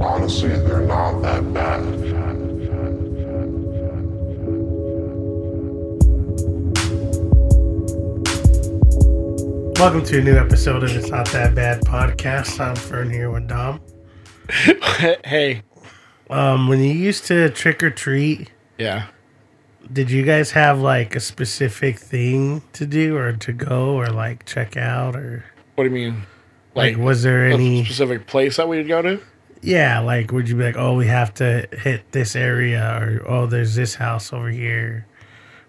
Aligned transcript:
Honestly, 0.00 0.48
they're 0.50 0.80
not 0.80 1.20
that 1.22 1.52
bad. 1.54 1.84
Welcome 9.78 10.02
to 10.06 10.18
a 10.18 10.22
new 10.22 10.36
episode 10.36 10.82
of 10.82 10.90
It's 10.96 11.10
Not 11.10 11.26
That 11.28 11.54
Bad 11.54 11.82
podcast. 11.82 12.58
I'm 12.58 12.74
Fern 12.74 13.10
here 13.10 13.30
with 13.30 13.46
Dom. 13.46 13.80
hey, 15.24 15.62
Um, 16.30 16.68
when 16.68 16.80
you 16.80 16.90
used 16.92 17.26
to 17.26 17.50
trick 17.50 17.82
or 17.82 17.90
treat, 17.90 18.50
yeah. 18.78 19.06
did 19.92 20.10
you 20.10 20.22
guys 20.24 20.50
have 20.52 20.80
like 20.80 21.14
a 21.14 21.20
specific 21.20 21.98
thing 21.98 22.62
to 22.72 22.86
do 22.86 23.16
or 23.16 23.32
to 23.34 23.52
go 23.52 23.94
or 23.94 24.08
like 24.08 24.44
check 24.46 24.76
out 24.76 25.14
or 25.14 25.44
What 25.76 25.84
do 25.84 25.90
you 25.90 25.94
mean? 25.94 26.22
like, 26.74 26.96
was 26.96 27.22
there 27.22 27.46
a 27.46 27.52
any 27.54 27.84
specific 27.84 28.26
place 28.26 28.56
that 28.56 28.68
we'd 28.68 28.88
go 28.88 29.02
to? 29.02 29.20
Yeah, 29.64 30.00
like 30.00 30.30
would 30.32 30.48
you 30.48 30.56
be 30.56 30.64
like, 30.64 30.76
"Oh, 30.76 30.94
we 30.96 31.06
have 31.06 31.32
to 31.34 31.66
hit 31.72 32.12
this 32.12 32.36
area," 32.36 32.82
or 33.00 33.22
"Oh, 33.26 33.46
there's 33.46 33.74
this 33.74 33.94
house 33.96 34.32
over 34.32 34.48
here," 34.50 35.06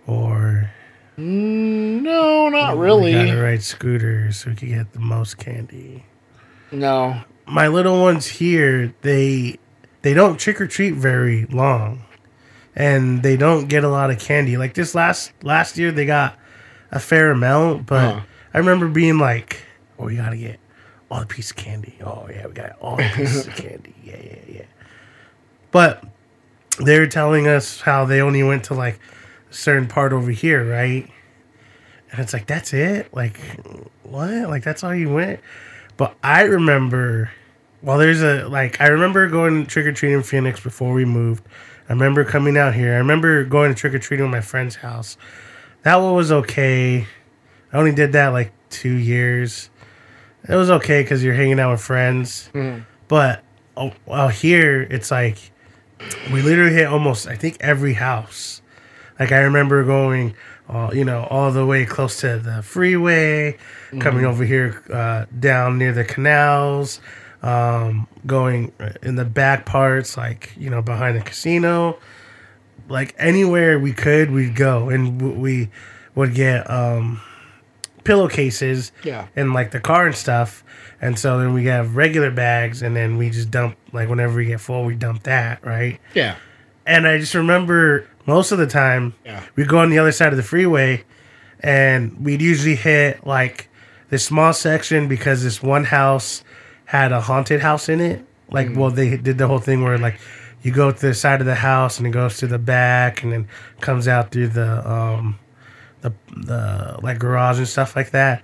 or 0.08 0.70
Mm, 1.18 2.02
no, 2.02 2.50
not 2.50 2.78
"We 2.78 2.84
really. 2.84 3.14
gotta 3.14 3.42
ride 3.42 3.64
scooters 3.64 4.38
so 4.38 4.50
we 4.50 4.56
can 4.58 4.70
get 4.70 4.92
the 4.94 5.00
most 5.00 5.38
candy." 5.38 6.06
No. 6.72 7.22
my 7.48 7.68
little 7.68 8.02
ones 8.02 8.26
here 8.26 8.92
they 9.02 9.58
they 10.02 10.14
don't 10.16 10.38
trick 10.40 10.60
or 10.60 10.66
treat 10.68 10.96
very 10.96 11.46
long 11.46 12.04
and 12.76 13.22
they 13.24 13.38
don't 13.38 13.68
get 13.68 13.84
a 13.84 13.88
lot 13.88 14.10
of 14.10 14.18
candy 14.20 14.58
like 14.58 14.74
this 14.74 14.94
last 14.96 15.32
last 15.44 15.78
year 15.78 15.92
they 15.92 16.06
got 16.08 16.38
a 16.92 17.00
fair 17.00 17.30
amount 17.32 17.86
but 17.86 18.14
Huh. 18.16 18.20
i 18.54 18.58
remember 18.58 18.88
being 18.88 19.20
like 19.20 19.64
oh 20.00 20.06
we 20.06 20.16
gotta 20.16 20.36
get 20.38 20.60
all 21.16 21.22
the 21.22 21.28
pieces 21.28 21.52
of 21.52 21.58
candy 21.58 21.96
oh 22.04 22.28
yeah 22.30 22.46
we 22.46 22.54
got 22.54 22.78
all 22.82 22.98
the 22.98 23.10
pieces 23.16 23.48
of 23.48 23.56
candy 23.56 23.96
yeah 24.04 24.18
yeah 24.22 24.36
yeah 24.48 24.66
but 25.72 26.04
they're 26.80 27.08
telling 27.08 27.48
us 27.48 27.82
how 27.82 28.06
they 28.06 28.22
only 28.22 28.44
went 28.44 28.66
to 28.66 28.74
like 28.74 29.00
a 29.50 29.54
certain 29.54 29.88
part 29.88 30.14
over 30.14 30.32
here 30.32 30.70
right 30.70 31.10
and 32.12 32.20
it's 32.20 32.34
like 32.34 32.46
that's 32.46 32.74
it 32.74 33.14
like 33.14 33.40
what 34.04 34.50
like 34.50 34.64
that's 34.64 34.84
all 34.84 34.94
you 34.94 35.12
went 35.12 35.40
but 35.98 36.16
I 36.24 36.44
remember, 36.44 37.32
well, 37.82 37.98
there's 37.98 38.22
a 38.22 38.48
like 38.48 38.82
I 38.82 38.88
remember 38.88 39.28
going 39.28 39.66
trick 39.66 39.86
or 39.86 39.94
treating 39.94 40.18
in 40.18 40.24
Phoenix 40.24 40.60
before 40.60 40.94
we 40.94 41.06
moved. 41.06 41.46
I 41.88 41.94
remember 41.94 42.26
coming 42.26 42.58
out 42.58 42.74
here. 42.74 42.94
I 42.94 42.98
remember 42.98 43.44
going 43.46 43.74
to 43.74 43.80
trick 43.80 43.94
or 43.94 44.00
treating 44.00 44.26
at 44.26 44.32
my 44.32 44.42
friend's 44.42 44.76
house. 44.76 45.18
That 45.84 45.96
one 45.98 46.16
was 46.16 46.32
okay. 46.32 47.08
I 47.72 47.78
only 47.78 47.94
did 47.94 48.14
that 48.14 48.30
like 48.30 48.52
two 48.70 48.94
years. 48.94 49.70
It 50.48 50.56
was 50.56 50.70
okay 50.70 51.02
because 51.02 51.24
you're 51.24 51.34
hanging 51.34 51.60
out 51.60 51.72
with 51.72 51.82
friends. 51.82 52.50
But 53.08 53.44
oh, 53.78 53.94
out 54.12 54.34
here, 54.34 54.82
it's 54.82 55.12
like 55.12 55.52
we 56.32 56.42
literally 56.42 56.74
hit 56.74 56.88
almost 56.88 57.28
I 57.28 57.36
think 57.36 57.58
every 57.60 57.94
house. 57.94 58.62
Like 59.20 59.32
I 59.32 59.40
remember 59.40 59.84
going, 59.84 60.36
uh, 60.68 60.92
you 60.94 61.06
know, 61.06 61.24
all 61.30 61.52
the 61.52 61.66
way 61.66 61.86
close 61.86 62.20
to 62.22 62.38
the 62.38 62.62
freeway, 62.62 63.58
coming 64.00 64.26
over 64.26 64.44
here 64.44 64.84
uh, 64.92 65.26
down 65.40 65.78
near 65.78 65.94
the 65.94 66.04
canals, 66.04 67.00
um, 67.42 68.08
going 68.26 68.74
in 69.02 69.16
the 69.16 69.26
back 69.26 69.66
parts, 69.66 70.18
like 70.18 70.52
you 70.58 70.70
know, 70.70 70.82
behind 70.82 71.18
the 71.18 71.22
casino. 71.22 71.98
Like 72.88 73.16
anywhere 73.18 73.80
we 73.80 73.94
could, 73.94 74.30
we'd 74.32 74.56
go, 74.56 74.90
and 74.90 75.42
we 75.42 75.70
would 76.14 76.36
get 76.36 76.70
um, 76.70 77.20
pillowcases 78.06 78.92
Yeah. 79.04 79.28
in 79.36 79.52
like 79.52 79.72
the 79.72 79.82
car 79.82 80.06
and 80.06 80.16
stuff. 80.16 80.64
And 81.02 81.20
so 81.20 81.38
then 81.40 81.54
we 81.54 81.66
have 81.66 81.96
regular 81.98 82.32
bags, 82.32 82.82
and 82.82 82.96
then 82.96 83.18
we 83.18 83.30
just 83.30 83.52
dump 83.52 83.76
like 83.92 84.08
whenever 84.10 84.36
we 84.38 84.46
get 84.46 84.62
full, 84.62 84.86
we 84.86 84.96
dump 84.96 85.24
that, 85.24 85.64
right? 85.66 86.00
Yeah. 86.14 86.36
And 86.86 87.06
I 87.08 87.18
just 87.20 87.36
remember 87.36 88.08
most 88.26 88.52
of 88.54 88.58
the 88.58 88.68
time 88.68 89.14
Yeah. 89.26 89.42
we'd 89.56 89.68
go 89.68 89.80
on 89.80 89.90
the 89.90 90.00
other 90.00 90.14
side 90.14 90.32
of 90.32 90.38
the 90.38 90.44
freeway 90.44 91.04
and 91.60 92.16
we'd 92.24 92.42
usually 92.42 92.76
hit 92.76 93.26
like 93.26 93.70
this 94.10 94.24
small 94.24 94.54
section 94.54 95.08
because 95.08 95.44
this 95.44 95.62
one 95.62 95.84
house 95.86 96.44
had 96.86 97.12
a 97.12 97.22
haunted 97.22 97.62
house 97.62 97.90
in 97.90 98.00
it. 98.00 98.24
Like, 98.50 98.70
well, 98.76 98.92
they 98.92 99.18
did 99.18 99.38
the 99.38 99.48
whole 99.48 99.60
thing 99.60 99.84
where 99.84 99.98
like 99.98 100.20
you 100.62 100.72
go 100.72 100.92
to 100.92 101.00
the 101.08 101.14
side 101.14 101.42
of 101.42 101.48
the 101.48 101.56
house 101.56 101.98
and 101.98 102.08
it 102.08 102.12
goes 102.12 102.38
to 102.38 102.48
the 102.48 102.60
back 102.60 103.24
and 103.24 103.32
then 103.34 103.48
comes 103.82 104.08
out 104.08 104.32
through 104.32 104.50
the 104.50 104.90
um 104.90 105.38
the 106.06 106.14
the 106.46 107.00
like 107.02 107.20
garage 107.20 107.58
and 107.58 107.68
stuff 107.68 107.96
like 107.96 108.12
that. 108.12 108.44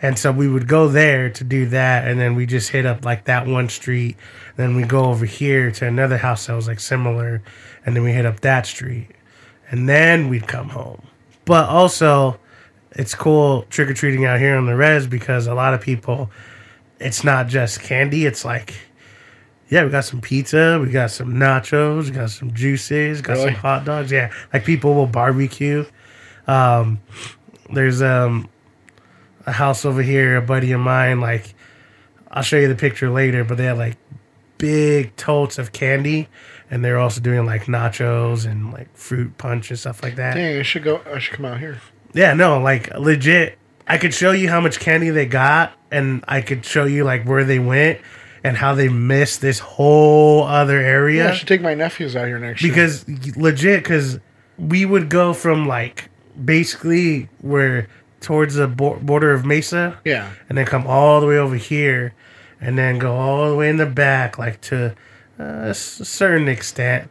And 0.00 0.18
so 0.18 0.32
we 0.32 0.48
would 0.48 0.66
go 0.66 0.88
there 0.88 1.30
to 1.30 1.44
do 1.44 1.66
that, 1.66 2.08
and 2.08 2.18
then 2.18 2.34
we 2.34 2.44
just 2.44 2.70
hit 2.70 2.86
up 2.86 3.04
like 3.04 3.24
that 3.26 3.46
one 3.46 3.68
street. 3.68 4.16
Then 4.56 4.74
we 4.74 4.82
go 4.82 5.04
over 5.04 5.24
here 5.26 5.70
to 5.70 5.86
another 5.86 6.16
house 6.16 6.46
that 6.46 6.54
was 6.54 6.66
like 6.66 6.80
similar, 6.80 7.40
and 7.86 7.94
then 7.94 8.02
we 8.02 8.12
hit 8.12 8.26
up 8.26 8.40
that 8.40 8.66
street, 8.66 9.08
and 9.70 9.88
then 9.88 10.28
we'd 10.28 10.48
come 10.48 10.70
home. 10.70 11.02
But 11.44 11.68
also, 11.68 12.38
it's 12.92 13.14
cool 13.14 13.62
trick 13.70 13.88
or 13.90 13.94
treating 13.94 14.24
out 14.24 14.40
here 14.40 14.56
on 14.56 14.66
the 14.66 14.74
res 14.74 15.06
because 15.06 15.46
a 15.46 15.54
lot 15.54 15.72
of 15.72 15.80
people, 15.80 16.30
it's 16.98 17.22
not 17.22 17.46
just 17.46 17.80
candy. 17.80 18.26
It's 18.26 18.44
like, 18.44 18.74
yeah, 19.68 19.84
we 19.84 19.90
got 19.90 20.04
some 20.04 20.20
pizza, 20.20 20.80
we 20.82 20.90
got 20.90 21.12
some 21.12 21.34
nachos, 21.34 22.06
we 22.06 22.10
got 22.10 22.30
some 22.30 22.52
juices, 22.52 23.22
got 23.22 23.34
Really? 23.34 23.52
some 23.52 23.54
hot 23.54 23.84
dogs. 23.84 24.10
Yeah, 24.10 24.32
like 24.52 24.64
people 24.64 24.94
will 24.94 25.06
barbecue. 25.06 25.84
Um, 26.46 27.00
there's 27.72 28.02
um 28.02 28.48
a 29.46 29.52
house 29.52 29.84
over 29.84 30.02
here, 30.02 30.36
a 30.36 30.42
buddy 30.42 30.72
of 30.72 30.80
mine. 30.80 31.20
Like, 31.20 31.54
I'll 32.30 32.42
show 32.42 32.56
you 32.58 32.68
the 32.68 32.74
picture 32.76 33.10
later, 33.10 33.44
but 33.44 33.56
they 33.58 33.64
have 33.64 33.78
like 33.78 33.96
big 34.58 35.16
totes 35.16 35.58
of 35.58 35.72
candy, 35.72 36.28
and 36.70 36.84
they're 36.84 36.98
also 36.98 37.20
doing 37.20 37.44
like 37.46 37.64
nachos 37.64 38.46
and 38.50 38.72
like 38.72 38.94
fruit 38.96 39.36
punch 39.38 39.70
and 39.70 39.78
stuff 39.78 40.02
like 40.02 40.16
that. 40.16 40.34
Dang, 40.34 40.58
I 40.58 40.62
should 40.62 40.84
go. 40.84 41.00
I 41.12 41.18
should 41.18 41.34
come 41.34 41.44
out 41.44 41.58
here. 41.58 41.80
Yeah, 42.14 42.34
no, 42.34 42.60
like 42.60 42.92
legit. 42.96 43.58
I 43.86 43.98
could 43.98 44.14
show 44.14 44.30
you 44.30 44.48
how 44.48 44.60
much 44.60 44.78
candy 44.78 45.10
they 45.10 45.26
got, 45.26 45.72
and 45.90 46.24
I 46.28 46.40
could 46.40 46.64
show 46.64 46.84
you 46.84 47.02
like 47.04 47.24
where 47.26 47.42
they 47.44 47.58
went 47.58 48.00
and 48.44 48.56
how 48.56 48.74
they 48.74 48.88
missed 48.88 49.40
this 49.40 49.58
whole 49.58 50.42
other 50.44 50.78
area 50.78 51.24
Yeah, 51.24 51.30
I 51.30 51.34
should 51.34 51.48
take 51.48 51.62
my 51.62 51.74
nephews 51.74 52.14
out 52.16 52.26
here 52.26 52.38
next 52.38 52.62
year. 52.62 52.72
because 52.72 53.06
legit 53.36 53.82
because 53.82 54.18
we 54.58 54.84
would 54.84 55.08
go 55.08 55.32
from 55.32 55.66
like 55.66 56.10
basically 56.44 57.28
where 57.40 57.88
towards 58.20 58.54
the 58.54 58.68
border 58.68 59.32
of 59.32 59.44
mesa. 59.44 59.98
Yeah. 60.04 60.32
and 60.48 60.56
then 60.56 60.64
come 60.64 60.86
all 60.86 61.20
the 61.20 61.26
way 61.26 61.36
over 61.36 61.56
here 61.56 62.14
and 62.60 62.78
then 62.78 62.98
go 62.98 63.14
all 63.16 63.50
the 63.50 63.56
way 63.56 63.68
in 63.68 63.76
the 63.76 63.86
back 63.86 64.38
like 64.38 64.60
to 64.62 64.94
a 65.38 65.74
certain 65.74 66.48
extent. 66.48 67.10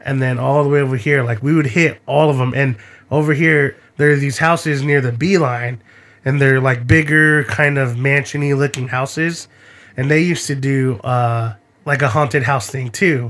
And 0.00 0.22
then 0.22 0.38
all 0.38 0.62
the 0.62 0.68
way 0.68 0.80
over 0.80 0.96
here 0.96 1.24
like 1.24 1.42
we 1.42 1.54
would 1.54 1.66
hit 1.66 2.00
all 2.06 2.30
of 2.30 2.38
them 2.38 2.52
and 2.54 2.76
over 3.10 3.32
here 3.34 3.76
there 3.96 4.10
are 4.10 4.16
these 4.16 4.38
houses 4.38 4.82
near 4.82 5.00
the 5.00 5.10
beeline 5.12 5.82
and 6.24 6.40
they're 6.40 6.60
like 6.60 6.86
bigger 6.86 7.44
kind 7.44 7.78
of 7.78 7.96
mansiony 7.96 8.56
looking 8.56 8.88
houses. 8.88 9.48
And 9.96 10.10
they 10.10 10.20
used 10.20 10.46
to 10.48 10.54
do 10.54 10.96
uh 11.02 11.54
like 11.86 12.02
a 12.02 12.08
haunted 12.08 12.42
house 12.42 12.68
thing 12.68 12.90
too. 12.90 13.28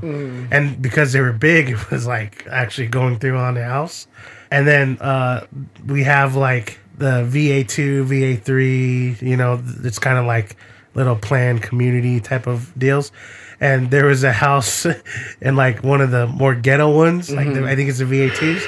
And 0.51 0.81
because 0.81 1.13
they 1.13 1.21
were 1.21 1.31
big 1.31 1.69
it 1.73 1.89
was 1.89 2.05
like 2.05 2.45
actually 2.51 2.87
going 2.87 3.17
through 3.17 3.37
on 3.37 3.53
the 3.53 3.63
house 3.63 4.07
and 4.51 4.67
then 4.67 4.97
uh 4.99 5.45
we 5.85 6.03
have 6.03 6.35
like 6.35 6.79
the 6.97 7.23
va2 7.23 8.07
va3 8.07 9.21
you 9.21 9.37
know 9.37 9.61
it's 9.83 9.99
kind 9.99 10.17
of 10.17 10.25
like 10.25 10.55
little 10.95 11.15
planned 11.15 11.61
community 11.61 12.19
type 12.19 12.47
of 12.47 12.73
deals. 12.77 13.11
And 13.59 13.91
there 13.91 14.05
was 14.07 14.23
a 14.23 14.33
house 14.33 14.85
in 15.41 15.55
like 15.55 15.83
one 15.83 16.01
of 16.01 16.09
the 16.11 16.25
more 16.27 16.55
ghetto 16.55 16.91
ones 16.91 17.31
like 17.31 17.53
the, 17.53 17.65
i 17.65 17.75
think 17.75 17.89
it's 17.89 17.99
the 17.99 18.05
va2s 18.05 18.65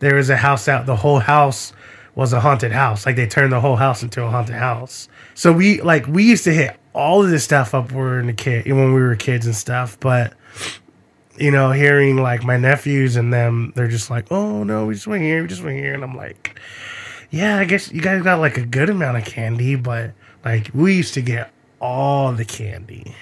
there 0.00 0.16
was 0.16 0.30
a 0.30 0.36
house 0.36 0.68
out 0.68 0.86
the 0.86 0.96
whole 0.96 1.20
house 1.20 1.72
was 2.14 2.32
a 2.32 2.40
haunted 2.40 2.72
house. 2.72 3.06
Like 3.06 3.16
they 3.16 3.26
turned 3.26 3.52
the 3.52 3.60
whole 3.60 3.76
house 3.76 4.02
into 4.02 4.22
a 4.22 4.30
haunted 4.30 4.56
house. 4.56 5.08
So 5.34 5.52
we 5.52 5.80
like 5.80 6.06
we 6.06 6.24
used 6.24 6.44
to 6.44 6.52
hit 6.52 6.76
all 6.92 7.24
of 7.24 7.30
this 7.30 7.44
stuff 7.44 7.74
up 7.74 7.90
when 7.92 7.96
we 7.96 8.10
were 8.10 8.20
in 8.20 8.26
the 8.26 8.32
kid 8.32 8.66
when 8.66 8.92
we 8.92 9.00
were 9.00 9.16
kids 9.16 9.46
and 9.46 9.56
stuff 9.56 9.98
but 10.00 10.34
you 11.38 11.50
know 11.50 11.70
hearing 11.72 12.16
like 12.22 12.44
my 12.44 12.56
nephews 12.56 13.16
and 13.16 13.32
them 13.32 13.72
they're 13.74 13.88
just 13.88 14.10
like 14.10 14.30
oh 14.30 14.62
no 14.64 14.86
we 14.86 14.94
just 14.94 15.06
went 15.06 15.22
here 15.22 15.42
we 15.42 15.48
just 15.48 15.62
went 15.62 15.76
here 15.78 15.94
and 15.94 16.04
i'm 16.04 16.16
like 16.16 16.58
yeah 17.30 17.56
i 17.56 17.64
guess 17.64 17.90
you 17.92 18.00
guys 18.00 18.22
got 18.22 18.38
like 18.38 18.58
a 18.58 18.66
good 18.66 18.90
amount 18.90 19.16
of 19.16 19.24
candy 19.24 19.74
but 19.74 20.12
like 20.44 20.70
we 20.74 20.94
used 20.94 21.14
to 21.14 21.22
get 21.22 21.50
all 21.80 22.32
the 22.32 22.44
candy 22.44 23.14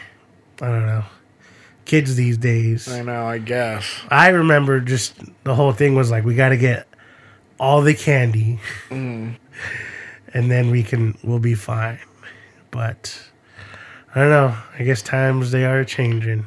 i 0.60 0.66
don't 0.66 0.86
know 0.86 1.04
kids 1.84 2.14
these 2.14 2.38
days 2.38 2.88
I 2.88 3.02
know. 3.02 3.26
I 3.26 3.38
guess. 3.38 3.84
I 4.10 4.28
remember 4.28 4.78
just 4.80 5.14
the 5.42 5.54
whole 5.56 5.72
thing 5.72 5.96
was 5.96 6.08
like 6.10 6.24
we 6.24 6.36
got 6.36 6.50
to 6.50 6.56
get 6.56 6.86
all 7.58 7.82
the 7.82 7.94
candy, 7.94 8.60
Mm. 8.90 9.34
and 10.34 10.50
then 10.50 10.70
we 10.70 10.82
can 10.84 11.18
we'll 11.24 11.40
be 11.40 11.54
fine. 11.54 11.98
But 12.70 13.20
I 14.14 14.20
don't 14.20 14.30
know. 14.30 14.56
I 14.78 14.84
guess 14.84 15.02
times 15.02 15.50
they 15.50 15.64
are 15.64 15.84
changing. 15.84 16.46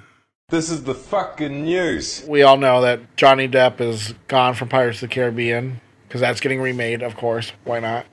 This 0.49 0.69
is 0.69 0.83
the 0.83 0.93
fucking 0.93 1.63
news. 1.63 2.23
We 2.27 2.43
all 2.43 2.57
know 2.57 2.81
that 2.81 3.15
Johnny 3.15 3.47
Depp 3.47 3.79
is 3.81 4.13
gone 4.27 4.53
from 4.53 4.69
Pirates 4.69 5.01
of 5.01 5.09
the 5.09 5.15
Caribbean 5.15 5.79
because 6.07 6.21
that's 6.21 6.39
getting 6.41 6.61
remade, 6.61 7.01
of 7.01 7.15
course. 7.15 7.53
Why 7.63 7.79
not? 7.79 8.05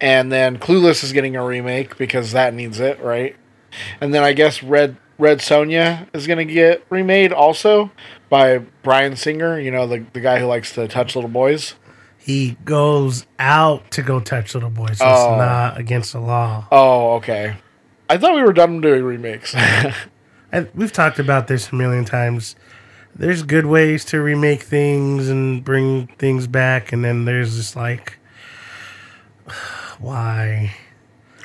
And 0.00 0.30
then 0.30 0.58
Clueless 0.58 1.02
is 1.04 1.12
getting 1.12 1.36
a 1.36 1.44
remake 1.44 1.96
because 1.96 2.32
that 2.32 2.52
needs 2.54 2.80
it, 2.80 3.00
right? 3.00 3.36
And 4.00 4.12
then 4.12 4.22
I 4.24 4.32
guess 4.32 4.62
Red 4.62 4.96
Red 5.18 5.38
Sonja 5.38 6.06
is 6.12 6.26
going 6.26 6.46
to 6.46 6.52
get 6.52 6.84
remade 6.90 7.32
also 7.32 7.90
by 8.28 8.58
Bryan 8.82 9.16
Singer. 9.16 9.58
You 9.58 9.70
know, 9.70 9.86
the 9.86 10.04
the 10.12 10.20
guy 10.20 10.38
who 10.40 10.46
likes 10.46 10.74
to 10.74 10.88
touch 10.88 11.14
little 11.14 11.30
boys. 11.30 11.76
He 12.18 12.56
goes 12.64 13.24
out 13.38 13.90
to 13.92 14.02
go 14.02 14.18
touch 14.18 14.54
little 14.54 14.70
boys. 14.70 14.98
So 14.98 15.04
Oh. 15.06 15.32
it's 15.32 15.38
not 15.38 15.78
against 15.78 16.12
the 16.12 16.20
law. 16.20 16.66
Oh, 16.72 17.12
okay. 17.14 17.56
I 18.10 18.18
thought 18.18 18.34
we 18.34 18.42
were 18.42 18.52
done 18.52 18.80
doing 18.80 19.04
remakes. 19.04 19.54
We've 20.74 20.92
talked 20.92 21.18
about 21.18 21.48
this 21.48 21.70
a 21.70 21.74
million 21.74 22.04
times. 22.04 22.56
There's 23.14 23.42
good 23.42 23.66
ways 23.66 24.04
to 24.06 24.20
remake 24.20 24.62
things 24.62 25.28
and 25.28 25.64
bring 25.64 26.08
things 26.18 26.46
back, 26.46 26.92
and 26.92 27.04
then 27.04 27.24
there's 27.24 27.56
just 27.56 27.76
like, 27.76 28.18
why? 29.98 30.74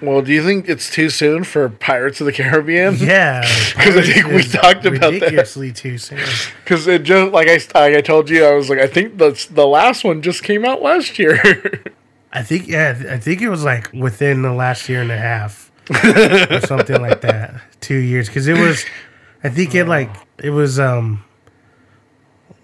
well, 0.01 0.21
do 0.21 0.33
you 0.33 0.43
think 0.43 0.67
it's 0.67 0.89
too 0.89 1.09
soon 1.09 1.43
for 1.43 1.69
Pirates 1.69 2.19
of 2.21 2.25
the 2.25 2.31
Caribbean? 2.31 2.95
Yeah, 2.97 3.41
because 3.75 3.97
I 3.97 4.01
think 4.01 4.27
we 4.27 4.43
talked 4.43 4.85
about 4.85 4.99
that. 4.99 5.13
ridiculously 5.13 5.71
too 5.71 5.97
soon. 5.97 6.19
Because 6.63 6.87
it 6.87 7.03
just 7.03 7.31
like 7.31 7.47
I 7.47 7.59
like 7.79 7.95
I 7.95 8.01
told 8.01 8.29
you, 8.29 8.43
I 8.45 8.53
was 8.53 8.69
like, 8.69 8.79
I 8.79 8.87
think 8.87 9.17
the 9.17 9.47
the 9.51 9.67
last 9.67 10.03
one 10.03 10.21
just 10.21 10.43
came 10.43 10.65
out 10.65 10.81
last 10.81 11.19
year. 11.19 11.83
I 12.33 12.41
think 12.41 12.67
yeah, 12.67 13.01
I 13.09 13.17
think 13.17 13.41
it 13.41 13.49
was 13.49 13.63
like 13.63 13.91
within 13.93 14.41
the 14.41 14.53
last 14.53 14.89
year 14.89 15.01
and 15.01 15.11
a 15.11 15.17
half 15.17 15.70
or 15.89 16.61
something 16.61 17.01
like 17.01 17.21
that. 17.21 17.55
Two 17.81 17.97
years 17.97 18.27
because 18.27 18.47
it 18.47 18.57
was, 18.57 18.85
I 19.43 19.49
think 19.49 19.73
it 19.75 19.85
like 19.85 20.09
it 20.43 20.51
was 20.51 20.79
um 20.79 21.23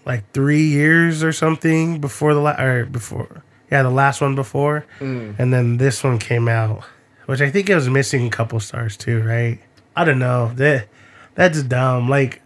like 0.06 0.30
three 0.32 0.64
years 0.68 1.24
or 1.24 1.32
something 1.34 2.00
before 2.00 2.34
the 2.34 2.40
la- 2.40 2.60
or 2.62 2.86
before 2.86 3.44
yeah 3.72 3.84
the 3.84 3.90
last 3.90 4.22
one 4.22 4.36
before, 4.36 4.86
and 5.00 5.54
then 5.54 5.78
this 5.78 6.04
one 6.04 6.18
came 6.20 6.48
out, 6.48 6.84
which 7.26 7.42
I 7.42 7.50
think 7.50 7.70
it 7.70 7.76
was 7.76 7.90
missing 7.90 8.28
a 8.28 8.30
couple 8.30 8.60
stars 8.60 8.96
too, 8.96 9.22
right? 9.24 9.60
I 9.96 10.06
don't 10.06 10.20
know 10.20 10.52
that 10.56 10.88
that's 11.36 11.62
dumb. 11.64 12.10
Like 12.10 12.42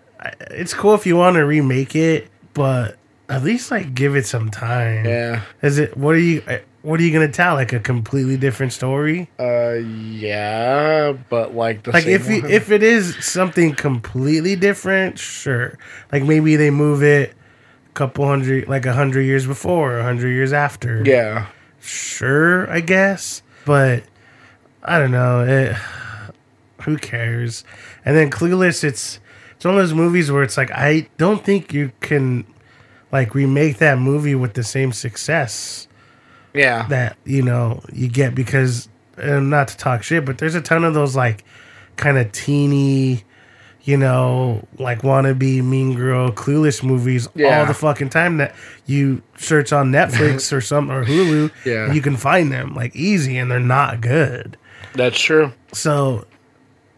it's 0.51 0.73
cool 0.73 0.93
if 0.95 1.05
you 1.05 1.17
want 1.17 1.35
to 1.35 1.45
remake 1.45 1.95
it, 1.95 2.29
but 2.53 2.97
at 3.29 3.43
least 3.43 3.69
like 3.71 3.93
give 3.93 4.15
it 4.15 4.25
some 4.25 4.49
time. 4.49 5.05
yeah. 5.05 5.41
Is 5.61 5.77
it 5.77 5.95
what 5.97 6.15
are 6.15 6.19
you 6.19 6.41
what 6.81 6.99
are 6.99 7.03
you 7.03 7.11
gonna 7.13 7.31
tell? 7.31 7.55
Like 7.55 7.73
a 7.73 7.79
completely 7.79 8.37
different 8.37 8.73
story? 8.73 9.29
Uh, 9.39 9.73
yeah, 9.73 11.13
but 11.29 11.53
like 11.55 11.83
the 11.83 11.91
Like 11.91 12.03
same 12.03 12.13
if 12.13 12.29
you, 12.29 12.45
if 12.47 12.71
it 12.71 12.83
is 12.83 13.15
something 13.23 13.75
completely 13.75 14.55
different, 14.55 15.19
sure. 15.19 15.77
Like 16.11 16.23
maybe 16.23 16.55
they 16.55 16.69
move 16.71 17.03
it 17.03 17.35
a 17.89 17.93
couple 17.93 18.25
hundred 18.25 18.67
like 18.67 18.85
a 18.85 18.93
hundred 18.93 19.21
years 19.23 19.45
before, 19.45 19.99
a 19.99 20.03
hundred 20.03 20.29
years 20.29 20.53
after. 20.53 21.03
yeah, 21.05 21.47
Sure, 21.79 22.69
I 22.69 22.79
guess. 22.79 23.41
But 23.65 24.03
I 24.83 24.97
don't 24.97 25.11
know. 25.11 25.43
It, 25.45 25.75
who 26.83 26.97
cares? 26.97 27.63
And 28.05 28.17
then 28.17 28.31
Clueless, 28.31 28.83
it's 28.83 29.19
it's 29.55 29.65
one 29.65 29.75
of 29.75 29.79
those 29.81 29.93
movies 29.93 30.31
where 30.31 30.41
it's 30.41 30.57
like 30.57 30.71
I 30.71 31.07
don't 31.17 31.45
think 31.45 31.73
you 31.73 31.91
can 31.99 32.45
like 33.11 33.35
remake 33.35 33.77
that 33.77 33.99
movie 33.99 34.33
with 34.35 34.53
the 34.53 34.63
same 34.63 34.91
success 34.93 35.87
yeah, 36.53 36.87
that 36.87 37.17
you 37.25 37.41
know 37.41 37.81
you 37.93 38.07
get 38.07 38.35
because 38.35 38.87
and 39.17 39.49
not 39.49 39.67
to 39.69 39.77
talk 39.77 40.03
shit, 40.03 40.25
but 40.25 40.37
there's 40.37 40.55
a 40.55 40.61
ton 40.61 40.83
of 40.83 40.93
those 40.93 41.15
like 41.15 41.43
kind 41.97 42.17
of 42.17 42.31
teeny, 42.31 43.23
you 43.83 43.97
know, 43.97 44.65
like 44.79 45.01
wannabe 45.01 45.63
mean 45.63 45.93
girl 45.95 46.31
clueless 46.31 46.81
movies 46.83 47.27
Yeah. 47.35 47.59
all 47.59 47.65
the 47.65 47.73
fucking 47.73 48.09
time 48.09 48.37
that 48.37 48.55
you 48.87 49.21
search 49.37 49.71
on 49.73 49.91
Netflix 49.91 50.51
or 50.55 50.61
something 50.61 50.95
or 50.95 51.05
Hulu, 51.05 51.51
Yeah. 51.65 51.91
you 51.93 52.01
can 52.01 52.15
find 52.17 52.51
them 52.51 52.73
like 52.73 52.95
easy 52.95 53.37
and 53.37 53.51
they're 53.51 53.59
not 53.59 54.01
good. 54.01 54.57
that's 54.95 55.19
true. 55.19 55.51
So 55.73 56.25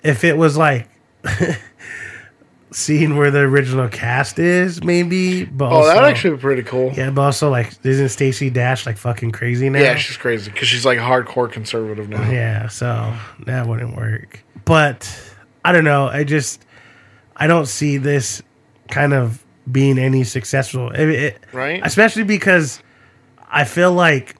if 0.03 0.23
it 0.23 0.37
was 0.37 0.55
like 0.57 0.87
seeing 2.73 3.15
where 3.17 3.31
the 3.31 3.39
original 3.39 3.87
cast 3.87 4.39
is, 4.39 4.83
maybe, 4.83 5.45
but 5.45 5.65
Oh, 5.71 5.75
also, 5.77 5.89
that'd 5.89 6.03
actually 6.09 6.35
be 6.35 6.41
pretty 6.41 6.63
cool. 6.63 6.91
Yeah, 6.93 7.09
but 7.11 7.21
also 7.21 7.49
like 7.49 7.73
isn't 7.83 8.09
Stacey 8.09 8.49
Dash 8.49 8.85
like 8.85 8.97
fucking 8.97 9.31
crazy 9.31 9.69
now? 9.69 9.79
Yeah, 9.79 9.95
she's 9.95 10.17
crazy 10.17 10.51
because 10.51 10.67
she's 10.67 10.85
like 10.85 10.97
hardcore 10.99 11.51
conservative 11.51 12.09
now. 12.09 12.29
Yeah, 12.29 12.67
so 12.67 13.13
that 13.45 13.67
wouldn't 13.67 13.95
work. 13.95 14.43
But 14.65 15.07
I 15.63 15.71
don't 15.71 15.83
know. 15.85 16.07
I 16.07 16.23
just 16.23 16.65
I 17.35 17.47
don't 17.47 17.67
see 17.67 17.97
this 17.97 18.41
kind 18.89 19.13
of 19.13 19.43
being 19.71 19.97
any 19.97 20.23
successful. 20.23 20.91
It- 20.91 21.09
it- 21.09 21.43
Right? 21.53 21.81
Especially 21.83 22.23
because 22.23 22.81
I 23.51 23.63
feel 23.65 23.91
like 23.93 24.35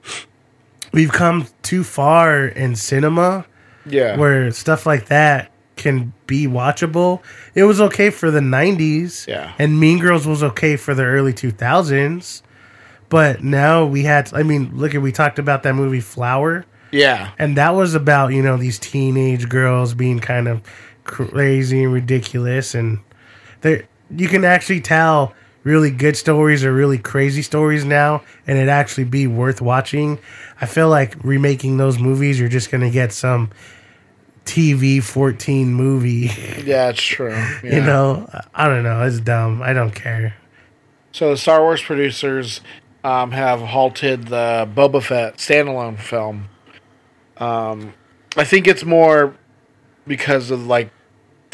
we've 0.92 1.12
come 1.12 1.46
too 1.62 1.82
far 1.84 2.44
in 2.46 2.76
cinema 2.76 3.46
Yeah, 3.86 4.16
where 4.16 4.50
stuff 4.50 4.86
like 4.86 5.06
that 5.06 5.50
can 5.84 6.12
be 6.26 6.48
watchable. 6.48 7.22
It 7.54 7.62
was 7.62 7.80
okay 7.80 8.10
for 8.10 8.32
the 8.32 8.40
90s. 8.40 9.28
Yeah. 9.28 9.52
And 9.58 9.78
Mean 9.78 10.00
Girls 10.00 10.26
was 10.26 10.42
okay 10.42 10.76
for 10.76 10.94
the 10.94 11.04
early 11.04 11.32
2000s. 11.32 12.42
But 13.08 13.44
now 13.44 13.84
we 13.84 14.02
had 14.02 14.34
I 14.34 14.42
mean, 14.42 14.76
look 14.76 14.96
at 14.96 15.02
we 15.02 15.12
talked 15.12 15.38
about 15.38 15.62
that 15.62 15.74
movie 15.74 16.00
Flower 16.00 16.64
yeah, 16.94 17.32
and 17.40 17.56
that 17.56 17.70
was 17.70 17.96
about 17.96 18.32
you 18.32 18.40
know 18.40 18.56
these 18.56 18.78
teenage 18.78 19.48
girls 19.48 19.94
being 19.94 20.20
kind 20.20 20.46
of 20.46 20.62
crazy 21.02 21.82
and 21.82 21.92
ridiculous 21.92 22.72
and 22.74 23.00
they 23.62 23.84
you 24.16 24.28
can 24.28 24.44
actually 24.44 24.80
tell 24.80 25.34
really 25.64 25.90
good 25.90 26.16
stories 26.16 26.64
or 26.64 26.72
really 26.72 26.98
crazy 26.98 27.42
stories 27.42 27.84
now 27.84 28.22
and 28.46 28.58
it 28.58 28.68
actually 28.68 29.04
be 29.04 29.26
worth 29.26 29.60
watching 29.60 30.18
i 30.60 30.66
feel 30.66 30.88
like 30.88 31.16
remaking 31.24 31.78
those 31.78 31.98
movies 31.98 32.38
you're 32.38 32.48
just 32.48 32.70
gonna 32.70 32.90
get 32.90 33.12
some 33.12 33.50
tv 34.44 35.02
14 35.02 35.72
movie 35.72 36.30
yeah, 36.64 36.90
it's 36.90 37.02
true. 37.02 37.30
Yeah. 37.64 37.76
you 37.76 37.80
know 37.82 38.28
i 38.54 38.68
don't 38.68 38.82
know 38.82 39.02
it's 39.02 39.20
dumb 39.20 39.62
i 39.62 39.72
don't 39.72 39.94
care 39.94 40.34
So 41.12 41.30
the 41.30 41.36
Star 41.36 41.62
Wars 41.62 41.80
producers 41.82 42.60
um, 43.04 43.30
have 43.30 43.60
halted 43.60 44.28
the 44.28 44.68
Boba 44.74 45.00
Fett 45.02 45.36
standalone 45.36 45.96
film. 45.98 46.48
Um, 47.36 47.94
I 48.36 48.42
think 48.44 48.66
it's 48.66 48.84
more 48.84 49.36
because 50.06 50.50
of 50.50 50.66
like 50.66 50.90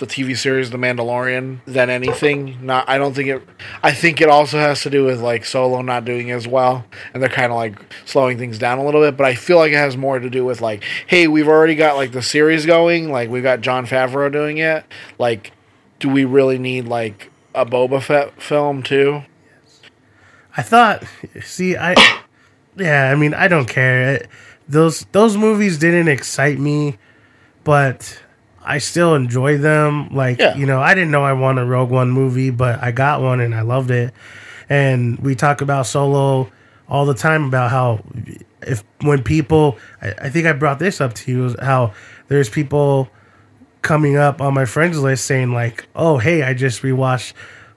the 0.01 0.07
TV 0.07 0.37
series 0.37 0.71
The 0.71 0.79
Mandalorian 0.79 1.61
than 1.67 1.91
anything. 1.91 2.59
Not, 2.65 2.89
I 2.89 2.99
don't 2.99 3.15
think 3.15 3.29
it. 3.29 3.49
I 3.83 3.93
think 3.93 4.21
it 4.21 4.29
also 4.29 4.59
has 4.59 4.83
to 4.83 4.91
do 4.91 5.05
with 5.05 5.21
like 5.21 5.45
Solo 5.45 5.83
not 5.83 6.05
doing 6.05 6.31
as 6.31 6.49
well, 6.49 6.85
and 7.15 7.23
they're 7.23 7.31
kind 7.31 7.53
of 7.53 7.57
like 7.57 7.79
slowing 8.05 8.39
things 8.39 8.59
down 8.59 8.79
a 8.79 8.85
little 8.85 9.01
bit. 9.01 9.17
But 9.17 9.27
I 9.27 9.35
feel 9.35 9.59
like 9.59 9.73
it 9.73 9.77
has 9.77 9.97
more 9.97 10.19
to 10.19 10.29
do 10.29 10.45
with 10.45 10.61
like, 10.61 10.83
hey, 11.07 11.29
we've 11.29 11.49
already 11.49 11.77
got 11.77 11.97
like 11.97 12.13
the 12.13 12.23
series 12.23 12.67
going. 12.67 13.13
Like 13.13 13.31
we've 13.31 13.43
got 13.43 13.61
Jon 13.61 13.87
Favreau 13.87 14.33
doing 14.33 14.59
it. 14.59 14.85
Like, 15.19 15.53
do 16.01 16.09
we 16.09 16.25
really 16.25 16.59
need 16.59 16.89
like 16.89 17.31
a 17.55 17.65
Boba 17.65 18.03
Fett 18.03 18.43
film 18.43 18.83
too? 18.83 19.23
I 20.57 20.63
thought, 20.63 21.05
see, 21.43 21.77
I, 21.77 21.95
yeah, 22.77 23.11
I 23.11 23.15
mean, 23.15 23.35
I 23.35 23.47
don't 23.47 23.69
care. 23.69 24.15
It, 24.15 24.29
those 24.69 25.07
those 25.13 25.37
movies 25.37 25.79
didn't 25.79 26.09
excite 26.09 26.59
me, 26.59 26.99
but 27.65 28.20
I 28.63 28.79
still 28.79 29.15
enjoy 29.15 29.59
them. 29.59 30.15
Like, 30.15 30.39
Yeah. 30.39 30.55
you 30.57 30.67
know, 30.67 30.81
I 30.81 30.95
didn't 30.95 31.11
know 31.11 31.25
I 31.25 31.33
wanted 31.33 31.63
a 31.63 31.67
Rogue 31.67 31.91
One 31.91 32.11
movie, 32.11 32.51
but 32.51 32.83
I 32.83 32.91
got 32.93 33.21
one 33.23 33.41
and 33.41 33.55
I 33.55 33.63
loved 33.63 33.91
it. 33.91 34.13
And 34.69 35.19
we 35.19 35.35
talk 35.35 35.61
about 35.63 35.87
Solo 35.87 36.51
all 36.89 37.07
the 37.07 37.15
time 37.15 37.45
about 37.45 37.71
how 37.71 38.01
if 38.63 38.85
when 39.03 39.23
people, 39.23 39.79
I, 40.03 40.13
I 40.23 40.29
think 40.31 40.47
I 40.47 40.53
brought 40.53 40.79
this 40.79 41.01
up 41.01 41.15
to 41.15 41.33
you, 41.33 41.57
how 41.63 41.93
there's 42.29 42.49
people 42.49 43.09
coming 43.83 44.17
up 44.17 44.41
on 44.41 44.53
my 44.55 44.65
friends 44.67 45.01
list 45.01 45.25
saying 45.25 45.53
like, 45.53 45.87
"Oh, 45.97 46.19
hey, 46.19 46.43
I 46.43 46.53
just 46.55 46.83
rewatched 46.83 47.33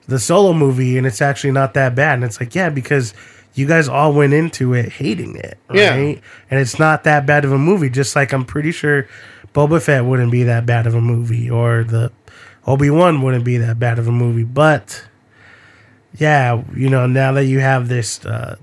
the 0.06 0.18
Solo 0.18 0.52
movie 0.52 0.98
and 0.98 1.06
it's 1.06 1.22
actually 1.22 1.52
not 1.52 1.74
that 1.74 1.94
bad." 1.94 2.14
And 2.14 2.24
it's 2.24 2.38
like, 2.38 2.54
"Yeah, 2.54 2.68
because 2.68 3.14
you 3.54 3.66
guys 3.66 3.88
all 3.88 4.12
went 4.12 4.34
into 4.34 4.74
it 4.74 4.90
hating 4.92 5.36
it, 5.36 5.56
right? 5.68 5.78
Yeah. 5.78 5.94
And 6.50 6.60
it's 6.60 6.78
not 6.78 7.04
that 7.04 7.24
bad 7.24 7.44
of 7.44 7.52
a 7.52 7.58
movie. 7.58 7.88
Just 7.88 8.14
like 8.14 8.32
I'm 8.32 8.44
pretty 8.44 8.70
sure 8.72 9.08
Boba 9.54 9.80
Fett 9.80 10.04
wouldn't 10.04 10.32
be 10.32 10.42
that 10.42 10.66
bad 10.66 10.86
of 10.86 10.94
a 10.94 11.00
movie, 11.00 11.48
or 11.48 11.84
the 11.84 12.10
Obi 12.66 12.90
Wan 12.90 13.22
wouldn't 13.22 13.44
be 13.44 13.56
that 13.58 13.78
bad 13.78 13.98
of 13.98 14.08
a 14.08 14.12
movie. 14.12 14.42
But 14.44 15.04
yeah, 16.16 16.62
you 16.76 16.88
know, 16.90 17.06
now 17.06 17.32
that 17.32 17.44
you 17.46 17.60
have 17.60 17.88
this 17.88 18.24
uh, 18.26 18.56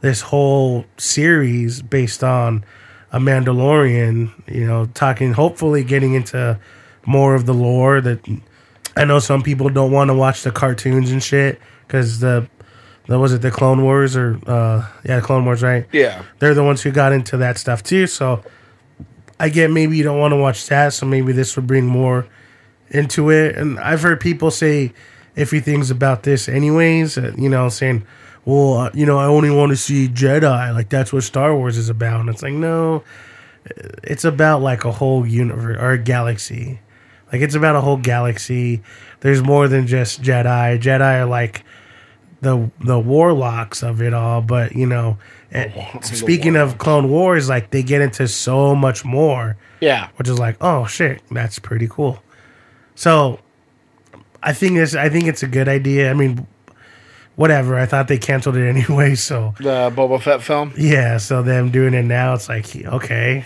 this 0.00 0.20
whole 0.20 0.84
series 0.96 1.82
based 1.82 2.22
on 2.22 2.64
a 3.12 3.18
Mandalorian, 3.18 4.30
you 4.52 4.66
know, 4.66 4.86
talking 4.94 5.32
hopefully 5.32 5.82
getting 5.84 6.14
into 6.14 6.58
more 7.06 7.34
of 7.34 7.46
the 7.46 7.54
lore 7.54 8.00
that 8.00 8.20
I 8.96 9.04
know 9.04 9.18
some 9.18 9.42
people 9.42 9.68
don't 9.70 9.92
want 9.92 10.08
to 10.08 10.14
watch 10.14 10.42
the 10.42 10.50
cartoons 10.50 11.10
and 11.10 11.22
shit 11.22 11.58
because 11.86 12.20
the 12.20 12.48
the 13.06 13.18
was 13.18 13.32
it 13.32 13.40
the 13.40 13.50
Clone 13.50 13.82
Wars 13.82 14.14
or 14.14 14.38
uh 14.46 14.86
yeah 15.06 15.20
Clone 15.20 15.46
Wars 15.46 15.62
right 15.62 15.86
Yeah. 15.90 16.22
they're 16.38 16.52
the 16.54 16.62
ones 16.64 16.82
who 16.82 16.90
got 16.90 17.12
into 17.12 17.38
that 17.38 17.56
stuff 17.56 17.82
too 17.82 18.06
so 18.06 18.42
I 19.40 19.48
get 19.48 19.70
maybe 19.70 19.96
you 19.96 20.04
don't 20.04 20.18
want 20.18 20.32
to 20.32 20.36
watch 20.36 20.66
that 20.66 20.92
so 20.92 21.06
maybe 21.06 21.32
this 21.32 21.56
would 21.56 21.66
bring 21.66 21.86
more 21.86 22.26
into 22.88 23.30
it 23.30 23.56
and 23.56 23.78
I've 23.78 24.02
heard 24.02 24.20
people 24.20 24.50
say 24.50 24.92
iffy 25.36 25.62
things 25.62 25.90
about 25.90 26.22
this 26.24 26.48
anyways 26.48 27.18
uh, 27.18 27.32
you 27.36 27.48
know 27.48 27.68
saying 27.68 28.06
well 28.44 28.74
uh, 28.74 28.90
you 28.94 29.06
know 29.06 29.18
I 29.18 29.26
only 29.26 29.50
want 29.50 29.70
to 29.70 29.76
see 29.76 30.08
Jedi 30.08 30.74
like 30.74 30.88
that's 30.88 31.12
what 31.12 31.22
Star 31.22 31.54
Wars 31.54 31.76
is 31.76 31.88
about 31.88 32.20
and 32.20 32.28
it's 32.30 32.42
like 32.42 32.54
no 32.54 33.04
it's 34.02 34.24
about 34.24 34.62
like 34.62 34.84
a 34.84 34.92
whole 34.92 35.26
universe 35.26 35.76
or 35.80 35.92
a 35.92 35.98
galaxy 35.98 36.80
Like 37.32 37.42
it's 37.42 37.54
about 37.54 37.76
a 37.76 37.80
whole 37.80 37.98
galaxy. 37.98 38.82
There's 39.20 39.42
more 39.42 39.68
than 39.68 39.86
just 39.86 40.22
Jedi. 40.22 40.80
Jedi 40.80 41.20
are 41.20 41.26
like 41.26 41.64
the 42.40 42.70
the 42.80 42.98
warlocks 42.98 43.82
of 43.82 44.00
it 44.00 44.14
all, 44.14 44.40
but 44.40 44.74
you 44.74 44.86
know, 44.86 45.18
the 45.50 46.00
speaking 46.02 46.56
of 46.56 46.78
Clone 46.78 47.08
Wars, 47.08 47.48
like 47.48 47.70
they 47.70 47.82
get 47.82 48.00
into 48.00 48.28
so 48.28 48.74
much 48.74 49.04
more, 49.04 49.56
Yeah. 49.80 50.08
which 50.16 50.28
is 50.28 50.38
like, 50.38 50.56
oh 50.60 50.86
shit, 50.86 51.22
that's 51.30 51.58
pretty 51.58 51.88
cool. 51.88 52.22
So, 52.94 53.40
I 54.42 54.52
think 54.52 54.74
this, 54.76 54.94
I 54.94 55.08
think 55.08 55.24
it's 55.26 55.42
a 55.42 55.48
good 55.48 55.68
idea. 55.68 56.10
I 56.10 56.14
mean, 56.14 56.46
whatever. 57.36 57.76
I 57.78 57.86
thought 57.86 58.08
they 58.08 58.18
canceled 58.18 58.56
it 58.56 58.68
anyway, 58.76 59.14
so 59.14 59.54
The 59.58 59.90
Boba 59.94 60.20
Fett 60.20 60.42
film. 60.42 60.72
yeah. 60.76 61.16
So 61.18 61.42
them 61.42 61.70
doing 61.70 61.94
it 61.94 62.04
now, 62.04 62.34
it's 62.34 62.48
like, 62.48 62.74
okay. 62.76 63.44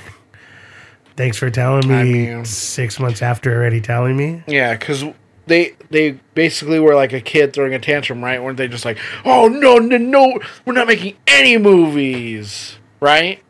Thanks 1.16 1.36
for 1.36 1.50
telling 1.50 1.86
me 1.88 1.94
I 1.94 2.04
mean- 2.36 2.44
six 2.46 2.98
months 2.98 3.20
after 3.22 3.54
already 3.54 3.80
telling 3.82 4.16
me. 4.16 4.42
Yeah, 4.46 4.72
because 4.74 5.04
they 5.46 5.74
they 5.90 6.12
basically 6.34 6.78
were 6.78 6.94
like 6.94 7.12
a 7.12 7.20
kid 7.20 7.52
throwing 7.52 7.74
a 7.74 7.78
tantrum, 7.78 8.22
right? 8.22 8.42
Weren't 8.42 8.56
they 8.58 8.68
just 8.68 8.84
like, 8.84 8.98
oh 9.24 9.48
no 9.48 9.76
no 9.78 9.96
no, 9.98 10.40
we're 10.64 10.72
not 10.72 10.86
making 10.86 11.16
any 11.26 11.58
movies, 11.58 12.76
right? 13.00 13.42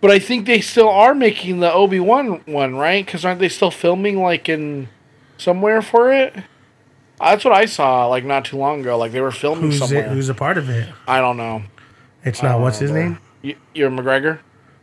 But 0.00 0.10
I 0.10 0.18
think 0.18 0.46
they 0.46 0.60
still 0.60 0.88
are 0.88 1.14
making 1.14 1.60
the 1.60 1.72
Obi 1.72 2.00
Wan 2.00 2.42
one, 2.46 2.76
right? 2.76 3.04
Because 3.04 3.24
aren't 3.24 3.40
they 3.40 3.48
still 3.48 3.70
filming 3.70 4.20
like 4.22 4.48
in 4.48 4.88
somewhere 5.38 5.82
for 5.82 6.12
it? 6.12 6.34
That's 7.18 7.44
what 7.44 7.54
I 7.54 7.64
saw 7.64 8.06
like 8.06 8.24
not 8.24 8.44
too 8.44 8.56
long 8.58 8.80
ago. 8.80 8.98
Like 8.98 9.12
they 9.12 9.20
were 9.20 9.30
filming 9.32 9.70
Who's 9.70 9.78
somewhere. 9.78 10.04
it, 10.06 10.10
who's 10.10 10.28
a 10.28 10.34
part 10.34 10.58
of 10.58 10.68
it? 10.68 10.88
I 11.08 11.20
don't 11.20 11.36
know. 11.36 11.62
It's 12.24 12.42
not 12.42 12.60
what's 12.60 12.78
his 12.78 12.90
name. 12.90 13.18
Y- 13.42 13.56
Ewan 13.74 13.96
McGregor? 13.96 14.40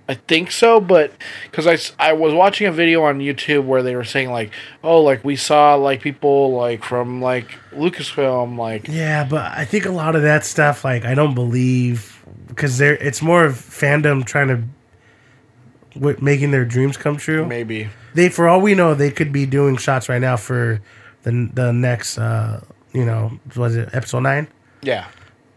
I 0.10 0.16
think 0.16 0.52
so, 0.52 0.82
but 0.82 1.14
because 1.50 1.66
I, 2.00 2.10
I 2.10 2.12
was 2.14 2.34
watching 2.34 2.68
a 2.68 2.72
video 2.74 3.04
on 3.04 3.20
YouTube 3.20 3.64
where 3.64 3.82
they 3.82 3.96
were 3.96 4.04
saying 4.04 4.32
like, 4.32 4.52
oh, 4.84 5.02
like 5.02 5.24
we 5.24 5.36
saw 5.38 5.76
like 5.76 6.02
people 6.02 6.52
like 6.54 6.84
from 6.84 7.22
like 7.22 7.58
Lucasfilm, 7.74 8.58
like 8.58 8.88
Yeah, 8.90 9.24
but 9.24 9.52
I 9.54 9.64
think 9.64 9.86
a 9.86 9.92
lot 9.92 10.16
of 10.18 10.24
that 10.24 10.44
stuff, 10.46 10.84
like 10.84 11.06
I 11.06 11.16
don't 11.16 11.34
believe, 11.34 12.22
because 12.48 12.78
there 12.80 12.96
it's 12.98 13.22
more 13.22 13.46
of 13.46 13.54
fandom 13.54 14.26
trying 14.26 14.50
to, 14.50 14.64
w- 16.00 16.18
making 16.22 16.52
their 16.52 16.66
dreams 16.66 16.98
come 16.98 17.18
true. 17.18 17.46
maybe. 17.46 17.90
They, 18.14 18.30
for 18.30 18.48
all 18.48 18.62
we 18.62 18.76
know, 18.76 18.94
they 18.94 19.10
could 19.10 19.32
be 19.32 19.46
doing 19.46 19.78
shots 19.78 20.10
right 20.10 20.22
now 20.22 20.36
for 20.38 20.82
the 21.24 21.50
the 21.54 21.72
next, 21.72 22.18
uh, 22.18 22.62
you 22.92 23.06
know, 23.06 23.40
was 23.56 23.76
it 23.76 23.90
episode 23.94 24.20
nine? 24.20 24.48
Yeah, 24.82 25.08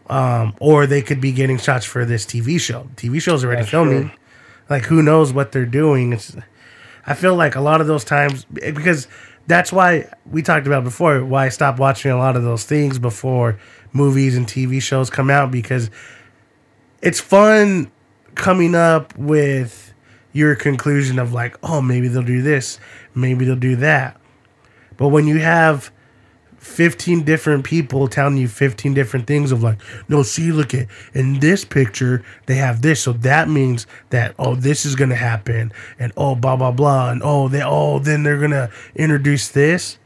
Um, 0.09 0.55
or 0.61 0.87
they 0.87 1.01
could 1.01 1.19
be 1.19 1.33
getting 1.33 1.57
shots 1.57 1.85
for 1.85 2.05
this 2.05 2.25
TV 2.25 2.59
show. 2.61 2.87
TV 2.95 3.21
show's 3.21 3.43
already 3.43 3.61
That's 3.61 3.71
filming. 3.71 4.09
true. 4.09 4.17
Like 4.69 4.85
who 4.85 5.01
knows 5.01 5.33
what 5.33 5.51
they're 5.51 5.65
doing? 5.65 6.13
It's, 6.13 6.35
I 7.05 7.13
feel 7.13 7.35
like 7.35 7.55
a 7.55 7.61
lot 7.61 7.81
of 7.81 7.87
those 7.87 8.03
times 8.03 8.45
because 8.45 9.07
that's 9.47 9.71
why 9.71 10.11
we 10.29 10.41
talked 10.41 10.67
about 10.67 10.83
before 10.83 11.23
why 11.23 11.45
I 11.45 11.49
stopped 11.49 11.79
watching 11.79 12.11
a 12.11 12.17
lot 12.17 12.35
of 12.35 12.43
those 12.43 12.65
things 12.65 12.99
before 12.99 13.57
movies 13.93 14.35
and 14.35 14.45
TV 14.45 14.81
shows 14.81 15.09
come 15.09 15.29
out 15.29 15.51
because 15.51 15.89
it's 17.01 17.19
fun 17.19 17.89
coming 18.35 18.75
up 18.75 19.17
with 19.17 19.93
your 20.33 20.55
conclusion 20.55 21.17
of 21.17 21.33
like, 21.33 21.57
oh, 21.63 21.81
maybe 21.81 22.07
they'll 22.07 22.21
do 22.21 22.41
this, 22.41 22.79
maybe 23.15 23.45
they'll 23.45 23.55
do 23.55 23.77
that. 23.77 24.19
But 24.97 25.09
when 25.09 25.27
you 25.27 25.39
have 25.39 25.91
15 26.67 27.23
different 27.23 27.63
people 27.63 28.07
telling 28.07 28.37
you 28.37 28.47
15 28.47 28.93
different 28.93 29.25
things 29.25 29.51
of 29.51 29.63
like, 29.63 29.79
no, 30.09 30.21
see, 30.21 30.51
look 30.51 30.73
at 30.73 30.87
in 31.13 31.39
this 31.39 31.65
picture, 31.65 32.23
they 32.45 32.55
have 32.55 32.81
this. 32.81 33.01
So 33.01 33.13
that 33.13 33.49
means 33.49 33.87
that, 34.09 34.35
oh, 34.37 34.55
this 34.55 34.85
is 34.85 34.95
going 34.95 35.09
to 35.09 35.15
happen. 35.15 35.71
And 35.97 36.11
oh, 36.17 36.35
blah, 36.35 36.55
blah, 36.55 36.71
blah. 36.71 37.09
And 37.09 37.21
oh, 37.23 37.47
they, 37.47 37.63
oh, 37.63 37.99
then 37.99 38.23
they're 38.23 38.37
going 38.37 38.51
to 38.51 38.69
introduce 38.95 39.47
this. 39.49 39.97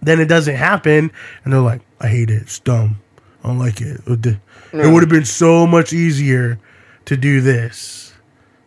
Then 0.00 0.20
it 0.20 0.26
doesn't 0.26 0.56
happen. 0.56 1.10
And 1.44 1.52
they're 1.52 1.60
like, 1.60 1.82
I 2.00 2.08
hate 2.08 2.30
it. 2.30 2.42
It's 2.42 2.58
dumb. 2.58 3.00
I 3.44 3.48
don't 3.48 3.58
like 3.58 3.80
it. 3.80 4.00
It 4.06 4.92
would 4.92 5.02
have 5.02 5.10
been 5.10 5.24
so 5.24 5.66
much 5.66 5.92
easier 5.92 6.58
to 7.06 7.16
do 7.16 7.40
this. 7.40 8.09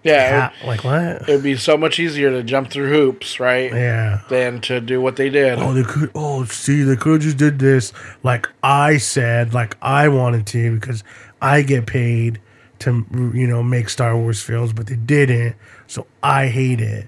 Yeah. 0.03 0.51
Ah, 0.61 0.67
like 0.67 0.83
what? 0.83 1.27
It 1.27 1.27
would 1.29 1.43
be 1.43 1.55
so 1.57 1.77
much 1.77 1.99
easier 1.99 2.29
to 2.31 2.43
jump 2.43 2.69
through 2.69 2.89
hoops, 2.89 3.39
right? 3.39 3.71
Yeah. 3.71 4.21
Than 4.29 4.61
to 4.61 4.79
do 4.81 4.99
what 5.01 5.15
they 5.15 5.29
did. 5.29 5.59
Oh, 5.59 5.73
they 5.73 5.83
could. 5.83 6.11
Oh, 6.13 6.43
see, 6.45 6.83
they 6.83 6.95
could 6.95 7.13
have 7.13 7.21
just 7.21 7.37
did 7.37 7.59
this 7.59 7.93
like 8.21 8.47
I 8.61 8.97
said, 8.97 9.53
like 9.53 9.77
I 9.81 10.07
wanted 10.09 10.45
to, 10.47 10.75
because 10.79 11.03
I 11.41 11.61
get 11.61 11.85
paid 11.85 12.39
to, 12.79 13.05
you 13.33 13.47
know, 13.47 13.63
make 13.63 13.87
Star 13.89 14.15
Wars 14.17 14.41
films, 14.41 14.73
but 14.73 14.87
they 14.87 14.95
didn't, 14.95 15.55
so 15.87 16.05
I 16.21 16.47
hate 16.47 16.81
it. 16.81 17.07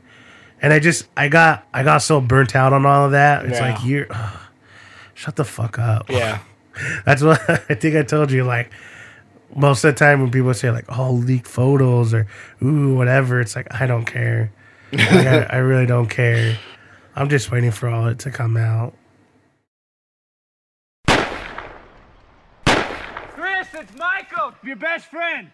And 0.61 0.71
I 0.73 0.79
just, 0.79 1.07
I 1.17 1.27
got, 1.27 1.67
I 1.73 1.83
got 1.83 1.97
so 1.99 2.21
burnt 2.21 2.55
out 2.55 2.71
on 2.73 2.85
all 2.85 3.05
of 3.05 3.11
that. 3.11 3.45
It's 3.45 3.59
Yeah. 3.59 3.71
like 3.73 3.85
you're, 3.85 4.07
shut 5.13 5.35
the 5.35 5.43
fuck 5.45 5.77
up. 5.79 6.09
Yeah. 6.09 6.39
That's 7.05 7.21
what 7.21 7.41
I 7.69 7.75
think 7.75 7.95
I 7.95 8.03
told 8.03 8.31
you. 8.31 8.43
Like 8.45 8.71
most 9.55 9.83
of 9.83 9.93
the 9.93 9.97
time 9.97 10.21
when 10.21 10.31
people 10.31 10.53
say 10.53 10.69
like, 10.69 10.85
"Oh, 10.89 11.11
leak 11.11 11.47
photos" 11.47 12.13
or 12.13 12.27
"Ooh, 12.61 12.93
whatever," 12.95 13.39
it's 13.39 13.55
like 13.55 13.67
I 13.73 13.87
don't 13.87 14.05
care. 14.05 14.51
Like, 14.91 15.09
I, 15.09 15.43
I 15.43 15.57
really 15.57 15.85
don't 15.85 16.07
care. 16.07 16.57
I'm 17.15 17.29
just 17.29 17.51
waiting 17.51 17.71
for 17.71 17.89
all 17.89 18.07
it 18.07 18.19
to 18.19 18.31
come 18.31 18.57
out. 18.57 18.93
Chris, 22.65 23.67
it's 23.73 23.95
Michael, 23.97 24.53
your 24.63 24.75
best 24.75 25.09
friend. 25.09 25.49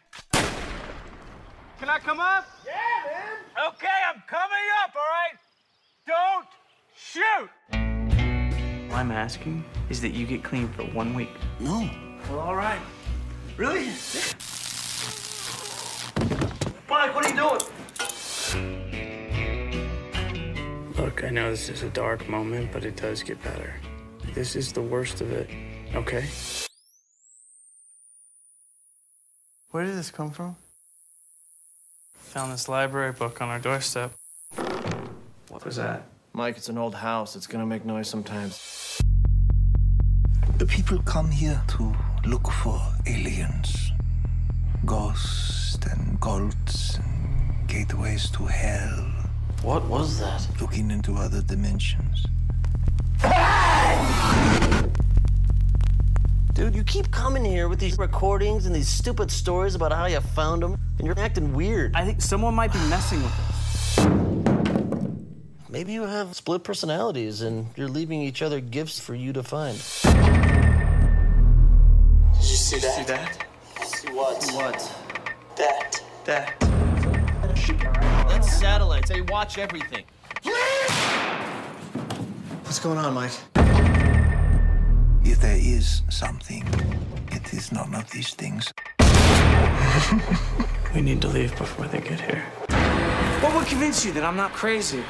Can 1.79 1.89
I 1.89 1.97
come 1.99 2.19
up? 2.19 2.47
Yeah, 2.65 2.73
man. 3.05 3.69
Okay, 3.69 3.87
I'm 4.13 4.21
coming 4.27 4.67
up, 4.83 4.93
all 4.95 5.01
right? 5.01 5.37
Don't 6.07 6.47
shoot. 6.95 7.49
All 8.91 8.97
I'm 8.97 9.11
asking 9.11 9.63
is 9.89 10.01
that 10.01 10.09
you 10.09 10.27
get 10.27 10.43
clean 10.43 10.67
for 10.73 10.83
one 10.83 11.13
week. 11.13 11.31
No. 11.59 11.89
Well, 12.29 12.39
all 12.39 12.55
right. 12.55 12.79
Really? 13.61 13.89
Mike, 16.89 17.13
what 17.13 17.23
are 17.23 17.29
you 17.29 17.35
doing? 17.35 17.61
Look, 20.97 21.23
I 21.23 21.29
know 21.29 21.51
this 21.51 21.69
is 21.69 21.83
a 21.83 21.89
dark 21.89 22.27
moment, 22.27 22.71
but 22.71 22.85
it 22.85 22.95
does 22.95 23.21
get 23.21 23.39
better. 23.43 23.75
This 24.33 24.55
is 24.55 24.73
the 24.73 24.81
worst 24.81 25.21
of 25.21 25.31
it, 25.31 25.47
okay? 25.93 26.25
Where 29.69 29.85
did 29.85 29.95
this 29.95 30.09
come 30.09 30.31
from? 30.31 30.55
Found 32.15 32.51
this 32.53 32.67
library 32.67 33.11
book 33.11 33.43
on 33.43 33.49
our 33.49 33.59
doorstep. 33.59 34.11
What 35.49 35.63
was 35.63 35.75
that? 35.75 36.07
Mike, 36.33 36.57
it's 36.57 36.69
an 36.69 36.79
old 36.79 36.95
house. 36.95 37.35
It's 37.35 37.45
gonna 37.45 37.67
make 37.67 37.85
noise 37.85 38.09
sometimes. 38.09 38.99
The 40.61 40.67
people 40.67 41.01
come 41.01 41.31
here 41.31 41.59
to 41.69 41.91
look 42.23 42.47
for 42.51 42.79
aliens, 43.07 43.91
ghosts 44.85 45.79
and 45.89 46.21
cults, 46.21 46.99
and 46.99 47.67
gateways 47.67 48.29
to 48.29 48.45
hell, 48.45 49.11
What 49.63 49.83
was 49.85 50.19
that? 50.19 50.47
looking 50.61 50.91
into 50.91 51.15
other 51.15 51.41
dimensions. 51.41 52.27
Dude, 56.53 56.75
you 56.75 56.83
keep 56.83 57.09
coming 57.09 57.43
here 57.43 57.67
with 57.67 57.79
these 57.79 57.97
recordings 57.97 58.67
and 58.67 58.75
these 58.75 58.87
stupid 58.87 59.31
stories 59.31 59.73
about 59.73 59.91
how 59.91 60.05
you 60.05 60.19
found 60.19 60.61
them, 60.61 60.77
and 60.99 61.07
you're 61.07 61.19
acting 61.19 61.55
weird. 61.55 61.95
I 61.95 62.05
think 62.05 62.21
someone 62.21 62.53
might 62.53 62.71
be 62.71 62.77
messing 62.87 63.23
with 63.23 63.33
us. 63.49 64.21
Maybe 65.71 65.93
you 65.93 66.03
have 66.03 66.35
split 66.35 66.63
personalities 66.65 67.41
and 67.41 67.65
you're 67.77 67.87
leaving 67.87 68.21
each 68.21 68.41
other 68.41 68.59
gifts 68.59 68.99
for 68.99 69.15
you 69.15 69.31
to 69.31 69.41
find. 69.41 69.81
Did 72.71 72.83
you 72.83 72.89
see 72.89 73.03
that? 73.03 73.45
See? 73.83 74.07
What? 74.13 74.41
What? 74.53 74.95
That. 75.57 76.01
That. 76.23 76.57
That's 78.29 78.49
satellites. 78.49 79.09
They 79.09 79.23
watch 79.23 79.57
everything. 79.57 80.05
What's 82.63 82.79
going 82.79 82.97
on, 82.97 83.13
Mike? 83.13 83.33
If 85.25 85.41
there 85.41 85.57
is 85.57 86.03
something, 86.09 86.65
it 87.33 87.53
is 87.53 87.73
none 87.73 87.93
of 87.93 88.09
these 88.09 88.33
things. 88.35 88.71
We 90.95 91.01
need 91.01 91.21
to 91.21 91.27
leave 91.27 91.57
before 91.57 91.87
they 91.87 91.99
get 91.99 92.21
here. 92.21 92.43
What 93.41 93.53
would 93.55 93.67
convince 93.67 94.05
you 94.05 94.13
that 94.13 94.23
I'm 94.23 94.37
not 94.37 94.53
crazy? 94.53 95.03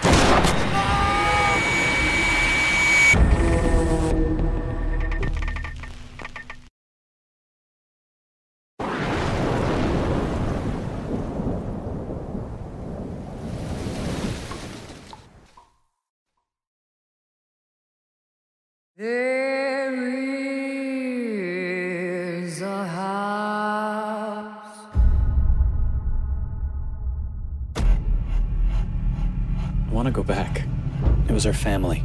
Was 31.41 31.47
our 31.47 31.53
family. 31.53 32.03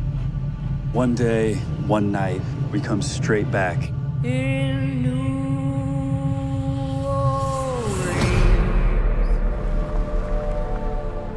One 0.94 1.14
day, 1.14 1.56
one 1.86 2.10
night, 2.10 2.40
we 2.72 2.80
come 2.80 3.02
straight 3.02 3.50
back. 3.50 3.92
In 4.24 5.02
New 5.02 5.10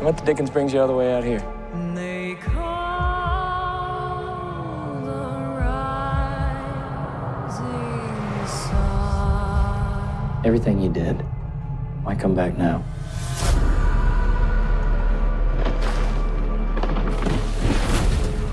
What 0.01 0.17
the 0.17 0.23
dickens 0.23 0.49
brings 0.49 0.71
you 0.71 0.79
all 0.79 0.87
the 0.87 0.93
way 0.93 1.13
out 1.13 1.25
here? 1.25 1.43
They 1.93 2.37
call 2.41 2.61
the 5.03 5.11
rising 5.59 6.07
sun. 8.47 10.41
Everything 10.45 10.79
you 10.79 10.89
did. 10.89 11.17
Why 12.03 12.15
come 12.15 12.33
back 12.33 12.57
now? 12.57 12.81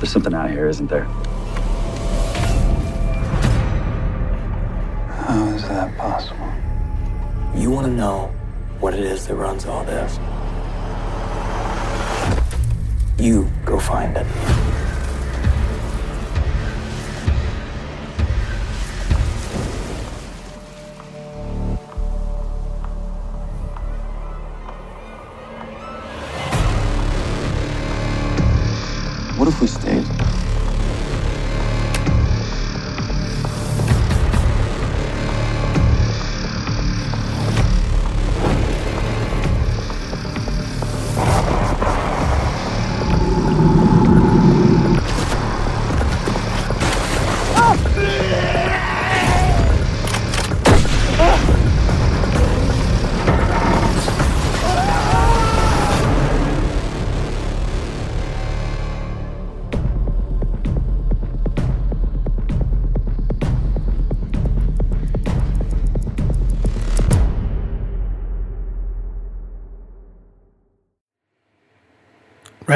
There's 0.07 0.13
something 0.13 0.35
out 0.35 0.51
here, 0.51 0.69
isn't 0.69 0.87
there? 0.87 1.03
How 5.11 5.49
is 5.53 5.63
that 5.67 5.99
possible? 5.99 6.49
You 7.57 7.73
want 7.73 7.89
to 7.89 7.93
know 7.93 8.33
what 8.79 8.95
it 8.95 9.01
is 9.01 9.27
that 9.27 9.35
runs 9.35 9.67
all 9.67 9.83
this? 9.83 10.21
You 13.19 13.51
go 13.65 13.81
find 13.81 14.17
it. 14.17 14.56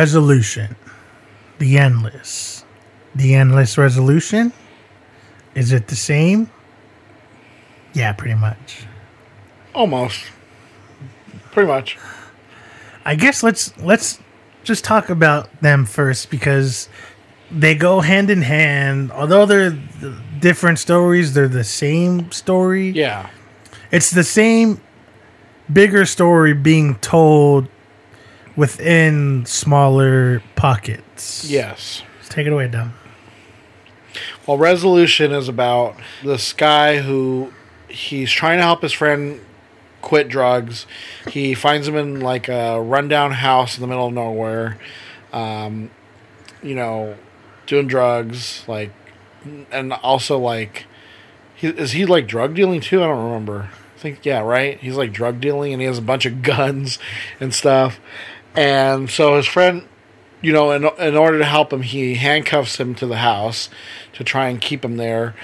Resolution. 0.00 0.76
The 1.58 1.76
endless. 1.76 2.64
The 3.14 3.34
endless 3.34 3.76
resolution. 3.76 4.50
Is 5.54 5.72
it 5.72 5.88
the 5.88 5.94
same? 5.94 6.48
Yeah, 7.92 8.14
pretty 8.14 8.36
much. 8.36 8.86
Almost. 9.74 10.24
Pretty 11.50 11.68
much. 11.68 11.98
I 13.04 13.14
guess 13.14 13.42
let's 13.42 13.76
let's 13.76 14.18
just 14.64 14.84
talk 14.84 15.10
about 15.10 15.60
them 15.60 15.84
first 15.84 16.30
because 16.30 16.88
they 17.50 17.74
go 17.74 18.00
hand 18.00 18.30
in 18.30 18.40
hand. 18.40 19.12
Although 19.12 19.44
they're 19.44 19.78
different 20.38 20.78
stories, 20.78 21.34
they're 21.34 21.46
the 21.46 21.62
same 21.62 22.32
story. 22.32 22.88
Yeah. 22.88 23.28
It's 23.92 24.10
the 24.10 24.24
same 24.24 24.80
bigger 25.70 26.06
story 26.06 26.54
being 26.54 26.94
told 27.00 27.68
within 28.60 29.42
smaller 29.46 30.42
pockets. 30.54 31.50
Yes. 31.50 32.02
Take 32.28 32.46
it 32.46 32.52
away, 32.52 32.68
Dom. 32.68 32.92
Well, 34.46 34.58
Resolution 34.58 35.32
is 35.32 35.48
about 35.48 35.96
this 36.22 36.52
guy 36.52 36.98
who 36.98 37.54
he's 37.88 38.30
trying 38.30 38.58
to 38.58 38.62
help 38.62 38.82
his 38.82 38.92
friend 38.92 39.40
quit 40.02 40.28
drugs. 40.28 40.84
He 41.28 41.54
finds 41.54 41.88
him 41.88 41.96
in 41.96 42.20
like 42.20 42.48
a 42.48 42.78
rundown 42.82 43.32
house 43.32 43.78
in 43.78 43.80
the 43.80 43.86
middle 43.86 44.08
of 44.08 44.12
nowhere, 44.12 44.78
um, 45.32 45.90
you 46.62 46.74
know, 46.74 47.16
doing 47.66 47.86
drugs. 47.86 48.62
Like, 48.68 48.90
and 49.72 49.94
also 49.94 50.38
like, 50.38 50.84
he, 51.54 51.68
is 51.68 51.92
he 51.92 52.04
like 52.04 52.26
drug 52.26 52.54
dealing 52.54 52.82
too? 52.82 53.02
I 53.02 53.06
don't 53.06 53.24
remember. 53.24 53.70
I 53.96 53.98
think 53.98 54.26
yeah, 54.26 54.40
right. 54.40 54.78
He's 54.78 54.96
like 54.96 55.14
drug 55.14 55.40
dealing, 55.40 55.72
and 55.72 55.80
he 55.80 55.86
has 55.86 55.96
a 55.96 56.02
bunch 56.02 56.26
of 56.26 56.42
guns 56.42 56.98
and 57.40 57.54
stuff. 57.54 57.98
And 58.56 59.08
so 59.08 59.36
his 59.36 59.46
friend 59.46 59.86
you 60.42 60.52
know, 60.52 60.72
in, 60.72 60.84
in 60.98 61.16
order 61.16 61.38
to 61.38 61.44
help 61.44 61.72
him, 61.72 61.82
he 61.82 62.14
handcuffs 62.14 62.78
him 62.78 62.94
to 62.96 63.06
the 63.06 63.18
house 63.18 63.68
to 64.14 64.24
try 64.24 64.48
and 64.48 64.60
keep 64.60 64.84
him 64.84 64.96
there. 64.96 65.34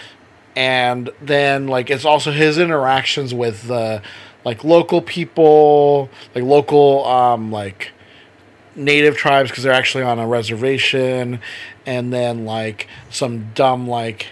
And 0.55 1.11
then, 1.21 1.67
like, 1.67 1.91
it's 1.91 2.05
also 2.05 2.33
his 2.33 2.59
interactions 2.59 3.35
with 3.35 3.69
the, 3.69 4.03
like, 4.45 4.65
local 4.65 5.03
people, 5.03 6.09
like, 6.35 6.45
local, 6.45 7.05
um, 7.05 7.53
like, 7.53 7.93
native 8.75 9.17
tribes, 9.17 9.51
because 9.51 9.65
they're 9.65 9.73
actually 9.73 10.05
on 10.05 10.19
a 10.19 10.27
reservation. 10.27 11.41
And 11.85 12.13
then, 12.13 12.47
like, 12.47 12.89
some 13.11 13.51
dumb, 13.55 13.87
like, 13.87 14.29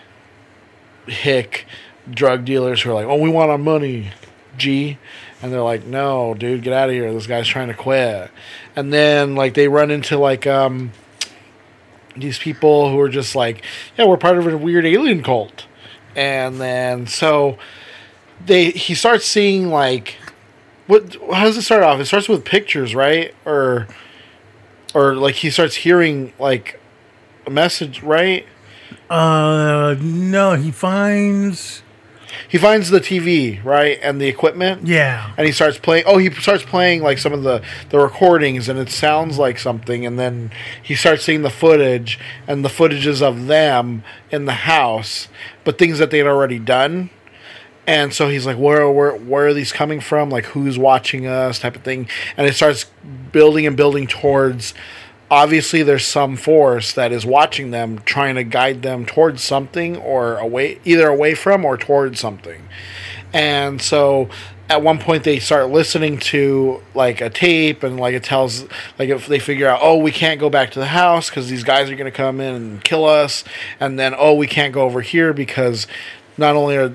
hick 1.06 1.66
drug 2.10 2.46
dealers 2.46 2.80
who 2.80 2.90
are 2.90 2.94
like, 2.94 3.06
oh, 3.06 3.16
we 3.16 3.28
want 3.28 3.50
our 3.50 3.58
money, 3.58 4.10
G. 4.57 4.99
And 5.43 5.53
they're 5.53 5.62
like, 5.62 5.85
no, 5.85 6.35
dude, 6.35 6.62
get 6.62 6.73
out 6.73 6.88
of 6.88 6.95
here. 6.95 7.12
This 7.12 7.27
guy's 7.27 7.47
trying 7.47 7.69
to 7.69 7.75
quit. 7.75 8.31
And 8.75 8.93
then, 8.93 9.35
like, 9.35 9.55
they 9.55 9.69
run 9.69 9.90
into, 9.90 10.19
like, 10.19 10.47
um, 10.47 10.93
these 12.17 12.38
people 12.38 12.90
who 12.90 12.99
are 13.01 13.09
just 13.09 13.35
like, 13.35 13.62
yeah, 13.99 14.07
we're 14.07 14.17
part 14.17 14.38
of 14.38 14.47
a 14.47 14.57
weird 14.57 14.87
alien 14.87 15.23
cult. 15.23 15.67
And 16.17 16.61
then, 16.61 17.07
so 17.07 17.59
they, 18.45 18.71
he 18.71 18.95
starts 18.95 19.27
seeing, 19.27 19.69
like, 19.69 20.17
what, 20.87 21.17
how 21.33 21.45
does 21.45 21.57
it 21.57 21.62
start 21.62 21.83
off? 21.83 22.01
It 22.01 22.07
starts 22.07 22.29
with 22.29 22.45
pictures, 22.45 22.95
right? 22.95 23.35
Or, 23.45 23.87
or, 24.95 25.14
like, 25.14 25.37
he 25.37 25.51
starts 25.51 25.77
hearing, 25.77 26.33
like, 26.38 26.81
a 27.47 27.51
message, 27.51 28.03
right? 28.03 28.47
Uh, 29.11 29.97
no, 30.01 30.55
he 30.55 30.71
finds. 30.71 31.84
He 32.49 32.59
finds 32.59 32.90
the 32.90 33.01
TV, 33.01 33.62
right, 33.64 33.99
and 34.03 34.20
the 34.20 34.27
equipment. 34.27 34.87
Yeah. 34.87 35.33
And 35.37 35.47
he 35.47 35.53
starts 35.53 35.79
playing. 35.79 36.05
Oh, 36.07 36.18
he 36.18 36.31
starts 36.31 36.64
playing 36.64 37.03
like 37.03 37.18
some 37.18 37.33
of 37.33 37.42
the 37.42 37.62
the 37.90 37.99
recordings, 37.99 38.68
and 38.68 38.79
it 38.79 38.90
sounds 38.90 39.38
like 39.38 39.59
something. 39.59 40.05
And 40.07 40.18
then 40.18 40.51
he 40.83 40.94
starts 40.94 41.25
seeing 41.25 41.42
the 41.42 41.51
footage, 41.51 42.18
and 42.47 42.64
the 42.64 42.68
footages 42.68 43.23
of 43.23 43.47
them 43.47 44.03
in 44.31 44.44
the 44.44 44.53
house, 44.53 45.29
but 45.64 45.79
things 45.79 45.99
that 45.99 46.11
they 46.11 46.18
had 46.18 46.27
already 46.27 46.59
done. 46.59 47.11
And 47.87 48.14
so 48.14 48.29
he's 48.29 48.47
like, 48.47 48.57
where, 48.57 48.90
where, 48.90 49.14
where 49.14 49.49
are 49.49 49.55
these 49.55 49.73
coming 49.73 50.01
from? 50.01 50.31
Like, 50.31 50.47
who's 50.47 50.79
watching 50.79 51.27
us? 51.27 51.59
Type 51.59 51.77
of 51.77 51.83
thing. 51.83 52.09
And 52.37 52.47
it 52.47 52.55
starts 52.55 52.87
building 53.33 53.66
and 53.66 53.77
building 53.77 54.07
towards. 54.07 54.75
Obviously, 55.35 55.83
there's 55.83 56.07
some 56.07 56.37
force 56.37 56.92
that 56.92 57.11
is 57.11 57.27
watching 57.27 57.73
them, 57.73 57.99
trying 58.05 58.37
to 58.37 58.44
guide 58.44 58.83
them 58.83 59.05
towards 59.05 59.42
something 59.42 59.97
or 59.97 60.37
away, 60.37 60.79
either 60.85 61.09
away 61.09 61.35
from 61.35 61.64
or 61.64 61.77
towards 61.77 62.20
something. 62.20 62.68
And 63.33 63.83
so, 63.83 64.29
at 64.70 64.81
one 64.81 65.01
point, 65.01 65.25
they 65.25 65.40
start 65.40 65.70
listening 65.70 66.18
to 66.18 66.81
like 66.94 67.20
a 67.20 67.31
tape, 67.31 67.83
and 67.83 67.99
like 67.99 68.14
it 68.14 68.23
tells, 68.23 68.62
like 68.97 69.09
if 69.09 69.27
they 69.27 69.40
figure 69.40 69.66
out, 69.66 69.81
oh, 69.83 69.97
we 69.97 70.12
can't 70.12 70.38
go 70.38 70.49
back 70.49 70.70
to 70.70 70.79
the 70.79 70.87
house 70.87 71.31
because 71.31 71.49
these 71.49 71.64
guys 71.64 71.90
are 71.90 71.97
going 71.97 72.05
to 72.05 72.16
come 72.16 72.40
in 72.40 72.55
and 72.55 72.85
kill 72.85 73.05
us, 73.05 73.42
and 73.81 73.99
then 73.99 74.14
oh, 74.16 74.35
we 74.35 74.47
can't 74.47 74.73
go 74.73 74.83
over 74.83 75.01
here 75.01 75.33
because 75.33 75.88
not 76.38 76.55
only 76.55 76.77
are 76.77 76.94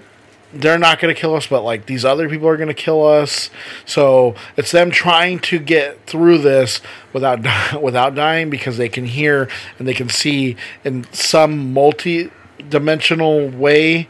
they're 0.54 0.80
not 0.80 1.00
going 1.00 1.14
to 1.14 1.20
kill 1.20 1.36
us, 1.36 1.48
but 1.48 1.64
like 1.64 1.86
these 1.86 2.04
other 2.04 2.28
people 2.28 2.48
are 2.48 2.58
going 2.58 2.70
to 2.70 2.74
kill 2.74 3.06
us. 3.06 3.50
So 3.86 4.36
it's 4.58 4.72
them 4.72 4.92
trying 4.92 5.40
to 5.40 5.60
get 5.60 6.06
through 6.06 6.40
this 6.40 6.82
without 7.14 7.40
without 7.82 8.16
dying 8.16 8.50
because 8.50 8.78
they 8.78 8.90
can 8.90 9.06
hear 9.06 9.50
and 9.78 9.88
they 9.88 9.94
can 9.94 10.10
see 10.10 10.56
in 10.84 11.06
some 11.12 11.74
multi-dimensional 11.74 13.50
way 13.50 14.08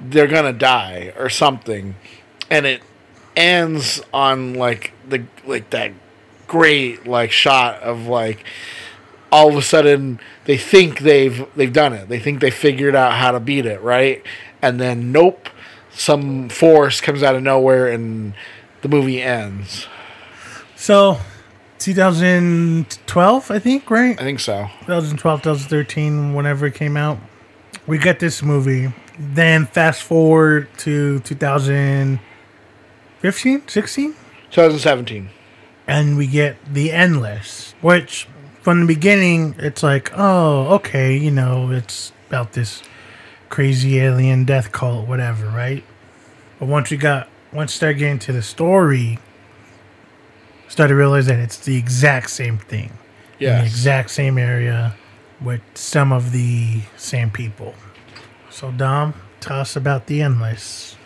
they're 0.00 0.28
going 0.28 0.44
to 0.44 0.58
die 0.58 1.12
or 1.18 1.28
something, 1.28 1.96
and 2.50 2.66
it 2.66 2.82
ends 3.36 4.00
on 4.12 4.54
like 4.54 4.92
the 5.08 5.24
like 5.46 5.70
that 5.70 5.92
great 6.46 7.06
like 7.06 7.30
shot 7.30 7.80
of 7.82 8.06
like 8.06 8.44
all 9.30 9.50
of 9.50 9.56
a 9.56 9.62
sudden 9.62 10.18
they 10.44 10.56
think 10.56 11.00
they've 11.00 11.46
they've 11.56 11.72
done 11.72 11.92
it. 11.92 12.08
They 12.08 12.18
think 12.18 12.40
they 12.40 12.50
figured 12.50 12.94
out 12.94 13.14
how 13.14 13.32
to 13.32 13.40
beat 13.40 13.66
it, 13.66 13.80
right? 13.82 14.22
And 14.62 14.80
then 14.80 15.12
nope, 15.12 15.48
some 15.98 16.48
force 16.48 17.00
comes 17.00 17.24
out 17.24 17.34
of 17.34 17.42
nowhere 17.42 17.88
and 17.88 18.34
the 18.82 18.88
movie 18.88 19.20
ends. 19.20 19.88
So, 20.76 21.18
2012, 21.80 23.50
I 23.50 23.58
think, 23.58 23.90
right? 23.90 24.20
I 24.20 24.22
think 24.22 24.40
so. 24.40 24.68
2012, 24.82 25.42
2013, 25.42 26.34
whenever 26.34 26.66
it 26.66 26.74
came 26.74 26.96
out. 26.96 27.18
We 27.86 27.98
get 27.98 28.20
this 28.20 28.42
movie. 28.42 28.94
Then 29.18 29.66
fast 29.66 30.04
forward 30.04 30.68
to 30.78 31.18
2015, 31.20 33.62
16? 33.66 34.12
2017. 34.50 35.28
And 35.88 36.16
we 36.16 36.28
get 36.28 36.56
The 36.72 36.92
Endless, 36.92 37.74
which 37.80 38.28
from 38.60 38.82
the 38.82 38.86
beginning, 38.86 39.56
it's 39.58 39.82
like, 39.82 40.12
oh, 40.14 40.74
okay, 40.74 41.16
you 41.16 41.32
know, 41.32 41.72
it's 41.72 42.12
about 42.28 42.52
this 42.52 42.84
crazy 43.48 43.98
alien 43.98 44.44
death 44.44 44.72
cult, 44.72 45.06
whatever, 45.08 45.46
right? 45.46 45.84
But 46.58 46.66
once 46.68 46.90
we 46.90 46.96
got, 46.96 47.28
once 47.52 47.72
start 47.72 47.98
getting 47.98 48.18
to 48.20 48.32
the 48.32 48.42
story, 48.42 49.18
started 50.68 50.92
to 50.92 50.96
realize 50.96 51.26
that 51.26 51.38
it's 51.38 51.58
the 51.58 51.76
exact 51.76 52.30
same 52.30 52.58
thing. 52.58 52.92
Yeah. 53.38 53.60
The 53.60 53.66
exact 53.66 54.10
same 54.10 54.38
area 54.38 54.96
with 55.40 55.60
some 55.74 56.12
of 56.12 56.32
the 56.32 56.82
same 56.96 57.30
people. 57.30 57.74
So, 58.50 58.72
Dom, 58.72 59.14
tell 59.40 59.60
us 59.60 59.76
about 59.76 60.06
The 60.06 60.20
Endless. 60.20 60.96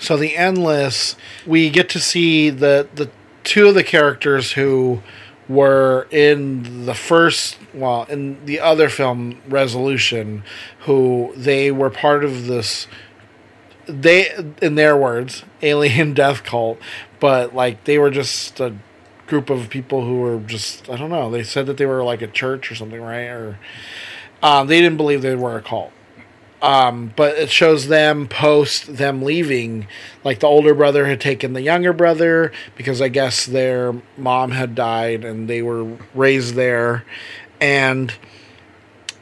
So 0.00 0.16
the 0.16 0.34
endless, 0.34 1.14
we 1.46 1.68
get 1.68 1.90
to 1.90 2.00
see 2.00 2.48
the 2.48 2.88
the 2.94 3.10
two 3.44 3.68
of 3.68 3.74
the 3.74 3.84
characters 3.84 4.52
who 4.52 5.02
were 5.50 6.06
in 6.12 6.86
the 6.86 6.94
first, 6.94 7.58
well, 7.74 8.04
in 8.04 8.44
the 8.46 8.60
other 8.60 8.88
film, 8.88 9.42
Resolution, 9.48 10.44
who 10.82 11.32
they 11.36 11.72
were 11.72 11.90
part 11.90 12.24
of 12.24 12.46
this. 12.46 12.86
They, 13.86 14.32
in 14.62 14.76
their 14.76 14.96
words, 14.96 15.44
alien 15.62 16.14
death 16.14 16.44
cult, 16.44 16.78
but 17.18 17.52
like 17.52 17.84
they 17.84 17.98
were 17.98 18.10
just 18.10 18.60
a 18.60 18.76
group 19.26 19.50
of 19.50 19.68
people 19.68 20.04
who 20.04 20.20
were 20.20 20.38
just 20.38 20.88
I 20.88 20.96
don't 20.96 21.10
know. 21.10 21.30
They 21.30 21.42
said 21.42 21.66
that 21.66 21.76
they 21.76 21.86
were 21.86 22.04
like 22.04 22.22
a 22.22 22.28
church 22.28 22.70
or 22.70 22.76
something, 22.76 23.00
right? 23.00 23.26
Or 23.26 23.58
um, 24.42 24.68
they 24.68 24.80
didn't 24.80 24.96
believe 24.96 25.20
they 25.20 25.34
were 25.34 25.56
a 25.56 25.62
cult 25.62 25.92
um, 26.62 27.12
but 27.16 27.36
it 27.36 27.50
shows 27.50 27.88
them 27.88 28.28
post 28.28 28.96
them 28.96 29.22
leaving. 29.22 29.86
Like 30.24 30.40
the 30.40 30.46
older 30.46 30.74
brother 30.74 31.06
had 31.06 31.20
taken 31.20 31.52
the 31.52 31.62
younger 31.62 31.92
brother 31.92 32.52
because 32.76 33.00
I 33.00 33.08
guess 33.08 33.46
their 33.46 33.94
mom 34.16 34.50
had 34.52 34.74
died 34.74 35.24
and 35.24 35.48
they 35.48 35.62
were 35.62 35.96
raised 36.14 36.54
there, 36.54 37.04
and 37.60 38.14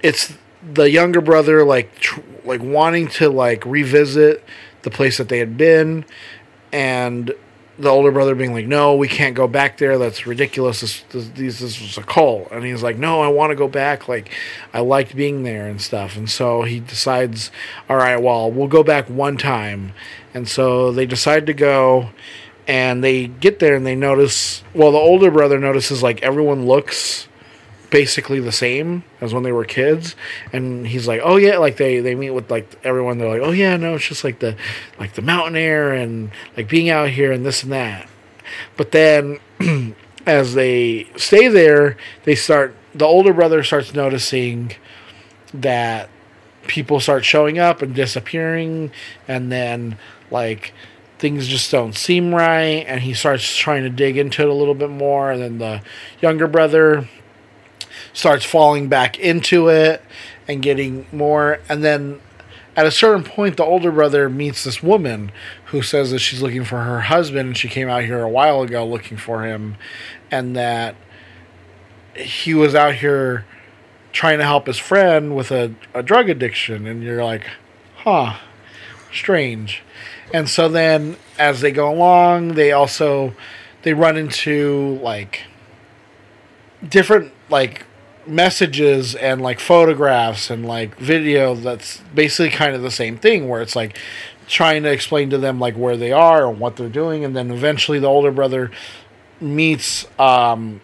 it's 0.02 0.34
the 0.72 0.90
younger 0.90 1.20
brother 1.20 1.64
like 1.64 1.94
tr- 2.00 2.20
like 2.44 2.62
wanting 2.62 3.08
to 3.08 3.28
like 3.28 3.64
revisit 3.64 4.44
the 4.82 4.90
place 4.90 5.18
that 5.18 5.28
they 5.28 5.38
had 5.38 5.56
been, 5.56 6.04
and 6.72 7.32
the 7.78 7.88
older 7.88 8.10
brother 8.10 8.34
being 8.34 8.52
like, 8.52 8.66
"No, 8.66 8.96
we 8.96 9.08
can't 9.08 9.34
go 9.34 9.46
back 9.46 9.78
there. 9.78 9.98
That's 9.98 10.26
ridiculous. 10.26 10.80
This 10.80 11.02
this, 11.10 11.28
this, 11.34 11.80
was 11.80 11.96
a 11.96 12.02
cult." 12.02 12.48
And 12.50 12.64
he's 12.64 12.82
like, 12.82 12.96
"No, 12.96 13.20
I 13.20 13.28
want 13.28 13.50
to 13.50 13.56
go 13.56 13.68
back. 13.68 14.08
Like, 14.08 14.30
I 14.74 14.80
liked 14.80 15.14
being 15.14 15.44
there 15.44 15.66
and 15.66 15.80
stuff." 15.80 16.16
And 16.16 16.28
so 16.28 16.62
he 16.62 16.80
decides, 16.80 17.50
"All 17.88 17.96
right, 17.96 18.20
well, 18.20 18.50
we'll 18.50 18.68
go 18.68 18.82
back 18.82 19.08
one 19.08 19.36
time." 19.36 19.92
And 20.34 20.48
so 20.48 20.92
they 20.92 21.06
decide 21.06 21.46
to 21.46 21.54
go, 21.54 22.10
and 22.66 23.02
they 23.02 23.28
get 23.28 23.60
there 23.60 23.76
and 23.76 23.86
they 23.86 23.94
notice. 23.94 24.64
Well, 24.74 24.92
the 24.92 24.98
older 24.98 25.30
brother 25.30 25.58
notices 25.58 26.02
like 26.02 26.22
everyone 26.22 26.66
looks 26.66 27.27
basically 27.90 28.40
the 28.40 28.52
same 28.52 29.04
as 29.20 29.32
when 29.32 29.42
they 29.42 29.52
were 29.52 29.64
kids. 29.64 30.14
And 30.52 30.86
he's 30.86 31.08
like 31.08 31.20
oh 31.24 31.36
yeah 31.36 31.58
like 31.58 31.76
they 31.76 32.00
they 32.00 32.14
meet 32.14 32.30
with 32.30 32.50
like 32.50 32.78
everyone. 32.84 33.18
They're 33.18 33.28
like 33.28 33.42
oh 33.42 33.52
yeah 33.52 33.76
no 33.76 33.94
it's 33.94 34.06
just 34.06 34.24
like 34.24 34.38
the 34.40 34.56
like 34.98 35.14
the 35.14 35.22
mountain 35.22 35.56
air 35.56 35.92
and 35.92 36.30
like 36.56 36.68
being 36.68 36.90
out 36.90 37.10
here 37.10 37.32
and 37.32 37.44
this 37.44 37.62
and 37.62 37.72
that. 37.72 38.08
But 38.76 38.92
then 38.92 39.40
as 40.26 40.54
they 40.54 41.08
stay 41.16 41.48
there 41.48 41.96
they 42.24 42.34
start 42.34 42.74
the 42.94 43.06
older 43.06 43.32
brother 43.32 43.62
starts 43.62 43.94
noticing 43.94 44.72
that 45.54 46.08
people 46.66 47.00
start 47.00 47.24
showing 47.24 47.58
up 47.58 47.82
and 47.82 47.94
disappearing. 47.94 48.92
And 49.26 49.50
then 49.50 49.98
like 50.30 50.72
things 51.18 51.48
just 51.48 51.70
don't 51.72 51.94
seem 51.96 52.32
right. 52.34 52.84
And 52.86 53.00
he 53.00 53.14
starts 53.14 53.56
trying 53.56 53.82
to 53.82 53.90
dig 53.90 54.16
into 54.16 54.42
it 54.42 54.48
a 54.48 54.54
little 54.54 54.74
bit 54.74 54.90
more. 54.90 55.32
And 55.32 55.42
then 55.42 55.58
the 55.58 55.82
younger 56.20 56.46
brother 56.46 57.08
starts 58.18 58.44
falling 58.44 58.88
back 58.88 59.16
into 59.20 59.68
it 59.68 60.02
and 60.48 60.60
getting 60.60 61.06
more. 61.12 61.60
And 61.68 61.84
then 61.84 62.20
at 62.76 62.84
a 62.84 62.90
certain 62.90 63.22
point 63.22 63.56
the 63.56 63.64
older 63.64 63.92
brother 63.92 64.28
meets 64.28 64.64
this 64.64 64.82
woman 64.82 65.30
who 65.66 65.82
says 65.82 66.10
that 66.10 66.18
she's 66.18 66.42
looking 66.42 66.64
for 66.64 66.82
her 66.82 67.02
husband 67.02 67.46
and 67.46 67.56
she 67.56 67.68
came 67.68 67.88
out 67.88 68.02
here 68.02 68.20
a 68.20 68.28
while 68.28 68.62
ago 68.62 68.84
looking 68.84 69.16
for 69.16 69.44
him 69.44 69.76
and 70.32 70.56
that 70.56 70.96
he 72.16 72.54
was 72.54 72.74
out 72.74 72.96
here 72.96 73.46
trying 74.10 74.38
to 74.38 74.44
help 74.44 74.66
his 74.66 74.78
friend 74.78 75.36
with 75.36 75.52
a, 75.52 75.72
a 75.94 76.02
drug 76.02 76.28
addiction. 76.28 76.88
And 76.88 77.04
you're 77.04 77.22
like 77.22 77.46
huh 77.98 78.36
strange. 79.12 79.84
And 80.34 80.48
so 80.48 80.68
then 80.68 81.16
as 81.38 81.60
they 81.60 81.70
go 81.70 81.88
along 81.88 82.54
they 82.54 82.72
also 82.72 83.32
they 83.82 83.94
run 83.94 84.16
into 84.16 84.98
like 85.02 85.42
different 86.88 87.32
like 87.48 87.84
messages 88.28 89.14
and 89.14 89.40
like 89.40 89.58
photographs 89.58 90.50
and 90.50 90.66
like 90.66 90.96
video 90.96 91.54
that's 91.54 91.98
basically 92.14 92.50
kind 92.50 92.74
of 92.74 92.82
the 92.82 92.90
same 92.90 93.16
thing 93.16 93.48
where 93.48 93.62
it's 93.62 93.74
like 93.74 93.98
trying 94.46 94.82
to 94.82 94.90
explain 94.90 95.30
to 95.30 95.38
them 95.38 95.58
like 95.58 95.74
where 95.76 95.96
they 95.96 96.12
are 96.12 96.48
and 96.48 96.60
what 96.60 96.76
they're 96.76 96.88
doing 96.88 97.24
and 97.24 97.34
then 97.34 97.50
eventually 97.50 97.98
the 97.98 98.06
older 98.06 98.30
brother 98.30 98.70
meets 99.40 100.06
um 100.18 100.80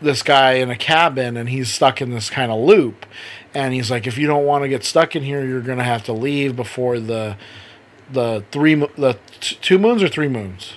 this 0.00 0.22
guy 0.22 0.52
in 0.52 0.70
a 0.70 0.76
cabin 0.76 1.36
and 1.36 1.48
he's 1.48 1.72
stuck 1.72 2.00
in 2.00 2.10
this 2.10 2.30
kind 2.30 2.50
of 2.50 2.60
loop. 2.60 3.06
And 3.54 3.74
he's 3.74 3.90
like 3.90 4.06
if 4.06 4.16
you 4.16 4.26
don't 4.26 4.44
want 4.44 4.62
to 4.64 4.68
get 4.68 4.84
stuck 4.84 5.14
in 5.14 5.22
here 5.22 5.44
you're 5.44 5.60
going 5.60 5.78
to 5.78 5.84
have 5.84 6.04
to 6.04 6.12
leave 6.12 6.56
before 6.56 6.98
the 6.98 7.36
the 8.10 8.44
three 8.50 8.74
the 8.74 9.18
t- 9.40 9.56
two 9.60 9.78
moons 9.78 10.02
or 10.02 10.08
three 10.08 10.28
moons? 10.28 10.74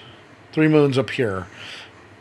Three 0.52 0.68
moons 0.68 0.98
appear 0.98 1.48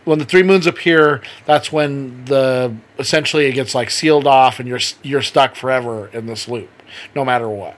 when 0.05 0.19
the 0.19 0.25
three 0.25 0.43
moons 0.43 0.67
appear 0.67 1.23
that's 1.45 1.71
when 1.73 2.25
the 2.25 2.75
essentially 2.99 3.47
it 3.47 3.53
gets 3.53 3.75
like 3.75 3.91
sealed 3.91 4.27
off 4.27 4.59
and 4.59 4.69
you're 4.69 4.81
you're 5.03 5.23
stuck 5.23 5.55
forever 5.55 6.09
in 6.09 6.27
this 6.27 6.49
loop 6.49 6.71
no 7.15 7.25
matter 7.25 7.49
what. 7.49 7.77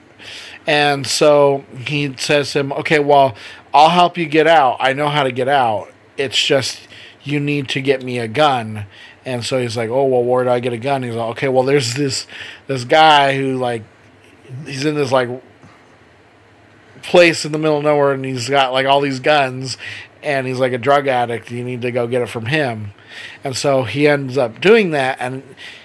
And 0.67 1.05
so 1.05 1.63
he 1.85 2.15
says 2.17 2.51
to 2.53 2.59
him 2.59 2.73
okay 2.73 2.99
well 2.99 3.35
i'll 3.73 3.89
help 3.89 4.17
you 4.17 4.25
get 4.25 4.47
out. 4.47 4.77
I 4.79 4.93
know 4.93 5.09
how 5.09 5.23
to 5.23 5.31
get 5.31 5.47
out. 5.47 5.91
It's 6.17 6.43
just 6.43 6.87
you 7.23 7.39
need 7.39 7.69
to 7.69 7.81
get 7.81 8.03
me 8.03 8.19
a 8.19 8.27
gun. 8.27 8.85
And 9.25 9.43
so 9.43 9.59
he's 9.59 9.77
like 9.77 9.89
oh 9.89 10.05
well 10.05 10.23
where 10.23 10.43
do 10.43 10.49
i 10.49 10.59
get 10.59 10.73
a 10.73 10.77
gun? 10.77 11.03
He's 11.03 11.15
like 11.15 11.31
okay 11.31 11.47
well 11.47 11.63
there's 11.63 11.93
this 11.93 12.27
this 12.67 12.83
guy 12.83 13.37
who 13.37 13.57
like 13.57 13.83
he's 14.65 14.85
in 14.85 14.95
this 14.95 15.11
like 15.11 15.29
place 17.01 17.45
in 17.45 17.51
the 17.51 17.59
middle 17.59 17.77
of 17.77 17.83
nowhere 17.83 18.13
and 18.13 18.25
he's 18.25 18.49
got 18.49 18.73
like 18.73 18.87
all 18.87 18.99
these 18.99 19.19
guns 19.19 19.77
and 20.25 20.47
he's 20.47 20.59
like 20.59 20.73
a 20.73 20.77
drug 20.77 21.07
addict 21.07 21.51
you 21.51 21.63
need 21.63 21.81
to 21.83 21.91
go 21.91 22.07
get 22.07 22.21
it 22.21 22.29
from 22.29 22.47
him. 22.47 22.91
And 23.43 23.55
so 23.55 23.83
he 23.83 24.07
ends 24.07 24.37
up 24.37 24.59
doing 24.59 24.91
that 24.91 25.17
and 25.21 25.43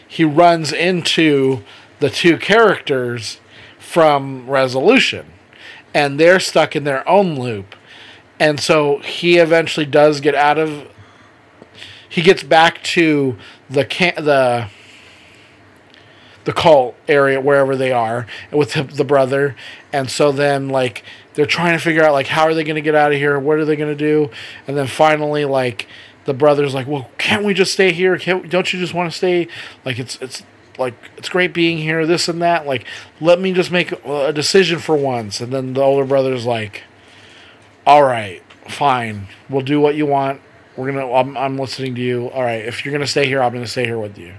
he 0.09 0.24
runs 0.24 0.72
into 0.72 1.62
the 2.00 2.11
two 2.11 2.38
characters 2.38 3.38
from 3.79 4.48
resolution 4.48 5.26
and 5.94 6.18
they're 6.18 6.40
stuck 6.40 6.74
in 6.74 6.85
their 6.85 7.07
own 7.09 7.38
loop. 7.38 7.74
And 8.38 8.59
so 8.59 8.98
he 9.00 9.37
eventually 9.37 9.87
does 9.87 10.20
get 10.20 10.35
out 10.35 10.59
of 10.59 10.88
he 12.09 12.22
gets 12.22 12.42
back 12.42 12.83
to 12.83 13.37
the 13.68 13.85
can 13.85 14.14
the 14.16 14.68
the 16.44 16.53
cult 16.53 16.96
area 17.07 17.40
wherever 17.40 17.76
they 17.76 17.92
are 17.92 18.26
with 18.50 18.72
the, 18.72 18.83
the 18.83 19.05
brother. 19.05 19.55
And 19.92 20.11
so 20.11 20.33
then 20.33 20.70
like 20.70 21.05
they're 21.35 21.47
trying 21.47 21.77
to 21.77 21.83
figure 21.83 22.03
out 22.03 22.12
like 22.12 22.27
how 22.27 22.45
are 22.45 22.55
they 22.55 22.64
going 22.64 22.77
to 22.77 22.81
get 22.81 22.95
out 22.95 23.12
of 23.12 23.19
here? 23.19 23.38
What 23.38 23.59
are 23.59 23.64
they 23.64 23.77
going 23.77 23.97
to 23.97 23.99
do? 23.99 24.31
And 24.66 24.77
then 24.77 24.87
finally 24.87 25.45
like 25.45 25.87
the 26.25 26.35
brother's 26.35 26.75
like 26.75 26.87
well 26.87 27.11
can't 27.19 27.45
we 27.45 27.55
just 27.55 27.73
stay 27.73 27.93
here? 27.93 28.19
Can't, 28.19 28.49
don't 28.51 28.73
you 28.73 28.79
just 28.79 28.95
want 28.95 29.11
to 29.11 29.16
stay? 29.16 29.49
Like 29.85 29.99
it's 29.99 30.16
it's 30.21 30.43
like 30.79 30.95
it's 31.16 31.29
great 31.29 31.53
being 31.53 31.79
here 31.79 32.07
this 32.07 32.29
and 32.29 32.43
that. 32.43 32.66
Like 32.66 32.85
let 33.21 33.40
me 33.40 33.53
just 33.53 33.71
make 33.71 33.93
a 34.05 34.33
decision 34.33 34.79
for 34.79 34.97
once. 34.97 35.40
And 35.40 35.53
then 35.53 35.75
the 35.75 35.83
older 35.83 36.05
brother's 36.05 36.47
like 36.47 36.83
all 37.87 38.03
right 38.03 38.43
fine. 38.69 39.29
We'll 39.49 39.62
do 39.62 39.81
what 39.81 39.95
you 39.95 40.07
want. 40.07 40.40
We're 40.77 40.93
gonna 40.93 41.11
I'm, 41.12 41.37
I'm 41.37 41.59
listening 41.59 41.95
to 41.95 42.01
you. 42.01 42.29
All 42.31 42.43
right 42.43 42.64
if 42.64 42.85
you're 42.85 42.93
gonna 42.93 43.07
stay 43.07 43.27
here 43.27 43.43
i'm 43.43 43.53
gonna 43.53 43.66
stay 43.66 43.85
here 43.85 43.99
with 43.99 44.19
you. 44.19 44.35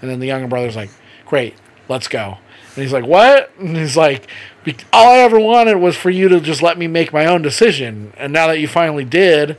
And 0.00 0.10
then 0.10 0.20
the 0.20 0.26
younger 0.26 0.48
brother's 0.48 0.76
like 0.76 0.90
great 1.24 1.54
let's 1.88 2.08
go. 2.08 2.38
And 2.74 2.82
he's 2.82 2.92
like 2.92 3.06
what? 3.06 3.50
And 3.58 3.76
he's 3.76 3.96
like 3.96 4.22
"Be- 4.22 4.28
all 4.92 5.12
i 5.12 5.18
ever 5.18 5.38
wanted 5.38 5.76
was 5.76 5.96
for 5.96 6.10
you 6.10 6.28
to 6.28 6.40
just 6.40 6.62
let 6.62 6.78
me 6.78 6.86
make 6.86 7.12
my 7.12 7.26
own 7.26 7.42
decision. 7.42 8.12
And 8.16 8.32
now 8.32 8.46
that 8.48 8.58
you 8.58 8.68
finally 8.68 9.04
did 9.04 9.56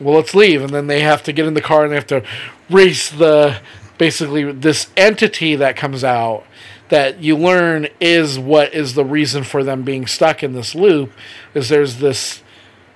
well 0.00 0.16
let's 0.16 0.34
leave. 0.34 0.62
And 0.62 0.70
then 0.70 0.86
they 0.86 1.00
have 1.00 1.22
to 1.24 1.32
get 1.32 1.46
in 1.46 1.54
the 1.54 1.60
car 1.60 1.84
and 1.84 1.92
they 1.92 1.96
have 1.96 2.06
to 2.08 2.24
race 2.68 3.10
the 3.10 3.60
basically 3.98 4.50
this 4.50 4.88
entity 4.96 5.54
that 5.56 5.76
comes 5.76 6.02
out 6.02 6.44
that 6.88 7.22
you 7.22 7.36
learn 7.36 7.86
is 8.00 8.38
what 8.38 8.74
is 8.74 8.94
the 8.94 9.04
reason 9.04 9.44
for 9.44 9.62
them 9.62 9.82
being 9.82 10.06
stuck 10.06 10.42
in 10.42 10.54
this 10.54 10.74
loop 10.74 11.12
is 11.54 11.68
there's 11.68 11.98
this 11.98 12.42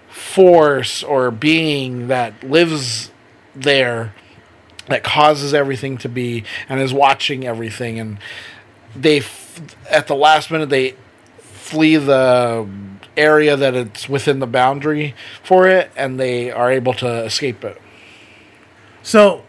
force 0.09 1.03
or 1.03 1.31
being 1.31 2.09
that 2.09 2.43
lives 2.43 3.11
there 3.55 4.15
that 4.89 5.05
causes 5.05 5.55
everything 5.55 5.97
to 5.97 6.09
be 6.09 6.45
and 6.69 6.81
is 6.81 6.93
watching 6.93 7.47
everything. 7.47 7.99
And 8.01 8.19
they 8.97 9.23
at 9.91 10.07
the 10.09 10.17
last 10.17 10.51
minute 10.51 10.71
they 10.71 10.95
flee 11.65 11.97
the 11.97 12.67
area 13.17 13.57
that 13.57 13.75
it's 13.75 14.09
within 14.09 14.39
the 14.41 14.47
boundary 14.47 15.15
for 15.43 15.67
it 15.67 15.91
and 15.97 16.19
they 16.21 16.51
are 16.51 16.71
able 16.71 16.93
to 16.93 17.09
escape 17.25 17.65
it 17.65 17.81
So, 19.03 19.45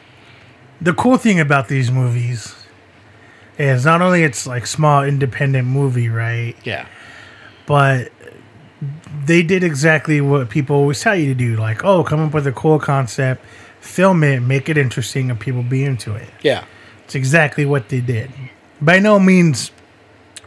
the 0.80 0.92
cool 0.94 1.16
thing 1.16 1.38
about 1.40 1.68
these 1.68 1.90
movies 1.90 2.54
is 3.58 3.84
not 3.84 4.02
only 4.02 4.24
it's 4.24 4.46
like 4.46 4.66
small 4.66 5.04
independent 5.04 5.66
movie, 5.68 6.08
right? 6.08 6.54
yeah 6.64 6.86
But 7.66 8.10
they 9.24 9.42
did 9.42 9.62
exactly 9.64 10.20
what 10.20 10.50
people 10.50 10.76
always 10.76 11.00
tell 11.00 11.16
you 11.16 11.28
to 11.28 11.34
do. 11.34 11.56
Like, 11.56 11.84
oh, 11.84 12.04
come 12.04 12.20
up 12.20 12.34
with 12.34 12.46
a 12.46 12.52
cool 12.52 12.78
concept, 12.78 13.44
film 13.80 14.22
it, 14.24 14.40
make 14.40 14.68
it 14.68 14.76
interesting, 14.76 15.30
and 15.30 15.38
people 15.40 15.62
be 15.62 15.84
into 15.84 16.14
it. 16.14 16.28
yeah 16.42 16.64
It's 17.04 17.14
exactly 17.14 17.64
what 17.64 17.88
they 17.88 18.00
did. 18.00 18.30
By 18.80 18.98
no 18.98 19.18
means 19.18 19.70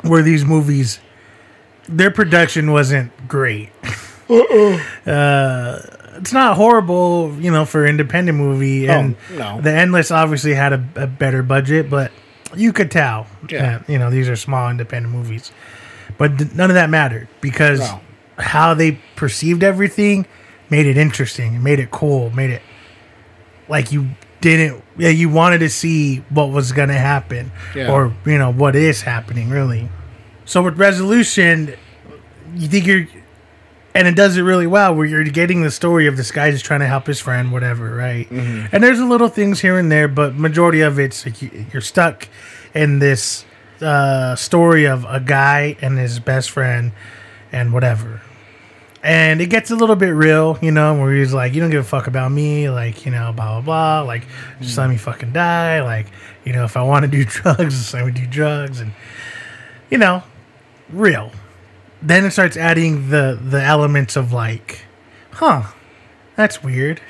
were 0.03 0.21
these 0.21 0.45
movies. 0.45 0.99
Their 1.89 2.11
production 2.11 2.71
wasn't 2.71 3.11
great. 3.27 3.69
uh, 5.05 5.79
it's 6.15 6.33
not 6.33 6.55
horrible, 6.57 7.33
you 7.39 7.51
know, 7.51 7.65
for 7.65 7.85
independent 7.85 8.37
movie. 8.37 8.87
And 8.89 9.15
no. 9.35 9.61
the 9.61 9.71
Endless 9.71 10.11
obviously 10.11 10.53
had 10.53 10.73
a, 10.73 10.83
a 10.95 11.07
better 11.07 11.43
budget, 11.43 11.89
but 11.89 12.11
you 12.55 12.73
could 12.73 12.91
tell, 12.91 13.27
Yeah. 13.49 13.79
that, 13.79 13.89
you 13.89 13.97
know, 13.99 14.09
these 14.09 14.27
are 14.29 14.35
small 14.35 14.69
independent 14.69 15.13
movies. 15.13 15.51
But 16.17 16.37
th- 16.37 16.53
none 16.53 16.69
of 16.69 16.75
that 16.75 16.89
mattered 16.89 17.27
because 17.41 17.79
No. 17.79 17.99
how 18.37 18.73
they 18.73 18.99
perceived 19.15 19.63
everything 19.63 20.25
made 20.69 20.85
it 20.85 20.97
interesting, 20.97 21.61
made 21.63 21.79
it 21.79 21.91
cool, 21.91 22.29
made 22.31 22.49
it 22.49 22.61
like 23.69 23.91
you 23.91 24.07
didn't 24.39 24.83
yeah 24.99 25.09
you 25.09 25.27
wanted 25.29 25.57
to 25.57 25.69
see 25.69 26.17
what 26.29 26.51
was 26.51 26.71
going 26.71 26.89
to 26.89 26.93
happen 26.97 27.51
Yeah. 27.75 27.91
or 27.91 28.13
you 28.23 28.37
know 28.37 28.51
what 28.53 28.75
is 28.75 29.01
happening 29.01 29.49
really 29.49 29.89
so 30.47 30.63
with 30.63 30.79
resolution 30.79 31.75
you 32.55 32.67
think 32.67 32.87
you're 32.87 33.05
and 33.93 34.07
it 34.07 34.15
does 34.15 34.37
it 34.37 34.41
really 34.41 34.65
well 34.67 34.95
where 34.95 35.05
you're 35.05 35.23
getting 35.25 35.61
the 35.61 35.69
story 35.71 36.07
of 36.07 36.17
this 36.17 36.31
guy 36.31 36.49
just 36.49 36.65
trying 36.65 36.79
to 36.79 36.87
help 36.87 37.05
his 37.05 37.19
friend 37.19 37.51
whatever 37.51 37.93
right? 37.95 38.27
Mm-hmm. 38.29 38.67
and 38.73 38.83
there's 38.83 38.99
a 38.99 39.05
little 39.05 39.27
things 39.27 39.59
here 39.59 39.77
and 39.77 39.91
there 39.91 40.07
but 40.07 40.33
majority 40.35 40.81
of 40.81 40.97
it's 40.99 41.25
like 41.25 41.41
you- 41.41 41.65
you're 41.71 41.81
stuck 41.81 42.27
in 42.73 42.97
this 42.99 43.45
uh, 43.81 44.35
story 44.35 44.85
of 44.87 45.05
a 45.07 45.19
guy 45.19 45.77
and 45.81 45.99
his 45.99 46.19
best 46.19 46.49
friend 46.49 46.91
and 47.51 47.71
whatever. 47.71 48.21
And 49.03 49.39
it 49.39 49.51
gets 49.51 49.69
a 49.69 49.75
little 49.75 49.95
bit 49.95 50.09
real, 50.09 50.57
you 50.63 50.71
know, 50.71 50.99
where 50.99 51.13
he's 51.13 51.31
like, 51.31 51.53
"You 51.53 51.61
don't 51.61 51.69
give 51.69 51.81
a 51.81 51.87
fuck 51.87 52.07
about 52.07 52.31
me," 52.31 52.71
like, 52.71 53.05
you 53.05 53.11
know, 53.11 53.31
blah 53.35 53.61
blah 53.61 53.61
blah, 53.61 54.01
like, 54.01 54.23
just 54.59 54.75
let 54.79 54.89
me 54.89 54.97
fucking 54.97 55.31
die, 55.31 55.81
like, 55.83 56.07
you 56.43 56.53
know, 56.53 56.63
if 56.65 56.75
I 56.75 56.81
want 56.81 57.03
to 57.03 57.07
do 57.07 57.23
drugs, 57.25 57.77
just 57.77 57.93
let 57.93 58.05
me 58.07 58.11
do 58.11 58.25
drugs, 58.25 58.79
and 58.81 58.91
you 59.91 59.99
know, 59.99 60.23
real. 60.89 61.31
Then 62.01 62.25
it 62.25 62.31
starts 62.31 62.55
adding 62.57 63.09
the 63.09 63.37
the 63.41 63.61
elements 63.61 64.15
of 64.15 64.31
like, 64.31 64.81
huh, 65.31 65.63
that's 66.35 66.63
weird, 66.63 67.01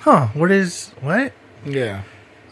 huh? 0.00 0.28
What 0.34 0.50
is 0.50 0.92
what? 1.00 1.32
yeah 1.66 2.02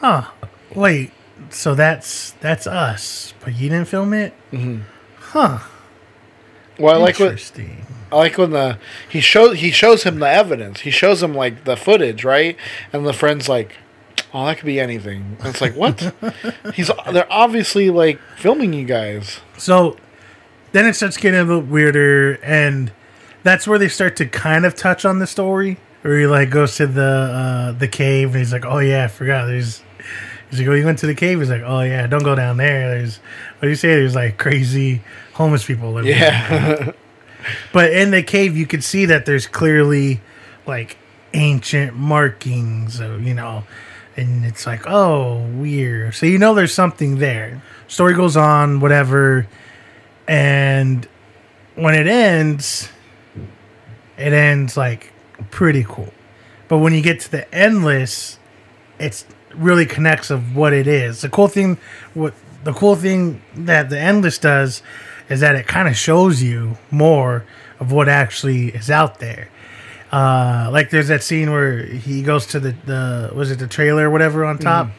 Huh? 0.01 0.31
Wait, 0.75 1.13
so 1.51 1.75
that's 1.75 2.33
that's 2.41 2.67
us, 2.67 3.35
but 3.45 3.55
you 3.55 3.69
didn't 3.69 3.89
film 3.89 4.13
it, 4.15 4.35
Mm-hmm. 4.53 4.83
huh? 5.19 5.59
well 6.79 6.97
i 6.97 6.99
like 6.99 7.19
what 7.19 7.53
I 8.11 8.17
like 8.17 8.37
when 8.39 8.51
the 8.51 8.79
he 9.09 9.21
shows 9.21 9.59
he 9.61 9.71
shows 9.71 10.03
him 10.03 10.19
the 10.19 10.29
evidence. 10.29 10.81
He 10.81 10.91
shows 10.91 11.23
him 11.23 11.35
like 11.35 11.65
the 11.65 11.77
footage, 11.77 12.25
right? 12.25 12.57
And 12.93 13.07
the 13.07 13.13
friend's 13.15 13.49
like, 13.49 13.77
"Oh, 14.35 14.45
that 14.47 14.59
could 14.59 14.67
be 14.67 14.79
anything." 14.81 15.37
And 15.41 15.49
it's 15.49 15.61
like, 15.63 15.75
"What?" 15.75 16.13
He's 16.75 16.91
they're 17.11 17.33
obviously 17.33 17.89
like 17.89 18.19
filming 18.37 18.75
you 18.75 18.85
guys. 18.85 19.41
So 19.57 19.97
then 20.73 20.87
it 20.87 20.95
starts 20.95 21.17
getting 21.17 21.41
a 21.41 21.45
little 21.45 21.63
weirder, 21.63 22.39
and 22.43 22.93
that's 23.43 23.67
where 23.67 23.79
they 23.79 23.89
start 23.89 24.17
to 24.17 24.27
kind 24.27 24.65
of 24.65 24.75
touch 24.75 25.05
on 25.05 25.19
the 25.19 25.27
story. 25.27 25.79
Where 26.03 26.19
he 26.19 26.27
like 26.27 26.51
goes 26.51 26.77
to 26.77 26.87
the 26.87 27.03
uh, 27.03 27.73
the 27.73 27.89
cave, 27.89 28.31
and 28.31 28.39
he's 28.39 28.53
like, 28.53 28.65
"Oh 28.65 28.79
yeah, 28.79 29.05
I 29.05 29.09
forgot." 29.09 29.47
There's 29.47 29.83
he's 30.51 30.59
like, 30.59 30.69
"Oh, 30.69 30.75
you 30.75 30.85
went 30.85 30.99
to 31.01 31.07
the 31.07 31.15
cave." 31.15 31.39
He's 31.39 31.51
like, 31.51 31.63
"Oh 31.65 31.81
yeah, 31.83 32.07
don't 32.09 32.25
go 32.25 32.35
down 32.35 32.57
there." 32.57 32.91
There's 32.91 33.19
what 33.19 33.63
do 33.63 33.69
you 33.69 33.77
say? 33.77 33.89
There's 33.91 34.15
like 34.17 34.37
crazy 34.37 35.03
homeless 35.35 35.65
people 35.65 35.93
living. 35.93 36.11
Yeah, 36.11 36.93
But 37.73 37.93
in 37.93 38.11
the 38.11 38.23
cave, 38.23 38.57
you 38.57 38.67
could 38.67 38.85
see 38.85 39.07
that 39.07 39.27
there's 39.27 39.47
clearly 39.47 40.21
like 40.67 40.97
ancient 41.35 41.97
markings, 41.97 43.01
of, 43.01 43.23
you 43.23 43.35
know, 43.35 43.65
and 44.17 44.45
it's 44.45 44.67
like, 44.67 44.83
oh, 44.87 45.43
weird. 45.55 46.15
So 46.15 46.27
you 46.27 46.39
know 46.39 46.55
there's 46.55 46.75
something 46.75 47.19
there. 47.19 47.63
Story 47.89 48.15
goes 48.15 48.37
on, 48.37 48.81
whatever, 48.81 49.47
and 50.27 51.07
when 51.75 51.95
it 51.95 52.07
ends, 52.07 52.89
it 54.17 54.33
ends 54.33 54.77
like 54.77 55.13
pretty 55.51 55.85
cool. 55.85 56.13
But 56.69 56.79
when 56.79 56.95
you 56.95 57.03
get 57.03 57.21
to 57.21 57.31
the 57.31 57.55
endless, 57.55 58.39
it's 58.99 59.25
really 59.55 59.87
connects 59.87 60.31
of 60.31 60.57
what 60.57 60.73
it 60.73 60.87
is. 60.87 61.23
The 61.23 61.29
cool 61.29 61.49
thing, 61.49 61.79
what 62.15 62.35
the 62.65 62.73
cool 62.73 62.97
thing 62.97 63.43
that 63.55 63.91
the 63.91 63.99
endless 63.99 64.39
does 64.39 64.83
is 65.29 65.41
that 65.41 65.55
it 65.55 65.67
kind 65.67 65.89
of 65.89 65.97
shows 65.97 66.43
you 66.43 66.79
more 66.91 67.45
of 67.81 67.91
what 67.93 68.09
actually 68.09 68.69
is 68.69 68.91
out 68.91 69.19
there. 69.19 69.49
Uh, 70.13 70.69
like 70.71 70.91
there's 70.91 71.09
that 71.09 71.23
scene 71.23 71.51
where 71.51 71.85
he 71.85 72.23
goes 72.23 72.47
to 72.47 72.61
the, 72.61 72.73
the 72.85 73.33
was 73.35 73.51
it 73.51 73.59
the 73.59 73.67
trailer 73.67 74.09
or 74.09 74.11
whatever 74.11 74.45
on 74.45 74.59
top, 74.59 74.91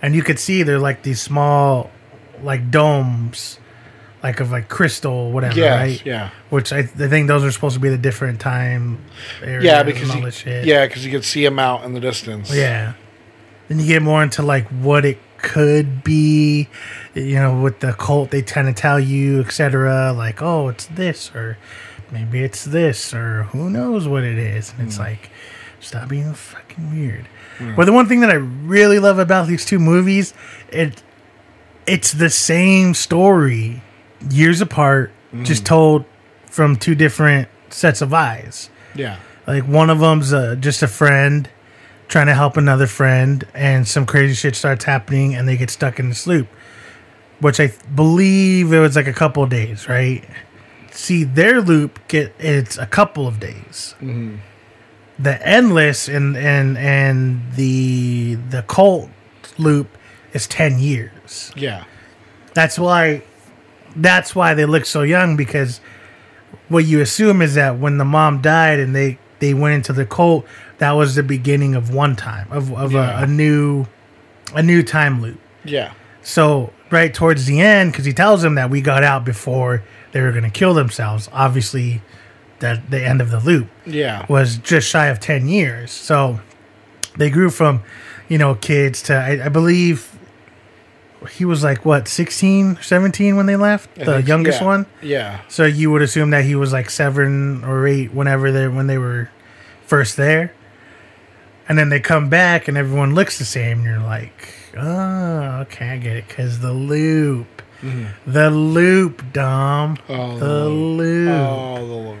and 0.00 0.14
you 0.14 0.22
could 0.22 0.38
see 0.38 0.62
they're 0.62 0.78
like 0.78 1.02
these 1.02 1.20
small, 1.20 1.90
like 2.42 2.70
domes, 2.70 3.59
like 4.22 4.40
of 4.40 4.50
like 4.50 4.68
crystal 4.68 5.32
whatever, 5.32 5.56
Yes, 5.56 5.78
right? 5.78 6.06
yeah. 6.06 6.30
Which 6.50 6.72
I, 6.72 6.78
I 6.78 6.82
think 6.82 7.28
those 7.28 7.44
are 7.44 7.50
supposed 7.50 7.74
to 7.74 7.80
be 7.80 7.88
the 7.88 7.98
different 7.98 8.40
time. 8.40 8.98
Areas 9.42 9.64
yeah, 9.64 9.80
and 9.80 9.86
because 9.86 10.10
all 10.10 10.52
you, 10.52 10.60
yeah, 10.62 10.86
because 10.86 11.04
you 11.04 11.10
could 11.10 11.24
see 11.24 11.44
them 11.44 11.58
out 11.58 11.84
in 11.84 11.94
the 11.94 12.00
distance. 12.00 12.54
Yeah. 12.54 12.94
Then 13.68 13.78
you 13.78 13.86
get 13.86 14.02
more 14.02 14.22
into 14.22 14.42
like 14.42 14.66
what 14.68 15.04
it 15.04 15.18
could 15.38 16.04
be, 16.04 16.68
you 17.14 17.34
know, 17.36 17.60
with 17.60 17.80
the 17.80 17.92
cult 17.92 18.30
they 18.30 18.42
tend 18.42 18.74
to 18.74 18.78
tell 18.78 19.00
you, 19.00 19.40
etc. 19.40 20.12
Like, 20.12 20.42
oh, 20.42 20.68
it's 20.68 20.86
this, 20.86 21.34
or 21.34 21.56
maybe 22.10 22.42
it's 22.42 22.64
this, 22.64 23.14
or 23.14 23.44
who 23.44 23.70
knows 23.70 24.06
what 24.06 24.24
it 24.24 24.38
is. 24.38 24.72
And 24.76 24.88
it's 24.88 24.96
hmm. 24.96 25.02
like, 25.02 25.30
stop 25.80 26.08
being 26.08 26.34
fucking 26.34 26.92
weird. 26.92 27.26
Hmm. 27.58 27.74
But 27.74 27.86
the 27.86 27.92
one 27.92 28.06
thing 28.06 28.20
that 28.20 28.30
I 28.30 28.34
really 28.34 28.98
love 28.98 29.18
about 29.18 29.46
these 29.46 29.64
two 29.64 29.78
movies, 29.78 30.34
it 30.70 31.02
it's 31.86 32.12
the 32.12 32.30
same 32.30 32.94
story, 32.94 33.82
years 34.30 34.60
apart, 34.60 35.12
just 35.44 35.64
told 35.64 36.04
from 36.46 36.76
two 36.76 36.94
different 36.96 37.48
sets 37.70 38.00
of 38.02 38.12
eyes. 38.12 38.68
yeah, 38.94 39.16
Like 39.46 39.64
one 39.64 39.88
of 39.90 40.00
them's 40.00 40.32
uh, 40.32 40.56
just 40.58 40.82
a 40.82 40.88
friend 40.88 41.48
trying 42.08 42.26
to 42.26 42.34
help 42.34 42.56
another 42.56 42.88
friend, 42.88 43.46
and 43.54 43.86
some 43.86 44.04
crazy 44.04 44.34
shit 44.34 44.56
starts 44.56 44.84
happening, 44.84 45.34
and 45.36 45.46
they 45.46 45.56
get 45.56 45.70
stuck 45.70 46.00
in 46.00 46.08
this 46.08 46.26
loop. 46.26 46.48
Which 47.38 47.60
I 47.60 47.68
th- 47.68 47.78
believe 47.94 48.72
it 48.72 48.80
was 48.80 48.96
like 48.96 49.06
a 49.06 49.12
couple 49.12 49.42
of 49.44 49.48
days, 49.50 49.88
right? 49.88 50.24
See, 50.90 51.22
their 51.24 51.60
loop 51.60 52.00
get 52.08 52.34
it's 52.40 52.76
a 52.76 52.86
couple 52.86 53.26
of 53.28 53.38
days. 53.38 53.94
The 55.18 55.46
endless 55.46 56.08
and 56.08 56.36
and 56.36 56.76
and 56.76 57.52
the 57.54 58.34
the 58.34 58.62
cult 58.62 59.08
loop 59.58 59.96
is 60.32 60.46
ten 60.48 60.78
years 60.78 61.52
yeah, 61.54 61.84
that's 62.54 62.78
why 62.78 63.22
that's 63.96 64.34
why 64.34 64.54
they 64.54 64.64
look 64.64 64.86
so 64.86 65.02
young 65.02 65.36
because 65.36 65.80
what 66.68 66.84
you 66.84 67.00
assume 67.00 67.42
is 67.42 67.54
that 67.54 67.78
when 67.78 67.98
the 67.98 68.04
mom 68.04 68.40
died 68.40 68.78
and 68.78 68.94
they 68.94 69.18
they 69.40 69.54
went 69.54 69.74
into 69.74 69.92
the 69.92 70.04
cult 70.06 70.46
that 70.78 70.92
was 70.92 71.14
the 71.14 71.22
beginning 71.22 71.74
of 71.74 71.92
one 71.94 72.14
time 72.16 72.46
of, 72.50 72.72
of 72.74 72.92
Yeah. 72.92 73.20
a, 73.20 73.24
a 73.24 73.26
new 73.26 73.86
a 74.54 74.62
new 74.62 74.82
time 74.82 75.20
loop 75.22 75.38
yeah, 75.64 75.92
so 76.22 76.72
right 76.90 77.12
towards 77.12 77.44
the 77.46 77.60
end 77.60 77.92
because 77.92 78.04
he 78.04 78.12
tells 78.12 78.42
them 78.42 78.54
that 78.54 78.70
we 78.70 78.80
got 78.80 79.04
out 79.04 79.24
before 79.24 79.82
they 80.12 80.20
were 80.22 80.30
going 80.32 80.44
to 80.44 80.50
kill 80.50 80.74
themselves 80.74 81.28
obviously 81.32 82.00
that 82.60 82.90
the 82.90 83.02
end 83.02 83.20
of 83.20 83.30
the 83.30 83.40
loop 83.40 83.68
yeah, 83.86 84.26
was 84.28 84.58
just 84.58 84.86
shy 84.88 85.06
of 85.06 85.18
10 85.18 85.48
years. 85.48 85.90
So 85.90 86.40
they 87.16 87.30
grew 87.30 87.48
from, 87.48 87.82
you 88.28 88.36
know, 88.36 88.54
kids 88.54 89.00
to, 89.04 89.14
I, 89.14 89.46
I 89.46 89.48
believe 89.48 90.09
he 91.28 91.44
was 91.44 91.62
like, 91.62 91.84
what, 91.84 92.08
16, 92.08 92.78
17 92.80 93.36
when 93.36 93.46
they 93.46 93.56
left? 93.56 93.90
I 93.98 94.04
The 94.04 94.14
think- 94.16 94.28
youngest 94.28 94.60
yeah, 94.60 94.66
one? 94.66 94.86
Yeah, 95.02 95.40
So 95.48 95.64
you 95.64 95.90
would 95.90 96.02
assume 96.02 96.30
that 96.30 96.44
he 96.44 96.54
was 96.54 96.72
like 96.72 96.88
seven 96.90 97.62
or 97.64 97.86
eight 97.86 98.12
whenever 98.14 98.50
they 98.52 98.68
when 98.68 98.86
they 98.86 98.98
were 98.98 99.28
first 99.86 100.16
there. 100.16 100.52
And 101.68 101.78
then 101.78 101.88
they 101.88 102.00
come 102.00 102.28
back 102.28 102.66
and 102.68 102.76
everyone 102.76 103.14
looks 103.14 103.38
the 103.38 103.44
same. 103.44 103.78
And 103.78 103.84
you're 103.86 103.98
like, 104.00 104.54
oh, 104.76 105.60
okay, 105.62 105.90
I 105.90 105.96
get 105.98 106.16
it. 106.16 106.26
Because 106.28 106.60
the 106.60 106.72
loop. 106.72 107.46
The 108.26 108.50
loop, 108.50 109.32
Dom. 109.32 109.96
Oh, 110.08 110.38
the 110.38 110.68
loop. 110.68 111.30
oh, 111.30 111.76
the 111.76 111.82
Lord. 111.84 112.18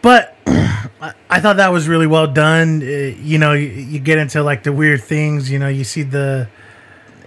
But 0.00 0.36
I, 0.46 1.40
thought 1.40 1.56
that 1.56 1.72
was 1.72 1.88
really 1.88 2.06
well 2.06 2.26
done. 2.26 2.82
Uh, 2.82 2.86
you 2.86 3.36
know, 3.38 3.52
you, 3.52 3.66
you 3.68 3.98
get 3.98 4.18
into 4.18 4.42
like 4.42 4.62
the 4.62 4.72
weird 4.72 5.02
things. 5.02 5.50
You 5.50 5.58
know, 5.58 5.68
you 5.68 5.84
see 5.84 6.02
the 6.02 6.48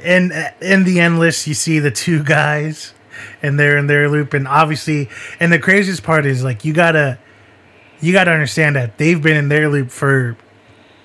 in 0.04 0.32
in 0.62 0.84
the 0.84 1.00
endless, 1.00 1.48
you 1.48 1.54
see 1.54 1.80
the 1.80 1.92
two 1.92 2.24
guys, 2.24 2.94
and 3.42 3.60
they're 3.60 3.78
in 3.78 3.88
their 3.88 4.10
loop, 4.10 4.34
and 4.34 4.48
obviously, 4.48 5.10
and 5.40 5.52
the 5.52 5.60
craziest 5.60 6.04
part 6.04 6.26
is 6.26 6.44
like 6.44 6.64
you 6.66 6.74
gotta 6.74 7.18
you 8.00 8.14
gotta 8.14 8.32
understand 8.32 8.76
that 8.76 8.98
they've 8.98 9.22
been 9.22 9.38
in 9.38 9.50
their 9.50 9.70
loop 9.70 9.90
for 9.92 10.38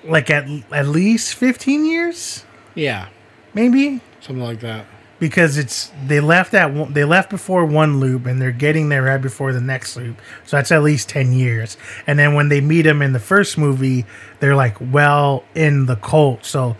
like 0.03 0.29
at 0.29 0.47
at 0.71 0.87
least 0.87 1.33
fifteen 1.35 1.85
years, 1.85 2.45
Yeah, 2.75 3.07
maybe? 3.53 4.01
Something 4.21 4.43
like 4.43 4.59
that. 4.61 4.85
because 5.19 5.57
it's 5.57 5.91
they 6.05 6.19
left 6.19 6.53
at 6.53 6.71
one, 6.73 6.93
they 6.93 7.03
left 7.05 7.29
before 7.29 7.65
one 7.65 7.99
loop 7.99 8.25
and 8.25 8.41
they're 8.41 8.51
getting 8.51 8.89
there 8.89 9.03
right 9.03 9.21
before 9.21 9.51
the 9.53 9.61
next 9.61 9.95
loop. 9.97 10.21
So 10.45 10.57
that's 10.57 10.71
at 10.71 10.83
least 10.83 11.07
10 11.09 11.33
years. 11.33 11.77
And 12.07 12.17
then 12.19 12.33
when 12.33 12.49
they 12.49 12.59
meet 12.61 12.85
him 12.85 13.01
in 13.01 13.13
the 13.13 13.19
first 13.19 13.57
movie 13.57 14.05
they're 14.39 14.55
like 14.55 14.75
well 14.79 15.43
in 15.55 15.85
the 15.87 15.95
cult. 15.97 16.45
So 16.45 16.75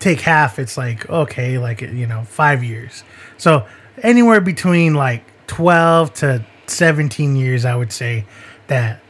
take 0.00 0.20
half 0.22 0.58
it's 0.58 0.76
like 0.76 1.08
okay 1.08 1.58
like 1.58 1.80
you 1.82 2.06
know 2.06 2.22
five 2.24 2.64
years 2.64 3.04
so 3.36 3.66
anywhere 4.02 4.40
between 4.40 4.94
like 4.94 5.22
12 5.46 6.14
to 6.14 6.44
17 6.66 7.36
years 7.36 7.64
i 7.64 7.76
would 7.76 7.92
say 7.92 8.24
that 8.66 9.00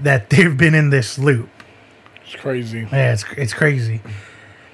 that 0.00 0.30
they've 0.30 0.56
been 0.56 0.74
in 0.74 0.90
this 0.90 1.18
loop 1.18 1.48
It's 2.24 2.36
crazy. 2.36 2.88
yeah, 2.90 3.12
it's 3.12 3.24
it's 3.36 3.54
crazy. 3.54 4.00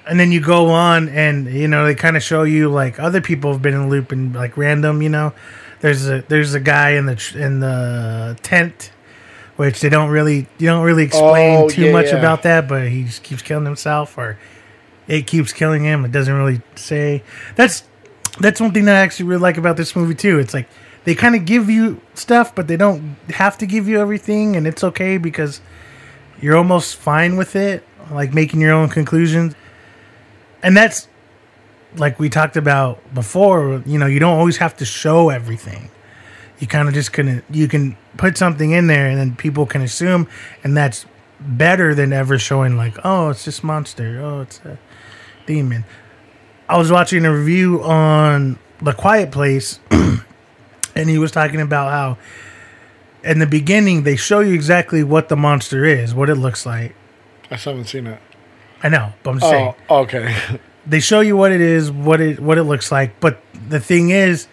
And 0.05 0.19
then 0.19 0.33
you 0.33 0.41
go 0.41 0.67
on, 0.69 1.07
and 1.07 1.47
you 1.47 1.67
know 1.69 1.85
they 1.85 1.95
kind 1.95 2.17
of 2.17 2.23
show 2.23 2.43
you 2.43 2.67
like 2.69 2.99
other 2.99 3.21
people 3.21 3.53
have 3.53 3.61
been 3.61 3.73
in 3.73 3.83
the 3.83 3.87
loop 3.87 4.11
and 4.11 4.33
like 4.35 4.57
random. 4.57 5.01
You 5.01 5.07
know, 5.09 5.33
there's 5.79 6.09
a 6.09 6.23
there's 6.27 6.53
a 6.55 6.59
guy 6.59 6.91
in 6.99 7.05
the 7.05 7.33
in 7.37 7.61
the 7.61 8.37
tent, 8.43 8.91
which 9.55 9.79
they 9.79 9.87
don't 9.87 10.09
really 10.09 10.47
you 10.57 10.67
don't 10.67 10.83
really 10.83 11.03
explain 11.05 11.57
Oh, 11.63 11.69
too 11.69 11.83
yeah, 11.85 11.91
much 11.93 12.07
yeah. 12.07 12.17
about 12.17 12.43
that, 12.43 12.67
but 12.67 12.89
he 12.89 13.03
just 13.05 13.23
keeps 13.23 13.41
killing 13.41 13.63
himself 13.65 14.17
or 14.17 14.37
it 15.07 15.27
keeps 15.27 15.53
killing 15.53 15.83
him. 15.83 16.05
It 16.05 16.11
doesn't 16.11 16.33
really 16.33 16.61
say. 16.75 17.23
That's 17.55 17.83
that's 18.39 18.59
one 18.59 18.73
thing 18.73 18.85
that 18.85 18.95
I 18.95 18.99
actually 18.99 19.27
really 19.27 19.41
like 19.41 19.57
about 19.57 19.77
this 19.77 19.95
movie 19.95 20.15
too. 20.15 20.39
It's 20.39 20.53
like 20.53 20.67
they 21.03 21.15
kind 21.15 21.35
of 21.35 21.45
give 21.45 21.69
you 21.69 22.01
stuff, 22.13 22.55
but 22.55 22.67
they 22.67 22.77
don't 22.77 23.17
have 23.29 23.57
to 23.59 23.65
give 23.65 23.87
you 23.87 23.99
everything, 23.99 24.55
and 24.55 24.65
it's 24.65 24.83
okay 24.83 25.17
because 25.17 25.61
you're 26.41 26.57
almost 26.57 26.95
fine 26.95 27.37
with 27.37 27.55
it, 27.55 27.83
like 28.11 28.33
making 28.33 28.61
your 28.61 28.73
own 28.73 28.89
conclusions. 28.89 29.55
And 30.61 30.75
that's 30.75 31.07
like 31.95 32.19
we 32.19 32.29
talked 32.29 32.57
about 32.57 32.99
before, 33.13 33.83
you 33.85 33.99
know, 33.99 34.05
you 34.05 34.19
don't 34.19 34.37
always 34.37 34.57
have 34.57 34.75
to 34.77 34.85
show 34.85 35.29
everything. 35.29 35.89
You 36.59 36.67
kind 36.67 36.87
of 36.87 36.93
just 36.93 37.11
can 37.11 37.43
you 37.49 37.67
can 37.67 37.97
put 38.17 38.37
something 38.37 38.71
in 38.71 38.87
there 38.87 39.07
and 39.07 39.17
then 39.17 39.35
people 39.35 39.65
can 39.65 39.81
assume 39.81 40.27
and 40.63 40.77
that's 40.77 41.05
better 41.39 41.93
than 41.93 42.13
ever 42.13 42.39
showing 42.39 42.77
like, 42.77 42.95
oh, 43.03 43.29
it's 43.29 43.43
just 43.43 43.63
monster, 43.63 44.21
oh, 44.23 44.41
it's 44.41 44.59
a 44.59 44.77
demon. 45.45 45.85
I 46.69 46.77
was 46.77 46.91
watching 46.91 47.25
a 47.25 47.33
review 47.33 47.83
on 47.83 48.57
The 48.81 48.93
Quiet 48.93 49.31
Place 49.31 49.79
and 49.91 51.09
he 51.09 51.17
was 51.17 51.31
talking 51.31 51.61
about 51.61 51.91
how 51.91 52.17
in 53.23 53.39
the 53.39 53.45
beginning 53.45 54.03
they 54.03 54.15
show 54.15 54.39
you 54.39 54.53
exactly 54.53 55.03
what 55.03 55.29
the 55.29 55.35
monster 55.35 55.85
is, 55.85 56.13
what 56.13 56.29
it 56.29 56.35
looks 56.35 56.65
like. 56.65 56.95
I 57.51 57.55
still 57.57 57.73
haven't 57.73 57.87
seen 57.87 58.07
it. 58.07 58.19
I 58.81 58.89
know, 58.89 59.13
but 59.23 59.31
I'm 59.31 59.39
just 59.39 59.51
saying 59.51 59.73
Oh, 59.89 59.97
okay. 59.99 60.35
they 60.85 60.99
show 60.99 61.21
you 61.21 61.37
what 61.37 61.51
it 61.51 61.61
is, 61.61 61.91
what 61.91 62.19
it 62.19 62.39
what 62.39 62.57
it 62.57 62.63
looks 62.63 62.91
like. 62.91 63.19
But 63.19 63.41
the 63.69 63.79
thing 63.79 64.09
is, 64.09 64.47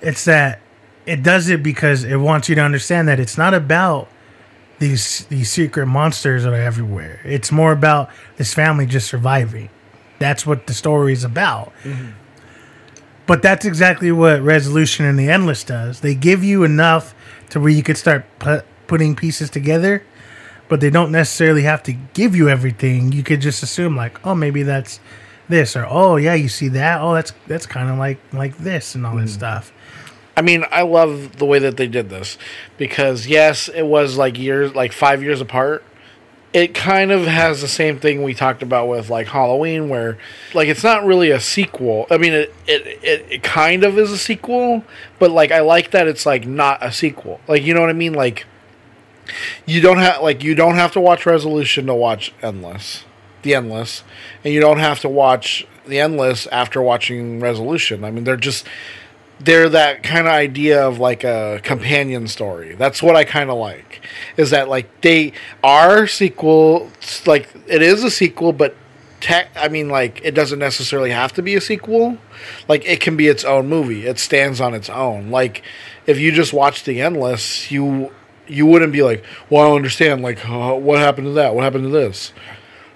it's 0.00 0.24
that 0.24 0.60
it 1.04 1.22
does 1.22 1.48
it 1.48 1.62
because 1.62 2.04
it 2.04 2.16
wants 2.16 2.48
you 2.48 2.54
to 2.56 2.60
understand 2.60 3.08
that 3.08 3.20
it's 3.20 3.38
not 3.38 3.54
about 3.54 4.08
these 4.78 5.24
these 5.26 5.50
secret 5.50 5.86
monsters 5.86 6.44
that 6.44 6.52
are 6.52 6.56
everywhere. 6.56 7.20
It's 7.24 7.52
more 7.52 7.72
about 7.72 8.10
this 8.36 8.52
family 8.52 8.86
just 8.86 9.08
surviving. 9.08 9.70
That's 10.18 10.46
what 10.46 10.66
the 10.66 10.74
story 10.74 11.12
is 11.12 11.24
about. 11.24 11.72
Mm-hmm. 11.82 12.10
But 13.26 13.42
that's 13.42 13.64
exactly 13.64 14.12
what 14.12 14.40
Resolution 14.40 15.04
and 15.04 15.18
the 15.18 15.28
Endless 15.28 15.64
does. 15.64 16.00
They 16.00 16.14
give 16.14 16.44
you 16.44 16.62
enough 16.62 17.14
to 17.50 17.60
where 17.60 17.70
you 17.70 17.82
could 17.82 17.98
start 17.98 18.24
put, 18.38 18.64
putting 18.86 19.16
pieces 19.16 19.50
together, 19.50 20.04
but 20.68 20.80
they 20.80 20.90
don't 20.90 21.10
necessarily 21.10 21.62
have 21.62 21.82
to 21.84 21.92
give 21.92 22.36
you 22.36 22.48
everything. 22.48 23.12
You 23.12 23.22
could 23.22 23.40
just 23.40 23.62
assume 23.62 23.96
like, 23.96 24.24
oh, 24.24 24.34
maybe 24.34 24.62
that's 24.62 25.00
this, 25.48 25.76
or 25.76 25.86
oh, 25.88 26.16
yeah, 26.16 26.34
you 26.34 26.48
see 26.48 26.68
that. 26.68 27.00
Oh, 27.00 27.14
that's 27.14 27.32
that's 27.46 27.66
kind 27.66 27.90
of 27.90 27.98
like 27.98 28.18
like 28.32 28.56
this 28.58 28.94
and 28.94 29.06
all 29.06 29.16
this 29.16 29.30
mm-hmm. 29.30 29.38
stuff. 29.38 29.72
I 30.36 30.42
mean, 30.42 30.64
I 30.70 30.82
love 30.82 31.38
the 31.38 31.46
way 31.46 31.58
that 31.60 31.76
they 31.76 31.86
did 31.86 32.10
this 32.10 32.36
because 32.76 33.26
yes, 33.26 33.68
it 33.68 33.84
was 33.84 34.16
like 34.16 34.38
years, 34.38 34.74
like 34.74 34.92
five 34.92 35.22
years 35.22 35.40
apart. 35.40 35.82
It 36.56 36.72
kind 36.72 37.12
of 37.12 37.26
has 37.26 37.60
the 37.60 37.68
same 37.68 37.98
thing 37.98 38.22
we 38.22 38.32
talked 38.32 38.62
about 38.62 38.88
with 38.88 39.10
like 39.10 39.26
Halloween, 39.26 39.90
where 39.90 40.16
like 40.54 40.68
it's 40.68 40.82
not 40.82 41.04
really 41.04 41.30
a 41.30 41.38
sequel. 41.38 42.06
I 42.10 42.16
mean, 42.16 42.32
it 42.32 42.54
it, 42.66 42.86
it, 43.04 43.26
it 43.30 43.42
kind 43.42 43.84
of 43.84 43.98
is 43.98 44.10
a 44.10 44.16
sequel, 44.16 44.82
but 45.18 45.30
like 45.30 45.52
I 45.52 45.60
like 45.60 45.90
that 45.90 46.08
it's 46.08 46.24
like 46.24 46.46
not 46.46 46.82
a 46.82 46.90
sequel. 46.90 47.40
Like 47.46 47.62
you 47.62 47.74
know 47.74 47.82
what 47.82 47.90
I 47.90 47.92
mean? 47.92 48.14
Like 48.14 48.46
you 49.66 49.82
don't 49.82 49.98
have 49.98 50.22
like 50.22 50.42
you 50.42 50.54
don't 50.54 50.76
have 50.76 50.92
to 50.92 51.00
watch 51.00 51.26
Resolution 51.26 51.84
to 51.88 51.94
watch 51.94 52.32
Endless, 52.40 53.04
the 53.42 53.54
Endless, 53.54 54.02
and 54.42 54.54
you 54.54 54.60
don't 54.60 54.78
have 54.78 55.00
to 55.00 55.10
watch 55.10 55.66
the 55.86 56.00
Endless 56.00 56.46
after 56.46 56.80
watching 56.80 57.38
Resolution. 57.38 58.02
I 58.02 58.10
mean, 58.10 58.24
they're 58.24 58.34
just 58.34 58.66
they're 59.40 59.68
that 59.68 60.02
kind 60.02 60.26
of 60.26 60.32
idea 60.32 60.86
of 60.86 60.98
like 60.98 61.24
a 61.24 61.60
companion 61.62 62.28
story. 62.28 62.74
That's 62.74 63.02
what 63.02 63.16
I 63.16 63.24
kind 63.24 63.50
of 63.50 63.58
like. 63.58 64.02
Is 64.36 64.50
that 64.50 64.68
like 64.68 65.00
they 65.02 65.32
are 65.62 66.06
sequel 66.06 66.90
like 67.26 67.48
it 67.66 67.82
is 67.82 68.02
a 68.02 68.10
sequel 68.10 68.52
but 68.52 68.74
tech 69.20 69.48
I 69.56 69.68
mean 69.68 69.88
like 69.88 70.20
it 70.24 70.34
doesn't 70.34 70.58
necessarily 70.58 71.10
have 71.10 71.32
to 71.34 71.42
be 71.42 71.54
a 71.54 71.60
sequel. 71.60 72.18
Like 72.68 72.84
it 72.86 73.00
can 73.00 73.16
be 73.16 73.28
its 73.28 73.44
own 73.44 73.68
movie. 73.68 74.06
It 74.06 74.18
stands 74.18 74.60
on 74.60 74.74
its 74.74 74.88
own. 74.88 75.30
Like 75.30 75.62
if 76.06 76.18
you 76.18 76.32
just 76.32 76.52
watch 76.52 76.84
The 76.84 77.00
Endless, 77.00 77.70
you 77.70 78.12
you 78.48 78.64
wouldn't 78.66 78.92
be 78.92 79.02
like, 79.02 79.24
"Well, 79.50 79.62
I 79.62 79.66
don't 79.66 79.76
understand 79.76 80.22
like 80.22 80.48
uh, 80.48 80.74
what 80.74 80.98
happened 80.98 81.26
to 81.26 81.32
that? 81.32 81.54
What 81.54 81.64
happened 81.64 81.84
to 81.84 81.90
this?" 81.90 82.32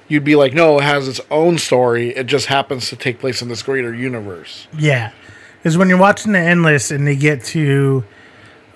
You'd 0.09 0.25
be 0.25 0.37
like, 0.37 0.55
"No, 0.55 0.79
it 0.79 0.83
has 0.83 1.09
its 1.09 1.21
own 1.31 1.59
story. 1.59 2.11
It 2.11 2.27
just 2.27 2.47
happens 2.47 2.89
to 2.89 2.97
take 2.97 3.19
place 3.19 3.43
in 3.43 3.49
this 3.49 3.63
greater 3.63 3.95
universe." 3.95 4.69
Yeah, 4.77 5.11
because 5.63 5.77
when 5.77 5.89
you're 5.91 5.99
watching 5.99 6.33
the 6.33 6.39
endless 6.39 6.91
and 6.91 7.07
they 7.07 7.17
get 7.17 7.45
to 7.45 8.03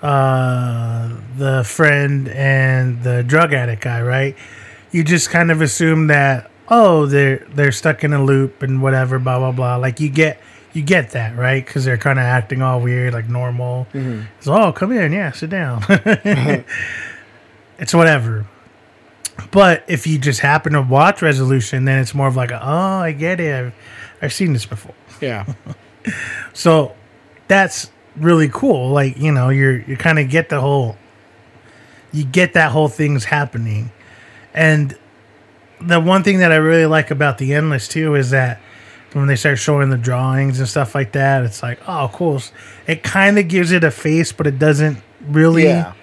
uh, 0.03 1.09
the 1.35 1.63
friend 1.63 2.27
and 2.29 3.01
the 3.01 3.23
drug 3.23 3.53
addict 3.53 3.81
guy, 3.81 4.03
right? 4.03 4.37
You 4.91 5.03
just 5.03 5.31
kind 5.31 5.49
of 5.49 5.61
assume 5.61 6.07
that 6.07 6.51
oh 6.69 7.07
they're 7.07 7.45
they're 7.53 7.71
stuck 7.71 8.03
in 8.03 8.13
a 8.13 8.23
loop 8.23 8.61
and 8.61 8.83
whatever, 8.83 9.17
blah 9.17 9.39
blah 9.39 9.51
blah. 9.51 9.77
Like 9.77 9.99
you 9.99 10.09
get 10.09 10.39
you 10.73 10.83
get 10.83 11.11
that 11.11 11.35
right 11.35 11.65
because 11.65 11.85
they're 11.85 11.97
kind 11.97 12.19
of 12.19 12.25
acting 12.25 12.61
all 12.61 12.81
weird, 12.81 13.13
like 13.13 13.27
normal. 13.27 13.87
So 14.41 14.53
oh 14.53 14.71
come 14.71 14.91
in, 14.91 15.11
yeah, 15.11 15.31
sit 15.31 15.49
down. 15.49 15.83
it's 17.79 17.93
whatever. 17.93 18.45
But 19.51 19.83
if 19.87 20.05
you 20.05 20.19
just 20.19 20.39
happen 20.39 20.73
to 20.73 20.81
watch 20.81 21.21
Resolution, 21.21 21.85
then 21.85 21.99
it's 21.99 22.13
more 22.13 22.27
of 22.27 22.35
like, 22.35 22.51
oh, 22.51 22.57
I 22.57 23.11
get 23.11 23.39
it. 23.39 23.53
I've, 23.53 23.73
I've 24.21 24.33
seen 24.33 24.53
this 24.53 24.65
before. 24.65 24.95
Yeah. 25.19 25.45
So 26.53 26.95
that's 27.47 27.91
really 28.15 28.49
cool. 28.49 28.89
Like, 28.89 29.17
you 29.17 29.31
know, 29.31 29.49
you're 29.49 29.81
you 29.81 29.97
kind 29.97 30.19
of 30.19 30.29
get 30.29 30.49
the 30.49 30.61
whole 30.61 30.97
you 32.11 32.23
get 32.23 32.53
that 32.53 32.71
whole 32.71 32.87
thing's 32.87 33.25
happening. 33.25 33.91
And 34.53 34.97
the 35.81 35.99
one 35.99 36.23
thing 36.23 36.39
that 36.39 36.51
I 36.51 36.55
really 36.55 36.85
like 36.85 37.11
about 37.11 37.37
the 37.37 37.53
endless 37.53 37.87
too 37.87 38.15
is 38.15 38.29
that 38.29 38.61
when 39.13 39.27
they 39.27 39.35
start 39.35 39.59
showing 39.59 39.89
the 39.89 39.97
drawings 39.97 40.59
and 40.59 40.67
stuff 40.67 40.93
like 40.95 41.13
that, 41.13 41.43
it's 41.43 41.61
like, 41.63 41.79
oh 41.87 42.09
cool. 42.13 42.41
It 42.87 43.03
kind 43.03 43.37
of 43.37 43.47
gives 43.47 43.71
it 43.71 43.83
a 43.83 43.91
face, 43.91 44.31
but 44.31 44.47
it 44.47 44.59
doesn't 44.59 45.01
really 45.27 45.63
Yeah. 45.63 45.93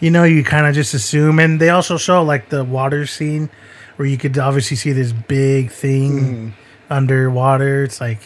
you 0.00 0.10
know, 0.10 0.24
you 0.24 0.44
kind 0.44 0.66
of 0.66 0.74
just 0.74 0.94
assume. 0.94 1.38
And 1.38 1.60
they 1.60 1.70
also 1.70 1.96
show 1.98 2.22
like 2.22 2.48
the 2.48 2.64
water 2.64 3.06
scene 3.06 3.50
where 3.96 4.06
you 4.06 4.16
could 4.16 4.38
obviously 4.38 4.76
see 4.76 4.92
this 4.92 5.12
big 5.12 5.70
thing 5.72 6.12
mm-hmm. 6.12 6.48
underwater. 6.92 7.82
It's 7.82 8.00
like 8.00 8.20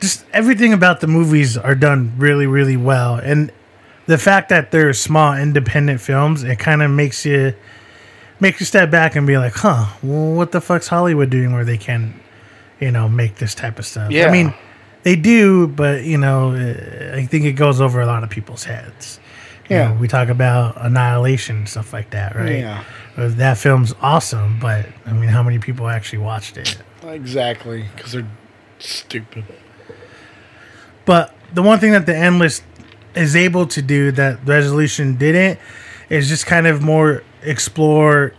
just 0.00 0.24
everything 0.32 0.72
about 0.72 1.00
the 1.00 1.06
movies 1.06 1.56
are 1.56 1.74
done 1.74 2.12
really, 2.16 2.46
really 2.46 2.76
well. 2.76 3.16
And 3.16 3.52
the 4.06 4.18
fact 4.18 4.48
that 4.48 4.70
they're 4.70 4.92
small, 4.92 5.34
independent 5.34 6.00
films, 6.00 6.42
it 6.42 6.58
kind 6.58 6.82
of 6.82 6.90
makes 6.90 7.24
you 7.24 7.54
make 8.40 8.58
you 8.58 8.66
step 8.66 8.90
back 8.90 9.16
and 9.16 9.26
be 9.26 9.36
like, 9.36 9.52
huh, 9.52 9.86
well, 10.02 10.32
what 10.32 10.52
the 10.52 10.60
fuck's 10.60 10.88
Hollywood 10.88 11.28
doing 11.30 11.52
where 11.52 11.64
they 11.64 11.76
can, 11.76 12.18
you 12.80 12.90
know, 12.90 13.08
make 13.08 13.36
this 13.36 13.54
type 13.54 13.78
of 13.78 13.84
stuff? 13.86 14.10
Yeah. 14.10 14.26
I 14.28 14.32
mean, 14.32 14.54
they 15.02 15.14
do, 15.16 15.68
but 15.68 16.04
you 16.04 16.16
know, 16.18 16.52
uh, 16.52 17.16
I 17.16 17.26
think 17.26 17.44
it 17.44 17.52
goes 17.52 17.80
over 17.80 18.00
a 18.00 18.06
lot 18.06 18.22
of 18.24 18.30
people's 18.30 18.64
heads. 18.64 19.20
You 19.68 19.76
Yeah. 19.76 19.88
know, 19.88 19.94
we 20.00 20.08
talk 20.08 20.28
about 20.28 20.74
Annihilation 20.84 21.56
and 21.58 21.68
stuff 21.68 21.92
like 21.92 22.10
that, 22.10 22.34
right? 22.34 22.58
Yeah. 22.58 22.84
Uh, 23.16 23.28
That 23.28 23.58
film's 23.58 23.94
awesome, 24.00 24.58
but 24.60 24.86
I 25.06 25.12
mean, 25.12 25.28
how 25.28 25.42
many 25.42 25.58
people 25.58 25.88
actually 25.88 26.18
watched 26.20 26.56
it? 26.56 26.78
Exactly, 27.06 27.84
because 27.94 28.12
they're 28.12 28.26
stupid. 28.78 29.44
But 31.10 31.34
the 31.52 31.60
one 31.62 31.80
thing 31.80 31.90
that 31.90 32.06
the 32.06 32.16
Endless 32.16 32.62
is 33.16 33.34
able 33.34 33.66
to 33.66 33.82
do 33.82 34.12
that 34.12 34.38
Resolution 34.46 35.16
didn't 35.16 35.58
is 36.08 36.28
just 36.28 36.46
kind 36.46 36.68
of 36.68 36.82
more 36.82 37.24
explore 37.42 38.32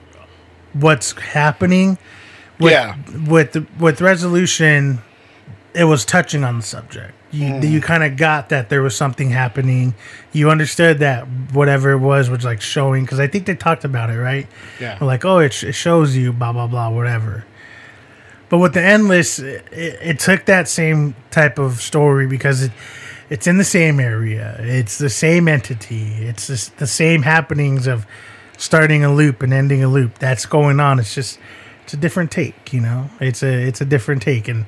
what's 0.72 1.12
happening. 1.12 1.98
With, 2.62 2.72
Yeah. 2.72 2.96
With 3.28 3.52
the, 3.52 3.66
with 3.78 4.00
resolution, 4.00 5.02
it 5.74 5.84
was 5.84 6.06
touching 6.06 6.46
on 6.46 6.58
the 6.60 6.64
subject. 6.64 7.12
You 7.32 7.46
Mm. 7.56 7.70
you 7.70 7.82
kind 7.82 8.04
of 8.04 8.16
got 8.16 8.48
that 8.50 8.70
there 8.70 8.82
was 8.82 8.96
something 8.96 9.32
happening. 9.32 9.94
You 10.32 10.50
understood 10.50 11.00
that 11.00 11.26
whatever 11.52 11.92
it 11.92 11.98
was 12.00 12.30
was 12.30 12.46
like 12.46 12.62
showing 12.62 13.04
because 13.04 13.20
I 13.20 13.28
think 13.28 13.46
they 13.48 13.56
talked 13.56 13.84
about 13.84 14.10
it, 14.10 14.18
right? 14.18 14.48
Yeah. 14.80 14.98
Like, 15.02 15.26
oh, 15.26 15.40
it, 15.40 15.52
sh- 15.54 15.66
it 15.66 15.74
shows 15.76 16.16
you 16.16 16.32
blah 16.32 16.54
blah 16.54 16.68
blah 16.68 16.90
whatever. 16.90 17.44
But 18.52 18.58
with 18.58 18.74
the 18.74 18.84
endless, 18.84 19.40
it, 19.40 19.66
it 19.72 20.20
took 20.20 20.44
that 20.44 20.68
same 20.68 21.16
type 21.32 21.58
of 21.58 21.82
story 21.82 22.28
because 22.28 22.64
it 22.64 22.74
it's 23.30 23.48
in 23.48 23.58
the 23.58 23.64
same 23.64 24.02
area. 24.02 24.58
It's 24.60 24.98
the 24.98 25.10
same 25.10 25.48
entity. 25.48 26.04
It's 26.26 26.48
just 26.48 26.76
the 26.76 26.86
same 26.86 27.22
happenings 27.22 27.88
of 27.88 28.06
starting 28.58 29.06
a 29.06 29.14
loop 29.14 29.42
and 29.42 29.54
ending 29.54 29.82
a 29.82 29.88
loop. 29.88 30.20
That's 30.20 30.46
going 30.46 30.82
on. 30.82 31.00
It's 31.00 31.16
just 31.16 31.40
it's 31.86 31.94
a 31.94 31.98
different 31.98 32.30
take, 32.30 32.74
you 32.74 32.82
know. 32.82 33.10
It's 33.22 33.42
a 33.42 33.48
it's 33.48 33.80
a 33.80 33.86
different 33.86 34.22
take, 34.22 34.50
and 34.50 34.66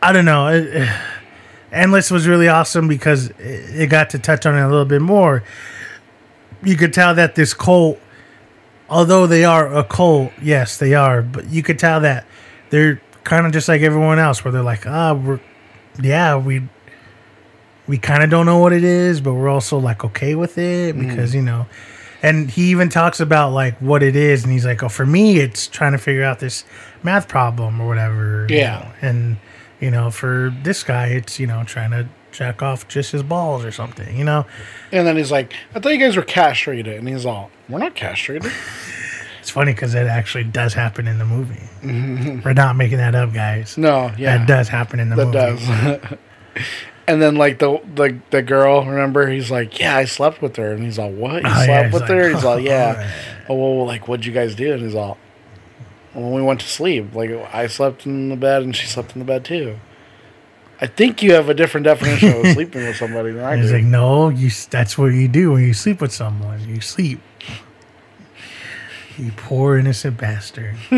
I 0.00 0.14
don't 0.14 0.24
know. 0.24 0.48
It, 0.48 0.88
Endless 1.72 2.10
was 2.10 2.26
really 2.26 2.48
awesome 2.48 2.88
because 2.88 3.28
it, 3.38 3.82
it 3.82 3.90
got 3.90 4.08
to 4.10 4.18
touch 4.18 4.46
on 4.46 4.56
it 4.56 4.62
a 4.62 4.68
little 4.68 4.86
bit 4.86 5.02
more. 5.02 5.44
You 6.62 6.76
could 6.76 6.94
tell 6.94 7.14
that 7.16 7.34
this 7.34 7.52
cult, 7.52 8.00
although 8.90 9.26
they 9.26 9.44
are 9.44 9.72
a 9.74 9.84
cult, 9.84 10.32
yes, 10.42 10.76
they 10.78 10.94
are, 10.94 11.22
but 11.22 11.48
you 11.48 11.62
could 11.62 11.78
tell 11.78 12.00
that 12.00 12.26
they're 12.70 13.00
kind 13.24 13.46
of 13.46 13.52
just 13.52 13.68
like 13.68 13.80
everyone 13.82 14.18
else, 14.18 14.44
where 14.44 14.52
they're 14.52 14.62
like, 14.62 14.86
ah, 14.86 15.14
we're, 15.14 15.40
yeah, 16.02 16.36
we, 16.36 16.68
we 17.86 17.98
kind 17.98 18.22
of 18.22 18.30
don't 18.30 18.46
know 18.46 18.58
what 18.58 18.72
it 18.72 18.84
is, 18.84 19.20
but 19.20 19.34
we're 19.34 19.48
also 19.48 19.78
like 19.78 20.04
okay 20.04 20.34
with 20.34 20.58
it 20.58 20.98
because 20.98 21.34
you 21.34 21.42
know, 21.42 21.66
and 22.22 22.50
he 22.50 22.70
even 22.70 22.88
talks 22.88 23.20
about 23.20 23.52
like 23.52 23.78
what 23.78 24.02
it 24.02 24.14
is, 24.16 24.44
and 24.44 24.52
he's 24.52 24.64
like, 24.66 24.82
oh, 24.82 24.88
for 24.88 25.06
me, 25.06 25.38
it's 25.38 25.66
trying 25.66 25.92
to 25.92 25.98
figure 25.98 26.22
out 26.24 26.38
this 26.38 26.64
math 27.02 27.28
problem 27.28 27.80
or 27.80 27.86
whatever, 27.88 28.46
you 28.48 28.56
Yeah. 28.58 28.78
know, 28.80 29.08
and 29.08 29.36
you 29.80 29.90
know, 29.90 30.10
for 30.10 30.54
this 30.62 30.84
guy, 30.84 31.06
it's 31.06 31.40
you 31.40 31.46
know 31.46 31.64
trying 31.64 31.90
to 31.92 32.06
jack 32.32 32.62
off 32.62 32.86
just 32.86 33.10
his 33.12 33.22
balls 33.24 33.64
or 33.64 33.72
something, 33.72 34.16
you 34.16 34.24
know. 34.24 34.46
And 34.92 35.04
then 35.06 35.16
he's 35.16 35.32
like, 35.32 35.52
I 35.74 35.80
thought 35.80 35.92
you 35.92 35.98
guys 35.98 36.16
were 36.16 36.22
castrated. 36.22 36.98
And 36.98 37.08
he's 37.08 37.26
all, 37.26 37.50
We're 37.70 37.78
not 37.78 37.94
castrated. 37.94 38.50
It's 39.40 39.48
funny 39.48 39.72
because 39.72 39.94
it 39.94 40.06
actually 40.06 40.44
does 40.44 40.74
happen 40.74 41.08
in 41.08 41.16
the 41.18 41.24
movie. 41.24 41.62
We're 42.44 42.52
not 42.52 42.76
making 42.76 42.98
that 42.98 43.14
up, 43.14 43.32
guys. 43.32 43.78
No, 43.78 44.12
yeah. 44.18 44.36
that 44.36 44.46
does 44.46 44.68
happen 44.68 45.00
in 45.00 45.08
the 45.08 45.16
that 45.16 45.24
movie. 45.24 45.96
does. 46.06 46.18
and 47.08 47.22
then 47.22 47.36
like 47.36 47.58
the, 47.58 47.80
the 47.94 48.18
the 48.28 48.42
girl, 48.42 48.84
remember? 48.84 49.26
He's 49.30 49.50
like, 49.50 49.80
Yeah, 49.80 49.96
I 49.96 50.04
slept 50.04 50.42
with 50.42 50.56
her. 50.56 50.72
And 50.72 50.82
he's 50.84 50.98
all, 50.98 51.10
What? 51.10 51.42
You 51.42 51.48
Oh, 51.50 51.64
slept 51.64 51.84
he's 51.86 51.92
with 51.94 52.02
like, 52.02 52.10
her? 52.10 52.28
He's 52.34 52.44
all, 52.44 52.52
"Oh, 52.52 52.58
Yeah. 52.58 53.10
Oh, 53.48 53.54
well, 53.54 53.86
like, 53.86 54.06
what'd 54.08 54.26
you 54.26 54.32
guys 54.32 54.54
do? 54.54 54.74
And 54.74 54.82
he's 54.82 54.94
all, 54.94 55.16
When 56.12 56.32
we 56.32 56.42
went 56.42 56.60
to 56.60 56.68
sleep, 56.68 57.14
like, 57.14 57.30
I 57.52 57.66
slept 57.66 58.04
in 58.04 58.28
the 58.28 58.36
bed 58.36 58.62
and 58.62 58.76
she 58.76 58.86
slept 58.86 59.14
in 59.14 59.20
the 59.20 59.24
bed 59.24 59.42
too. 59.46 59.78
I 60.80 60.86
think 60.86 61.22
you 61.22 61.34
have 61.34 61.50
a 61.50 61.54
different 61.54 61.84
definition 61.84 62.32
of 62.32 62.46
sleeping 62.54 62.84
with 62.84 62.96
somebody 62.96 63.32
than 63.32 63.44
I 63.44 63.56
do. 63.56 63.62
He's 63.62 63.72
like, 63.72 63.84
no, 63.84 64.30
you. 64.30 64.50
That's 64.70 64.96
what 64.96 65.06
you 65.08 65.28
do 65.28 65.52
when 65.52 65.64
you 65.64 65.74
sleep 65.74 66.00
with 66.00 66.12
someone. 66.12 66.66
You 66.68 66.80
sleep. 66.80 67.20
You 69.18 69.32
poor 69.36 69.76
innocent 69.76 70.16
bastard. 70.16 70.76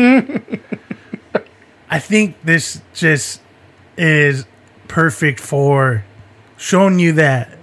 I 1.89 1.99
think 1.99 2.37
this 2.43 2.81
just 2.93 3.41
is 3.97 4.45
perfect 4.87 5.39
for 5.39 6.05
showing 6.57 6.99
you 6.99 7.11
that 7.13 7.57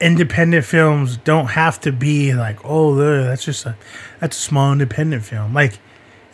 independent 0.00 0.66
films 0.66 1.16
don't 1.16 1.46
have 1.46 1.80
to 1.80 1.92
be 1.92 2.34
like, 2.34 2.58
oh, 2.64 2.98
uh, 2.98 3.24
that's 3.24 3.44
just 3.44 3.64
a 3.64 3.76
that's 4.20 4.36
a 4.36 4.40
small 4.40 4.72
independent 4.72 5.24
film. 5.24 5.54
Like, 5.54 5.78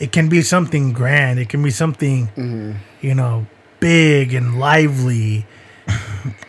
it 0.01 0.11
can 0.11 0.29
be 0.29 0.43
something 0.43 0.93
grand. 0.93 1.39
It 1.39 1.49
can 1.49 1.63
be 1.63 1.71
something, 1.71 2.27
mm-hmm. 2.29 2.73
you 3.01 3.15
know, 3.15 3.47
big 3.81 4.35
and 4.35 4.59
lively. 4.59 5.47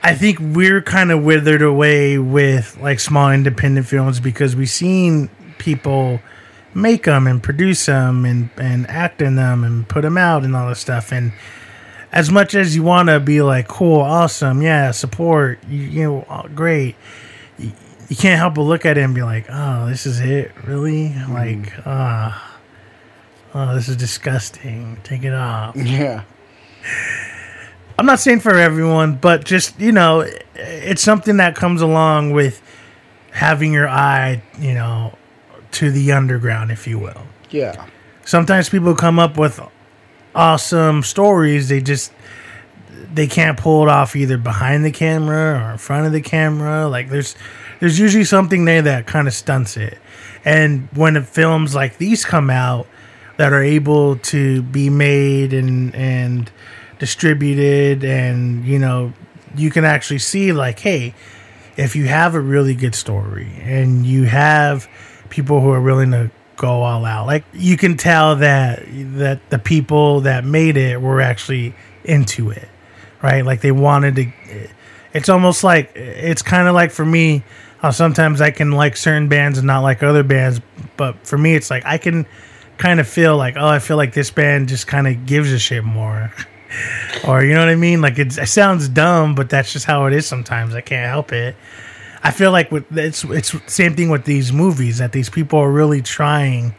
I 0.04 0.16
think 0.16 0.40
we're 0.40 0.82
kind 0.82 1.12
of 1.12 1.24
withered 1.24 1.62
away 1.62 2.18
with 2.18 2.78
like 2.82 3.00
small 3.00 3.32
independent 3.32 3.88
films 3.88 4.20
because 4.20 4.56
we've 4.56 4.70
seen 4.70 5.30
people 5.58 6.20
make 6.74 7.04
them 7.04 7.28
and 7.28 7.42
produce 7.42 7.86
them 7.86 8.26
and, 8.26 8.50
and 8.58 8.90
act 8.90 9.22
in 9.22 9.36
them 9.36 9.64
and 9.64 9.88
put 9.88 10.02
them 10.02 10.18
out 10.18 10.44
and 10.44 10.56
all 10.56 10.70
this 10.70 10.80
stuff. 10.80 11.12
And 11.12 11.34
as 12.12 12.32
much 12.32 12.56
as 12.56 12.76
you 12.76 12.84
want 12.84 13.10
to 13.10 13.20
be 13.20 13.42
like, 13.42 13.68
cool, 13.68 14.00
awesome, 14.02 14.62
yeah, 14.62 14.92
support, 14.92 15.60
you, 15.68 15.80
you 15.80 16.04
know, 16.04 16.26
uh, 16.30 16.48
great, 16.48 16.96
you, 17.58 17.72
you 18.10 18.16
can't 18.16 18.40
help 18.40 18.56
but 18.56 18.64
look 18.64 18.86
at 18.86 18.98
it 18.98 19.02
and 19.02 19.16
be 19.16 19.24
like, 19.24 19.46
oh, 19.50 19.88
this 19.88 20.06
is 20.06 20.20
it? 20.20 20.52
Really? 20.66 21.16
Like, 21.30 21.72
ah, 21.86 22.60
oh, 23.54 23.76
this 23.76 23.88
is 23.88 23.96
disgusting. 23.96 24.98
Take 25.04 25.24
it 25.24 25.34
off. 25.34 25.76
Yeah. 25.76 26.24
I'm 27.98 28.06
not 28.06 28.20
saying 28.20 28.40
for 28.40 28.58
everyone, 28.58 29.16
but 29.16 29.46
just 29.46 29.80
you 29.80 29.92
know, 29.92 30.26
it's 30.56 31.02
something 31.02 31.38
that 31.38 31.56
comes 31.56 31.82
along 31.82 32.32
with 32.32 32.62
having 33.32 33.74
your 33.74 33.88
eye, 33.88 34.42
you 34.60 34.74
know, 34.74 35.16
to 35.74 35.92
the 35.92 36.12
underground, 36.12 36.72
if 36.72 36.88
you 36.88 37.00
will. 37.00 37.24
Yeah. 37.50 37.86
Sometimes 38.26 38.70
people 38.70 38.96
come 38.96 39.20
up 39.20 39.38
with 39.38 39.60
awesome 40.36 41.04
stories. 41.04 41.70
They 41.70 41.82
just 41.82 42.12
they 43.14 43.28
can't 43.28 43.58
pull 43.58 43.84
it 43.84 43.90
off 43.90 44.16
either 44.16 44.38
behind 44.38 44.86
the 44.86 44.92
camera 44.92 45.64
or 45.64 45.72
in 45.74 45.78
front 45.78 46.06
of 46.06 46.12
the 46.12 46.22
camera. 46.22 46.88
Like 46.88 47.10
there's 47.10 47.36
there's 47.80 48.00
usually 48.00 48.24
something 48.24 48.66
there 48.66 48.82
that 48.84 49.08
kind 49.08 49.28
of 49.28 49.34
stunts 49.34 49.78
it. 49.78 49.98
And 50.46 50.88
when 50.94 51.22
films 51.24 51.76
like 51.76 51.98
these 51.98 52.26
come 52.26 52.50
out 52.50 52.88
that 53.38 53.54
are 53.54 53.64
able 53.64 54.18
to 54.18 54.62
be 54.64 54.90
made 54.90 55.54
and 55.54 55.94
and 55.96 56.52
distributed 57.00 58.04
and 58.04 58.66
you 58.66 58.78
know 58.78 59.12
you 59.56 59.72
can 59.72 59.84
actually 59.84 60.20
see 60.20 60.52
like 60.54 60.80
hey 60.80 61.14
if 61.78 61.96
you 61.96 62.06
have 62.06 62.36
a 62.36 62.40
really 62.40 62.76
good 62.76 62.94
story 62.94 63.52
and 63.62 64.06
you 64.06 64.24
have 64.24 64.88
people 65.30 65.62
who 65.62 65.70
are 65.72 65.82
willing 65.82 66.12
to 66.12 66.30
go 66.58 66.84
all 66.84 67.06
out 67.06 67.26
like 67.26 67.44
you 67.54 67.76
can 67.76 67.98
tell 67.98 68.36
that 68.36 68.84
that 69.18 69.50
the 69.50 69.58
people 69.58 70.22
that 70.22 70.46
made 70.46 70.78
it 70.78 71.02
were 71.02 71.20
actually 71.20 71.74
into 72.04 72.52
it 72.52 72.68
right? 73.22 73.46
Like 73.46 73.62
they 73.62 73.72
wanted 73.72 74.16
to 74.16 74.32
it's 75.14 75.30
almost 75.30 75.64
like 75.64 75.92
it's 75.96 76.42
kind 76.42 76.68
of 76.68 76.74
like 76.74 76.92
for 76.92 77.06
me 77.06 77.44
how 77.80 77.92
sometimes 77.92 78.40
i 78.42 78.52
can 78.52 78.72
like 78.72 78.96
certain 78.96 79.28
bands 79.28 79.58
and 79.58 79.68
not 79.68 79.80
like 79.82 80.02
other 80.04 80.24
bands 80.24 80.62
but 80.98 81.16
for 81.28 81.38
me 81.38 81.54
it's 81.54 81.70
like 81.70 81.86
i 81.86 81.98
can 81.98 82.26
kind 82.82 83.00
of 83.00 83.08
feel 83.08 83.38
like 83.38 83.56
oh 83.58 83.68
i 83.68 83.78
feel 83.78 83.96
like 83.96 84.14
this 84.14 84.32
band 84.32 84.68
just 84.68 84.88
kind 84.88 85.08
of 85.08 85.26
gives 85.26 85.52
a 85.52 85.60
shit 85.60 85.84
more. 85.84 86.34
Or 87.28 87.44
you 87.44 87.54
know 87.54 87.60
what 87.60 87.68
i 87.68 87.76
mean? 87.76 88.00
Like 88.00 88.18
it's, 88.18 88.38
it 88.38 88.48
sounds 88.48 88.88
dumb 88.88 89.36
but 89.36 89.50
that's 89.50 89.74
just 89.74 89.86
how 89.86 90.06
it 90.06 90.14
is 90.14 90.26
sometimes. 90.26 90.74
I 90.74 90.80
can't 90.80 91.06
help 91.10 91.34
it. 91.34 91.58
I 92.24 92.32
feel 92.32 92.52
like 92.52 92.72
with 92.72 92.86
it's 92.98 93.26
it's 93.26 93.54
same 93.72 93.94
thing 93.98 94.10
with 94.10 94.24
these 94.24 94.54
movies 94.54 95.00
that 95.00 95.12
these 95.12 95.30
people 95.30 95.60
are 95.60 95.70
really 95.70 96.02
trying 96.02 96.74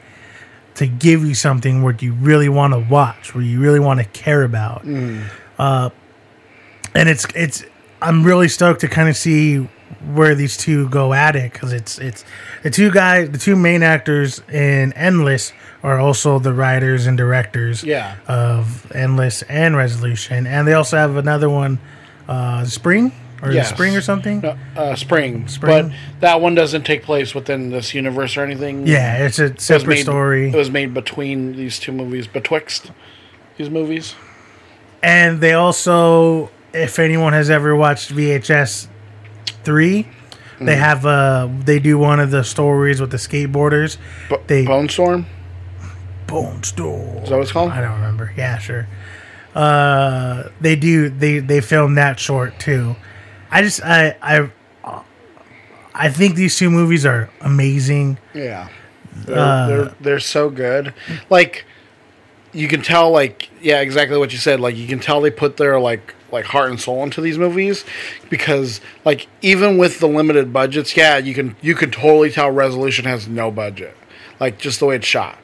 to 0.76 0.86
give 0.86 1.26
you 1.26 1.34
something 1.34 1.82
where 1.82 1.94
you 2.00 2.14
really 2.14 2.48
want 2.48 2.72
to 2.72 2.78
watch, 2.78 3.34
where 3.34 3.44
you 3.44 3.61
really 3.61 3.80
want 3.80 4.00
to 4.00 4.07
care 4.07 4.44
about. 4.44 4.82
Uh, 5.59 5.90
and 6.94 7.09
it's 7.11 7.26
it's 7.34 7.62
I'm 8.00 8.24
really 8.24 8.48
stoked 8.48 8.80
to 8.80 8.88
kind 8.88 9.11
of 9.11 9.16
see 9.16 9.68
where 10.14 10.34
these 10.34 10.57
two 10.57 10.88
go 10.88 11.12
at 11.12 11.36
it 11.36 11.53
because 11.53 11.72
it's 11.74 11.98
it's 11.98 12.24
the 12.62 12.70
two 12.70 12.90
guys, 12.90 13.30
the 13.30 13.38
two 13.38 13.57
main 13.57 13.82
actors 13.82 14.40
in 14.48 14.92
Endless 14.94 15.53
are 15.82 15.98
also 15.98 16.38
the 16.38 16.52
writers 16.52 17.06
and 17.06 17.16
directors 17.18 17.82
Yeah. 17.82 18.14
of 18.28 18.90
Endless 18.94 19.42
and 19.42 19.76
Resolution, 19.76 20.46
and 20.46 20.66
they 20.66 20.74
also 20.74 20.96
have 20.96 21.16
another 21.16 21.48
one, 21.50 21.78
uh, 22.28 22.64
Spring 22.64 23.12
or 23.42 23.50
Yes. 23.50 23.68
Spring 23.70 23.96
or 23.96 24.00
something. 24.00 24.40
No, 24.40 24.54
uh, 24.76 24.94
spring. 24.94 25.48
Spring? 25.48 25.88
But 25.88 26.20
that 26.20 26.40
one 26.40 26.54
doesn't 26.54 26.84
take 26.84 27.02
place 27.02 27.34
within 27.34 27.70
this 27.70 27.92
universe 27.94 28.36
or 28.36 28.42
anything. 28.44 28.86
Yeah, 28.86 29.16
it's 29.24 29.40
a 29.40 29.46
It 29.46 29.60
separate 29.60 29.88
made- 29.96 30.02
story. 30.02 30.48
It 30.50 30.54
was 30.54 30.70
made 30.70 30.94
between 30.94 31.56
these 31.56 31.80
two 31.80 31.90
movies, 31.90 32.28
betwixt 32.28 32.92
these 33.58 33.68
movies. 33.68 34.14
And 35.02 35.40
they 35.40 35.52
also, 35.54 36.50
if 36.72 37.00
anyone 37.00 37.32
has 37.32 37.50
ever 37.50 37.74
watched 37.74 38.10
VHS 38.10 38.86
three, 39.64 40.06
they 40.60 40.76
Mhm. 40.76 40.78
have 40.78 41.04
uh 41.04 41.48
they 41.64 41.80
do 41.80 41.98
one 41.98 42.20
of 42.20 42.30
the 42.30 42.44
stories 42.44 43.00
with 43.00 43.10
the 43.10 43.16
skateboarders. 43.16 43.96
they 44.46 44.64
Bonestorm. 44.64 45.24
Bonestorm. 46.26 47.22
Is 47.22 47.28
that 47.30 47.36
what 47.36 47.42
it's 47.42 47.52
called? 47.52 47.70
I 47.72 47.80
don't 47.80 47.94
remember. 47.94 48.32
Yeah, 48.36 48.58
sure. 48.58 48.86
Uh, 49.54 50.48
they 50.60 50.76
do. 50.76 51.08
They 51.08 51.38
they 51.40 51.60
filmed 51.60 51.98
that 51.98 52.18
short 52.18 52.58
too. 52.58 52.96
I 53.50 53.62
just 53.62 53.82
I 53.84 54.16
I 54.22 54.48
I 55.94 56.08
think 56.08 56.36
these 56.36 56.56
two 56.56 56.70
movies 56.70 57.04
are 57.04 57.28
amazing. 57.40 58.18
Yeah. 58.34 58.68
They're, 59.14 59.38
Uh, 59.38 59.66
they're 59.66 59.94
they're 60.00 60.20
so 60.20 60.48
good. 60.48 60.94
Like 61.28 61.66
you 62.54 62.66
can 62.68 62.80
tell 62.82 63.10
like 63.10 63.50
yeah 63.62 63.80
exactly 63.80 64.16
what 64.18 64.30
you 64.32 64.38
said 64.38 64.60
like 64.60 64.76
you 64.76 64.86
can 64.86 64.98
tell 64.98 65.22
they 65.22 65.30
put 65.30 65.56
their 65.56 65.80
like 65.80 66.14
like 66.30 66.44
heart 66.44 66.70
and 66.70 66.78
soul 66.78 67.02
into 67.02 67.18
these 67.22 67.38
movies 67.38 67.82
because 68.28 68.80
like 69.06 69.26
even 69.40 69.78
with 69.78 70.00
the 70.00 70.06
limited 70.06 70.52
budgets 70.52 70.94
yeah 70.94 71.16
you 71.16 71.32
can 71.32 71.56
you 71.62 71.74
can 71.74 71.90
totally 71.90 72.30
tell 72.30 72.50
resolution 72.50 73.06
has 73.06 73.26
no 73.26 73.50
budget 73.50 73.96
like 74.38 74.58
just 74.58 74.80
the 74.80 74.84
way 74.84 74.96
it's 74.96 75.06
shot 75.06 75.38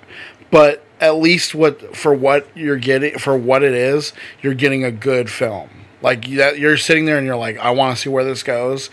but 0.50 0.84
at 1.00 1.16
least 1.16 1.54
what 1.54 1.96
for 1.96 2.12
what 2.12 2.48
you're 2.56 2.76
getting 2.76 3.18
for 3.18 3.36
what 3.36 3.62
it 3.62 3.72
is 3.72 4.12
you're 4.42 4.54
getting 4.54 4.84
a 4.84 4.90
good 4.90 5.30
film 5.30 5.70
like 6.02 6.28
that 6.30 6.58
you're 6.58 6.76
sitting 6.76 7.04
there 7.04 7.18
and 7.18 7.26
you're 7.26 7.36
like 7.36 7.56
i 7.58 7.70
want 7.70 7.94
to 7.94 8.00
see 8.00 8.08
where 8.08 8.24
this 8.24 8.42
goes 8.42 8.90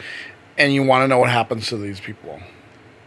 and 0.57 0.73
you 0.73 0.83
want 0.83 1.03
to 1.03 1.07
know 1.07 1.17
what 1.17 1.29
happens 1.29 1.67
to 1.67 1.77
these 1.77 1.99
people 1.99 2.39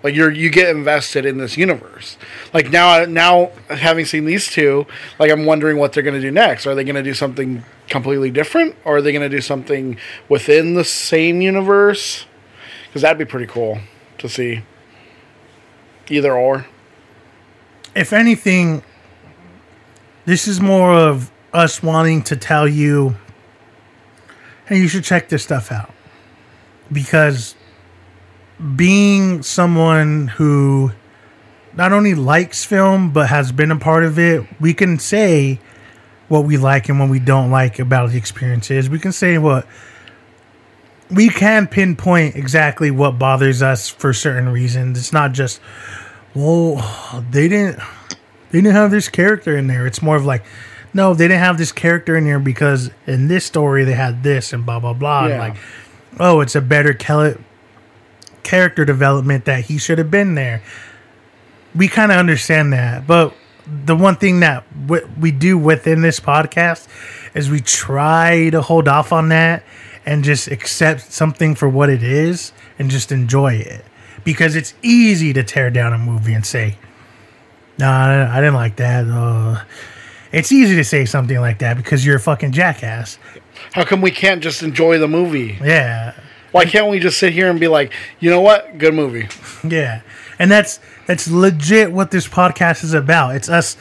like 0.02 0.14
you're 0.14 0.30
you 0.30 0.48
get 0.50 0.74
invested 0.74 1.26
in 1.26 1.38
this 1.38 1.56
universe. 1.56 2.16
Like 2.54 2.70
now 2.70 3.04
now 3.04 3.50
having 3.68 4.04
seen 4.04 4.24
these 4.24 4.48
two, 4.48 4.86
like 5.18 5.30
I'm 5.30 5.44
wondering 5.44 5.78
what 5.78 5.92
they're 5.92 6.02
gonna 6.02 6.20
do 6.20 6.30
next. 6.30 6.66
Are 6.66 6.74
they 6.74 6.84
gonna 6.84 7.02
do 7.02 7.14
something 7.14 7.64
completely 7.88 8.30
different, 8.30 8.76
or 8.84 8.98
are 8.98 9.02
they 9.02 9.12
gonna 9.12 9.28
do 9.28 9.40
something 9.40 9.98
within 10.28 10.74
the 10.74 10.84
same 10.84 11.40
universe? 11.40 12.26
Because 12.86 13.02
that'd 13.02 13.18
be 13.18 13.24
pretty 13.24 13.46
cool 13.46 13.80
to 14.18 14.28
see. 14.28 14.62
Either 16.08 16.32
or. 16.32 16.66
If 17.98 18.12
anything, 18.12 18.82
this 20.24 20.46
is 20.46 20.60
more 20.60 20.94
of 20.94 21.32
us 21.52 21.82
wanting 21.82 22.22
to 22.22 22.36
tell 22.36 22.68
you, 22.68 23.16
hey, 24.66 24.78
you 24.78 24.86
should 24.86 25.02
check 25.02 25.28
this 25.28 25.42
stuff 25.42 25.72
out. 25.72 25.92
Because 26.92 27.56
being 28.76 29.42
someone 29.42 30.28
who 30.28 30.92
not 31.74 31.92
only 31.92 32.14
likes 32.14 32.64
film 32.64 33.12
but 33.12 33.28
has 33.28 33.50
been 33.50 33.72
a 33.72 33.78
part 33.78 34.04
of 34.04 34.16
it, 34.16 34.46
we 34.60 34.74
can 34.74 35.00
say 35.00 35.58
what 36.28 36.44
we 36.44 36.56
like 36.56 36.88
and 36.88 37.00
what 37.00 37.08
we 37.08 37.18
don't 37.18 37.50
like 37.50 37.80
about 37.80 38.10
the 38.10 38.16
experiences. 38.16 38.88
We 38.88 39.00
can 39.00 39.12
say 39.12 39.38
what 39.38 39.66
we 41.10 41.30
can 41.30 41.66
pinpoint 41.66 42.36
exactly 42.36 42.92
what 42.92 43.18
bothers 43.18 43.60
us 43.60 43.88
for 43.88 44.12
certain 44.12 44.50
reasons. 44.50 44.98
It's 44.98 45.12
not 45.12 45.32
just 45.32 45.60
well, 46.38 47.24
they 47.30 47.48
didn't 47.48 47.78
they 48.50 48.60
didn't 48.62 48.74
have 48.74 48.90
this 48.90 49.08
character 49.08 49.56
in 49.56 49.66
there. 49.66 49.86
It's 49.86 50.00
more 50.00 50.16
of 50.16 50.24
like, 50.24 50.44
no, 50.94 51.12
they 51.14 51.28
didn't 51.28 51.40
have 51.40 51.58
this 51.58 51.72
character 51.72 52.16
in 52.16 52.24
there 52.24 52.38
because 52.38 52.90
in 53.06 53.28
this 53.28 53.44
story 53.44 53.84
they 53.84 53.92
had 53.92 54.22
this 54.22 54.52
and 54.52 54.64
blah 54.64 54.78
blah 54.80 54.92
blah. 54.94 55.24
And 55.24 55.30
Yeah. 55.30 55.38
like, 55.40 55.56
oh, 56.18 56.40
it's 56.40 56.54
a 56.54 56.60
better 56.60 56.94
character 58.42 58.84
development 58.84 59.44
that 59.44 59.64
he 59.64 59.78
should 59.78 59.98
have 59.98 60.10
been 60.10 60.34
there. 60.34 60.62
We 61.74 61.88
kind 61.88 62.10
of 62.10 62.18
understand 62.18 62.72
that, 62.72 63.06
but 63.06 63.34
the 63.84 63.94
one 63.94 64.16
thing 64.16 64.40
that 64.40 64.64
w- 64.86 65.06
we 65.20 65.30
do 65.30 65.58
within 65.58 66.00
this 66.00 66.18
podcast 66.20 66.88
is 67.34 67.50
we 67.50 67.60
try 67.60 68.48
to 68.50 68.62
hold 68.62 68.88
off 68.88 69.12
on 69.12 69.28
that 69.28 69.62
and 70.06 70.24
just 70.24 70.48
accept 70.48 71.12
something 71.12 71.54
for 71.54 71.68
what 71.68 71.90
it 71.90 72.02
is 72.02 72.52
and 72.78 72.90
just 72.90 73.12
enjoy 73.12 73.52
it 73.52 73.84
because 74.28 74.54
it's 74.54 74.74
easy 74.82 75.32
to 75.32 75.42
tear 75.42 75.70
down 75.70 75.94
a 75.94 75.98
movie 75.98 76.34
and 76.34 76.44
say, 76.44 76.76
"No, 77.78 77.88
I 77.88 78.30
I 78.30 78.40
didn't 78.42 78.56
like 78.56 78.76
that." 78.76 79.06
Uh, 79.08 79.64
it's 80.32 80.52
easy 80.52 80.76
to 80.76 80.84
say 80.84 81.06
something 81.06 81.40
like 81.40 81.60
that 81.60 81.78
because 81.78 82.04
you're 82.04 82.16
a 82.16 82.20
fucking 82.20 82.52
jackass. 82.52 83.18
How 83.72 83.86
come 83.86 84.02
we 84.02 84.10
can't 84.10 84.42
just 84.42 84.62
enjoy 84.62 84.98
the 84.98 85.08
movie? 85.08 85.56
Yeah. 85.64 86.12
Why 86.52 86.66
can't 86.66 86.88
we 86.88 86.98
just 86.98 87.16
sit 87.16 87.32
here 87.32 87.48
and 87.48 87.58
be 87.58 87.68
like, 87.68 87.90
you 88.20 88.28
know 88.28 88.42
what, 88.42 88.76
good 88.76 88.92
movie? 88.92 89.28
Yeah. 89.66 90.02
And 90.38 90.50
that's 90.50 90.78
that's 91.06 91.26
legit 91.26 91.90
what 91.90 92.10
this 92.10 92.28
podcast 92.28 92.84
is 92.84 92.92
about. 92.92 93.34
It's 93.34 93.48
us 93.48 93.78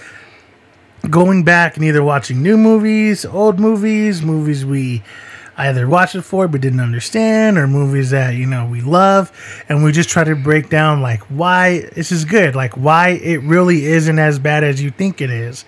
going 1.09 1.43
back 1.43 1.75
and 1.75 1.83
either 1.83 2.01
watching 2.01 2.41
new 2.41 2.55
movies, 2.55 3.25
old 3.25 3.59
movies, 3.59 4.21
movies 4.21 4.65
we 4.65 5.03
either 5.57 5.87
watched 5.87 6.15
it 6.15 6.21
for 6.21 6.47
but 6.47 6.61
didn't 6.61 6.79
understand, 6.79 7.57
or 7.57 7.67
movies 7.67 8.11
that, 8.11 8.35
you 8.35 8.45
know, 8.45 8.67
we 8.67 8.81
love, 8.81 9.31
and 9.67 9.83
we 9.83 9.91
just 9.91 10.09
try 10.09 10.23
to 10.23 10.35
break 10.35 10.69
down 10.69 11.01
like 11.01 11.21
why 11.23 11.89
this 11.93 12.11
is 12.11 12.25
good, 12.25 12.55
like 12.55 12.77
why 12.77 13.09
it 13.09 13.41
really 13.41 13.85
isn't 13.85 14.19
as 14.19 14.37
bad 14.39 14.63
as 14.63 14.81
you 14.81 14.91
think 14.91 15.19
it 15.21 15.31
is. 15.31 15.65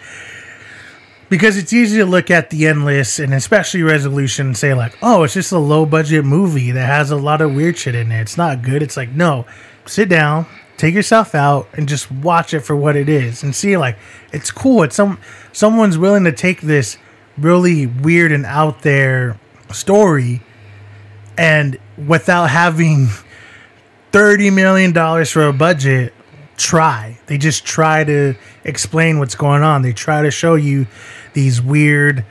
Because 1.29 1.57
it's 1.57 1.73
easy 1.73 1.97
to 1.97 2.05
look 2.05 2.31
at 2.31 2.49
the 2.49 2.67
Endless 2.67 3.19
and 3.19 3.33
especially 3.33 3.83
resolution 3.83 4.47
and 4.47 4.57
say 4.57 4.73
like, 4.73 4.97
oh, 5.01 5.23
it's 5.23 5.35
just 5.35 5.51
a 5.51 5.59
low 5.59 5.85
budget 5.85 6.25
movie 6.25 6.71
that 6.71 6.87
has 6.87 7.11
a 7.11 7.15
lot 7.15 7.41
of 7.41 7.53
weird 7.53 7.77
shit 7.77 7.93
in 7.93 8.11
it. 8.11 8.21
It's 8.21 8.37
not 8.37 8.63
good. 8.63 8.81
It's 8.81 8.97
like, 8.97 9.11
no, 9.11 9.45
sit 9.85 10.09
down, 10.09 10.47
take 10.77 10.95
yourself 10.95 11.35
out, 11.35 11.67
and 11.73 11.87
just 11.87 12.11
watch 12.11 12.53
it 12.55 12.61
for 12.61 12.75
what 12.75 12.95
it 12.95 13.09
is 13.09 13.43
and 13.43 13.55
see 13.55 13.77
like 13.77 13.97
it's 14.33 14.49
cool. 14.49 14.81
It's 14.81 14.95
some 14.95 15.19
someone's 15.51 15.99
willing 15.99 16.23
to 16.23 16.31
take 16.31 16.61
this 16.61 16.97
really 17.37 17.85
weird 17.85 18.31
and 18.31 18.45
out 18.45 18.81
there 18.81 19.39
story 19.71 20.41
and 21.37 21.77
without 22.07 22.49
having 22.49 23.07
thirty 24.11 24.49
million 24.49 24.91
dollars 24.91 25.31
for 25.31 25.47
a 25.47 25.53
budget, 25.53 26.13
try. 26.57 27.17
They 27.27 27.37
just 27.37 27.65
try 27.65 28.03
to 28.03 28.35
explain 28.63 29.19
what's 29.19 29.35
going 29.35 29.63
on. 29.63 29.81
They 29.81 29.93
try 29.93 30.21
to 30.21 30.31
show 30.31 30.55
you 30.55 30.87
these 31.33 31.61
weird 31.61 32.25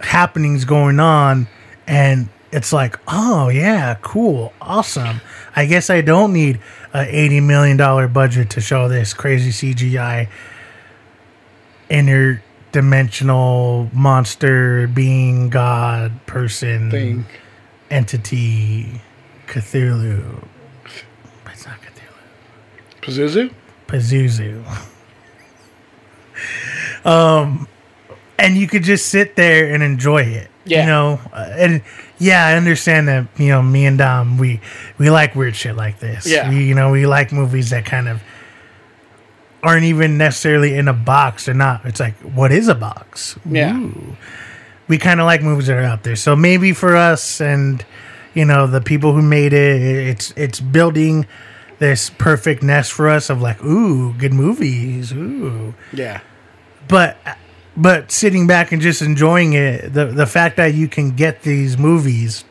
happenings 0.00 0.64
going 0.64 1.00
on, 1.00 1.48
and 1.86 2.28
it's 2.52 2.72
like, 2.72 2.98
oh 3.08 3.48
yeah, 3.48 3.96
cool, 4.00 4.52
awesome. 4.60 5.20
I 5.56 5.66
guess 5.66 5.90
I 5.90 6.00
don't 6.00 6.32
need 6.32 6.60
a 6.92 7.04
eighty 7.08 7.40
million 7.40 7.76
dollar 7.76 8.06
budget 8.06 8.50
to 8.50 8.60
show 8.60 8.88
this 8.88 9.12
crazy 9.12 9.74
CGI 9.74 10.28
interdimensional 12.74 13.92
monster 13.92 14.86
being 14.88 15.48
god 15.48 16.12
person 16.26 16.90
Thing. 16.90 17.24
entity 17.90 19.00
Cthulhu. 19.46 20.48
Pazuzu? 23.00 23.52
Pazuzu. 23.86 24.64
um, 27.04 27.68
and 28.38 28.56
you 28.56 28.66
could 28.66 28.82
just 28.82 29.10
sit 29.10 29.36
there 29.36 29.74
and 29.74 29.82
enjoy 29.82 30.22
it. 30.22 30.48
Yeah. 30.64 30.80
You 30.80 30.86
know, 30.86 31.20
uh, 31.34 31.52
and 31.56 31.82
yeah, 32.18 32.46
I 32.46 32.54
understand 32.54 33.08
that. 33.08 33.26
You 33.36 33.48
know, 33.48 33.62
me 33.62 33.84
and 33.84 33.98
Dom, 33.98 34.38
we 34.38 34.62
we 34.96 35.10
like 35.10 35.34
weird 35.34 35.54
shit 35.54 35.76
like 35.76 35.98
this. 35.98 36.26
Yeah. 36.26 36.48
We, 36.48 36.64
you 36.64 36.74
know, 36.74 36.90
we 36.90 37.06
like 37.06 37.30
movies 37.30 37.68
that 37.70 37.84
kind 37.84 38.08
of 38.08 38.22
aren't 39.64 39.84
even 39.84 40.18
necessarily 40.18 40.74
in 40.74 40.88
a 40.88 40.92
box. 40.92 41.46
They're 41.46 41.54
not. 41.54 41.84
It's 41.84 42.00
like, 42.00 42.14
what 42.18 42.52
is 42.52 42.68
a 42.68 42.74
box? 42.74 43.36
Yeah. 43.44 43.76
Ooh. 43.76 44.16
We 44.86 44.98
kind 44.98 45.18
of 45.20 45.26
like 45.26 45.42
movies 45.42 45.66
that 45.68 45.78
are 45.78 45.82
out 45.82 46.02
there. 46.02 46.16
So 46.16 46.36
maybe 46.36 46.72
for 46.72 46.94
us 46.94 47.40
and 47.40 47.84
you 48.34 48.44
know 48.44 48.66
the 48.66 48.80
people 48.80 49.14
who 49.14 49.22
made 49.22 49.52
it, 49.52 49.80
it's 49.80 50.32
it's 50.36 50.60
building 50.60 51.26
this 51.78 52.10
perfect 52.10 52.62
nest 52.62 52.92
for 52.92 53.08
us 53.08 53.30
of 53.30 53.40
like, 53.40 53.62
ooh, 53.64 54.12
good 54.14 54.34
movies, 54.34 55.12
ooh. 55.12 55.74
Yeah. 55.92 56.20
But 56.88 57.16
but 57.76 58.12
sitting 58.12 58.46
back 58.46 58.72
and 58.72 58.82
just 58.82 59.02
enjoying 59.02 59.54
it, 59.54 59.92
the 59.92 60.06
the 60.06 60.26
fact 60.26 60.56
that 60.56 60.74
you 60.74 60.88
can 60.88 61.12
get 61.12 61.42
these 61.42 61.78
movies 61.78 62.44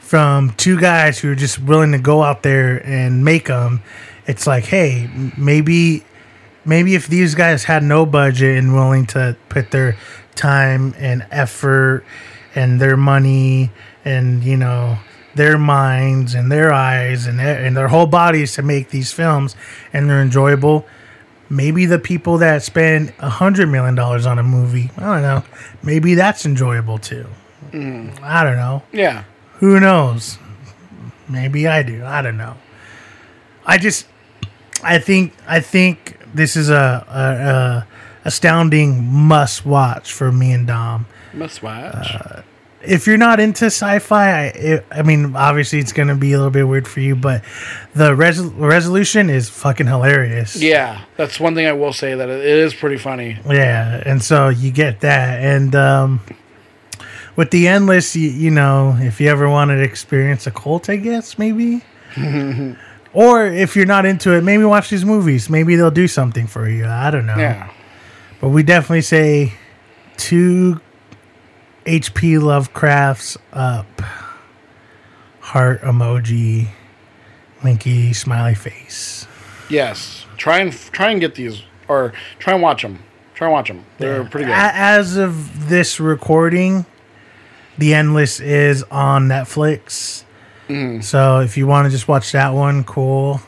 from 0.00 0.52
two 0.52 0.78
guys 0.78 1.18
who 1.18 1.32
are 1.32 1.36
just 1.36 1.58
willing 1.58 1.90
to 1.92 1.98
go 1.98 2.22
out 2.22 2.44
there 2.44 2.84
and 2.86 3.24
make 3.24 3.46
them, 3.46 3.82
it's 4.26 4.46
like, 4.46 4.64
hey, 4.64 5.08
maybe 5.36 6.04
maybe 6.64 6.94
if 6.94 7.06
these 7.06 7.34
guys 7.34 7.64
had 7.64 7.82
no 7.82 8.04
budget 8.04 8.58
and 8.58 8.74
willing 8.74 9.06
to 9.06 9.36
put 9.48 9.70
their 9.70 9.96
time 10.34 10.94
and 10.98 11.24
effort 11.30 12.04
and 12.54 12.80
their 12.80 12.96
money 12.96 13.70
and 14.04 14.42
you 14.42 14.56
know 14.56 14.98
their 15.34 15.56
minds 15.58 16.34
and 16.34 16.50
their 16.50 16.72
eyes 16.72 17.26
and 17.26 17.38
their, 17.38 17.64
and 17.64 17.76
their 17.76 17.88
whole 17.88 18.06
bodies 18.06 18.54
to 18.54 18.62
make 18.62 18.90
these 18.90 19.12
films 19.12 19.54
and 19.92 20.08
they're 20.10 20.22
enjoyable 20.22 20.84
maybe 21.48 21.86
the 21.86 21.98
people 21.98 22.38
that 22.38 22.62
spend 22.62 23.12
a 23.20 23.28
hundred 23.28 23.68
million 23.68 23.94
dollars 23.94 24.26
on 24.26 24.38
a 24.38 24.42
movie 24.42 24.90
i 24.98 25.00
don't 25.00 25.22
know 25.22 25.42
maybe 25.82 26.14
that's 26.14 26.44
enjoyable 26.44 26.98
too. 26.98 27.26
Mm. 27.70 28.20
i 28.22 28.42
don't 28.44 28.56
know. 28.56 28.82
Yeah. 28.92 29.24
who 29.54 29.78
knows? 29.80 30.38
Maybe 31.28 31.66
i 31.66 31.82
do. 31.82 32.04
I 32.04 32.22
don't 32.22 32.36
know. 32.36 32.56
I 33.64 33.78
just 33.78 34.06
i 34.82 34.98
think 34.98 35.32
i 35.46 35.60
think 35.60 36.18
this 36.34 36.56
is 36.56 36.68
a, 36.70 37.04
a, 37.08 37.48
a 37.50 37.86
astounding 38.26 39.04
must 39.04 39.64
watch 39.64 40.12
for 40.12 40.30
me 40.32 40.52
and 40.52 40.66
dom 40.66 41.06
Must 41.32 41.62
watch. 41.62 42.12
if 42.82 43.06
you're 43.06 43.16
not 43.18 43.40
into 43.40 43.66
sci-fi, 43.66 44.28
I, 44.30 44.42
it, 44.54 44.86
I 44.90 45.02
mean, 45.02 45.34
obviously 45.36 45.78
it's 45.80 45.92
going 45.92 46.08
to 46.08 46.14
be 46.14 46.32
a 46.32 46.36
little 46.36 46.50
bit 46.52 46.64
weird 46.68 46.86
for 46.86 47.00
you, 47.00 47.16
but 47.16 47.42
the 47.94 48.14
res- 48.14 48.40
resolution 48.40 49.28
is 49.30 49.48
fucking 49.48 49.86
hilarious. 49.88 50.54
yeah. 50.60 51.02
That's 51.16 51.40
one 51.40 51.54
thing 51.54 51.66
I 51.66 51.72
will 51.72 51.92
say 51.92 52.14
that 52.14 52.28
it 52.28 52.40
it 52.40 52.58
is 52.58 52.74
pretty 52.74 52.96
funny. 52.98 53.38
Yeah, 53.48 54.02
and 54.06 54.22
so 54.22 54.48
you 54.50 54.70
get 54.70 55.00
that, 55.00 55.40
and 55.42 55.74
um, 55.74 56.20
with 57.36 57.50
the 57.50 57.66
endless, 57.68 58.14
you, 58.14 58.28
you 58.30 58.50
know, 58.52 58.96
if 59.00 59.20
you 59.20 59.28
ever 59.30 59.48
wanted 59.48 59.76
to 59.76 59.82
experience 59.82 60.46
a 60.46 60.50
cult, 60.52 60.88
I 60.88 60.96
guess 60.96 61.38
maybe, 61.38 61.82
or 63.16 63.46
if 63.46 63.74
you're 63.74 63.86
not 63.86 64.04
into 64.04 64.32
it, 64.34 64.44
maybe 64.44 64.62
watch 64.64 64.90
these 64.90 65.04
movies. 65.06 65.48
Maybe 65.48 65.74
they'll 65.74 65.90
do 65.90 66.06
something 66.06 66.46
for 66.46 66.68
you. 66.68 66.84
I 66.86 67.10
don't 67.10 67.24
know. 67.24 67.36
Yeah. 67.36 67.70
But 68.42 68.50
we 68.50 68.62
definitely 68.62 69.00
say 69.00 69.54
two 70.18 70.80
HP 71.86 72.38
Lovecrafts 72.38 73.38
up. 73.54 73.86
Heart 75.40 75.80
emoji, 75.82 76.68
Linky 77.62 78.14
smiley 78.14 78.54
face. 78.54 79.26
Yes, 79.70 80.26
try 80.36 80.58
and 80.58 80.72
try 80.72 81.10
and 81.10 81.18
get 81.20 81.36
these, 81.36 81.62
or 81.88 82.12
try 82.38 82.52
and 82.52 82.62
watch 82.62 82.82
them. 82.82 82.98
Try 83.34 83.46
and 83.46 83.52
watch 83.52 83.68
them. 83.68 83.84
They're 83.98 84.22
Yeah. 84.22 84.28
pretty 84.28 84.46
good. 84.46 84.52
As 84.54 85.16
of 85.16 85.68
this 85.68 85.98
recording, 86.00 86.84
The 87.78 87.94
Endless 87.94 88.40
is 88.40 88.82
on 88.90 89.28
Netflix. 89.28 90.24
Mm. 90.68 91.02
So 91.02 91.40
if 91.40 91.56
you 91.56 91.66
want 91.66 91.86
to 91.86 91.90
just 91.90 92.08
watch 92.08 92.32
that 92.32 92.50
one, 92.50 92.84
cool. 92.84 93.40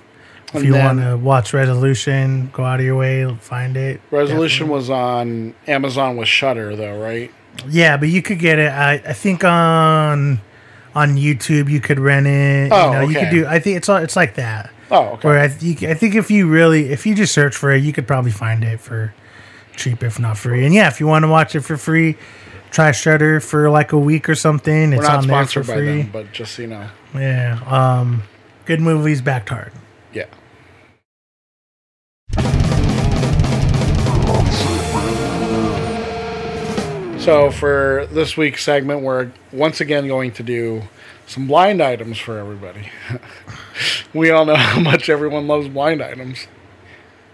If 0.49 0.55
And 0.55 0.65
you 0.65 0.75
want 0.75 1.01
to 1.01 1.17
watch 1.17 1.53
Resolution, 1.53 2.51
go 2.55 2.65
out 2.65 2.81
of 2.81 2.87
your 2.87 2.97
way, 2.97 3.35
find 3.41 3.77
it. 3.77 4.01
Resolution 4.11 4.69
was 4.69 4.89
on 4.89 5.55
Amazon 5.67 6.17
with 6.17 6.29
Shudder, 6.29 6.75
though, 6.75 6.99
right? 6.99 7.31
Yeah, 7.69 7.99
but 7.99 8.09
you 8.09 8.23
could 8.23 8.39
get 8.39 8.59
it. 8.59 8.71
I, 8.71 8.95
I 8.95 9.13
think 9.13 9.45
on 9.45 10.41
on 10.95 11.17
YouTube 11.17 11.71
you 11.71 11.81
could 11.81 11.99
rent 11.99 12.27
it. 12.27 12.73
Oh, 12.73 12.87
you 12.87 12.93
know, 12.93 13.01
you 13.03 13.19
could 13.19 13.31
do. 13.31 13.47
I 13.47 13.59
think 13.59 13.77
it's 13.77 13.89
it's 13.89 14.17
like 14.17 14.37
that. 14.37 14.71
Oh, 14.91 15.09
okay. 15.09 15.29
Where 15.29 15.39
I, 15.39 15.49
think 15.49 15.83
I 15.83 15.95
think 15.95 16.15
if 16.15 16.31
you 16.31 16.49
really 16.49 16.91
if 16.91 17.05
you 17.05 17.15
just 17.15 17.35
search 17.35 17.55
for 17.55 17.71
it, 17.71 17.83
you 17.83 17.93
could 17.93 18.07
probably 18.07 18.31
find 18.31 18.65
it 18.65 18.81
for 18.81 19.13
cheap, 19.77 20.03
if 20.03 20.19
not 20.19 20.39
free. 20.39 20.65
And 20.65 20.75
yeah, 20.75 20.89
if 20.89 20.99
you 20.99 21.07
want 21.07 21.25
to 21.25 21.29
watch 21.29 21.55
it 21.55 21.61
for 21.61 21.77
free, 21.77 22.17
try 22.71 22.93
Shudder 22.93 23.41
for 23.41 23.71
like 23.71 23.93
a 23.93 23.99
week 23.99 24.29
or 24.29 24.35
something. 24.35 24.93
It's 24.93 24.99
We're 25.01 25.09
not 25.09 25.19
on 25.19 25.27
there 25.27 25.45
for 25.45 25.49
sponsored 25.51 25.67
by 25.67 25.75
free. 25.75 26.03
them, 26.03 26.11
but 26.13 26.33
just 26.33 26.55
so 26.55 26.63
you 26.63 26.69
know. 26.69 26.89
Yeah. 27.15 27.61
Um, 27.67 28.23
good 28.67 28.81
movies 28.81 29.21
backed 29.21 29.49
hard. 29.49 29.73
Yeah. 30.13 30.27
So 37.19 37.51
for 37.51 38.07
this 38.11 38.37
week's 38.39 38.65
segment, 38.65 39.03
we're 39.03 39.31
once 39.53 39.81
again 39.83 40.09
going 40.09 40.33
to 40.33 40.43
do 40.43 40.83
some 41.27 41.47
blind 41.47 41.83
items 41.83 42.17
for 42.17 42.39
everybody. 42.39 42.91
we 44.15 44.31
all 44.31 44.47
know 44.47 44.55
how 44.55 44.81
much 44.81 45.11
everyone 45.11 45.47
loves 45.47 45.69
blind 45.69 46.03
items. 46.03 46.47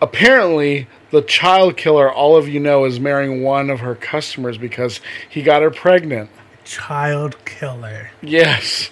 Apparently, 0.01 0.89
the 1.15 1.23
child 1.23 1.77
killer 1.77 2.13
all 2.13 2.37
of 2.37 2.49
you 2.49 2.59
know 2.61 2.85
is 2.85 2.99
marrying 3.01 3.43
one 3.43 3.71
of 3.71 3.81
her 3.81 3.95
customers 3.95 4.59
because 4.59 5.01
he 5.31 5.43
got 5.43 5.63
her 5.63 5.71
pregnant. 5.71 6.29
Child 6.65 7.37
killer 7.45 8.11
Yes, 8.23 8.91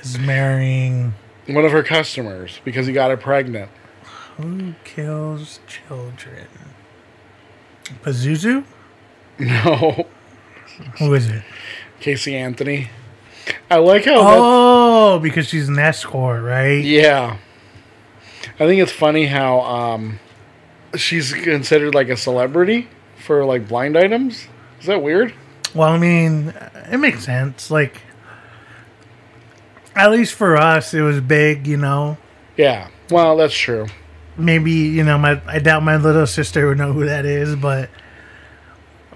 is 0.00 0.18
marrying 0.18 1.14
one 1.46 1.64
of 1.64 1.72
her 1.72 1.82
customers 1.82 2.60
because 2.64 2.86
he 2.86 2.92
got 2.92 3.10
her 3.10 3.16
pregnant. 3.16 3.70
who 4.36 4.74
kills 4.84 5.60
children? 5.66 6.46
Pazuzu? 8.02 8.64
No, 9.38 10.06
Who 10.98 11.14
is 11.14 11.28
it? 11.28 11.42
Casey 12.00 12.36
Anthony. 12.36 12.90
I 13.70 13.76
like 13.76 14.04
how 14.04 14.14
that- 14.22 14.38
Oh, 14.40 15.18
because 15.22 15.46
she's 15.48 15.68
an 15.68 15.78
escort, 15.78 16.42
right? 16.42 16.82
Yeah. 16.84 17.36
I 18.60 18.66
think 18.66 18.82
it's 18.82 18.92
funny 18.92 19.26
how 19.26 19.60
um, 19.60 20.18
she's 20.96 21.32
considered 21.32 21.94
like 21.94 22.08
a 22.08 22.16
celebrity 22.16 22.88
for 23.24 23.44
like 23.44 23.68
blind 23.68 23.96
items. 23.96 24.46
Is 24.80 24.86
that 24.86 25.02
weird? 25.02 25.34
Well, 25.74 25.88
I 25.88 25.98
mean, 25.98 26.54
it 26.90 26.98
makes 26.98 27.24
sense. 27.24 27.70
Like, 27.70 28.00
at 29.94 30.10
least 30.10 30.34
for 30.34 30.56
us, 30.56 30.94
it 30.94 31.02
was 31.02 31.20
big, 31.20 31.66
you 31.66 31.76
know. 31.76 32.16
Yeah. 32.56 32.88
Well, 33.10 33.36
that's 33.36 33.56
true. 33.56 33.86
Maybe, 34.36 34.70
you 34.70 35.02
know, 35.02 35.18
my 35.18 35.40
I 35.46 35.58
doubt 35.58 35.82
my 35.82 35.96
little 35.96 36.26
sister 36.26 36.68
would 36.68 36.78
know 36.78 36.92
who 36.92 37.06
that 37.06 37.24
is, 37.26 37.56
but 37.56 37.90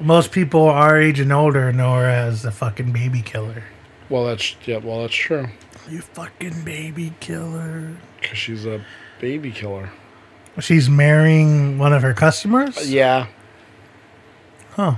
most 0.01 0.33
people 0.33 0.69
our 0.69 1.01
age 1.01 1.21
and 1.21 1.33
older 1.33 1.73
know 1.73 1.95
her 1.95 2.07
as 2.07 2.43
the 2.43 2.51
fucking 2.51 2.93
baby 2.93 3.23
killer. 3.23 3.63
Well, 4.09 4.27
that's 4.27 4.57
yeah. 4.67 4.79
Well, 4.79 5.03
that's 5.03 5.15
true. 5.15 5.49
You 5.89 6.01
fucking 6.01 6.65
baby 6.65 7.15
killer. 7.21 7.97
Because 8.21 8.39
she's 8.39 8.67
a 8.67 8.85
baby 9.21 9.53
killer. 9.53 9.91
She's 10.61 10.89
marrying 10.89 11.79
one 11.79 11.93
of 11.93 12.03
her 12.03 12.13
customers? 12.15 12.91
Yeah. 12.91 13.29
Huh. 14.73 14.97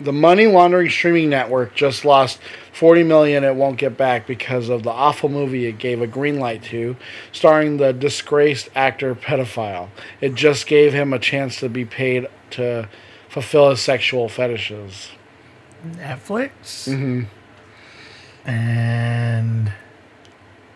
The 0.00 0.12
money 0.12 0.46
laundering 0.46 0.90
streaming 0.90 1.30
network 1.30 1.74
just 1.74 2.04
lost 2.04 2.38
40 2.72 3.02
million 3.02 3.42
it 3.42 3.56
won't 3.56 3.78
get 3.78 3.96
back 3.96 4.26
because 4.26 4.68
of 4.68 4.84
the 4.84 4.90
awful 4.90 5.28
movie 5.28 5.66
it 5.66 5.78
gave 5.78 6.00
a 6.00 6.06
green 6.06 6.38
light 6.38 6.62
to, 6.64 6.96
starring 7.32 7.78
the 7.78 7.92
disgraced 7.92 8.68
actor 8.76 9.14
pedophile. 9.16 9.88
It 10.20 10.34
just 10.34 10.66
gave 10.68 10.92
him 10.92 11.12
a 11.12 11.18
chance 11.18 11.58
to 11.60 11.68
be 11.68 11.84
paid 11.84 12.28
to 12.50 12.88
fulfill 13.28 13.70
his 13.70 13.80
sexual 13.80 14.28
fetishes. 14.28 15.10
Netflix? 15.84 16.84
hmm 16.84 17.24
And 18.44 19.72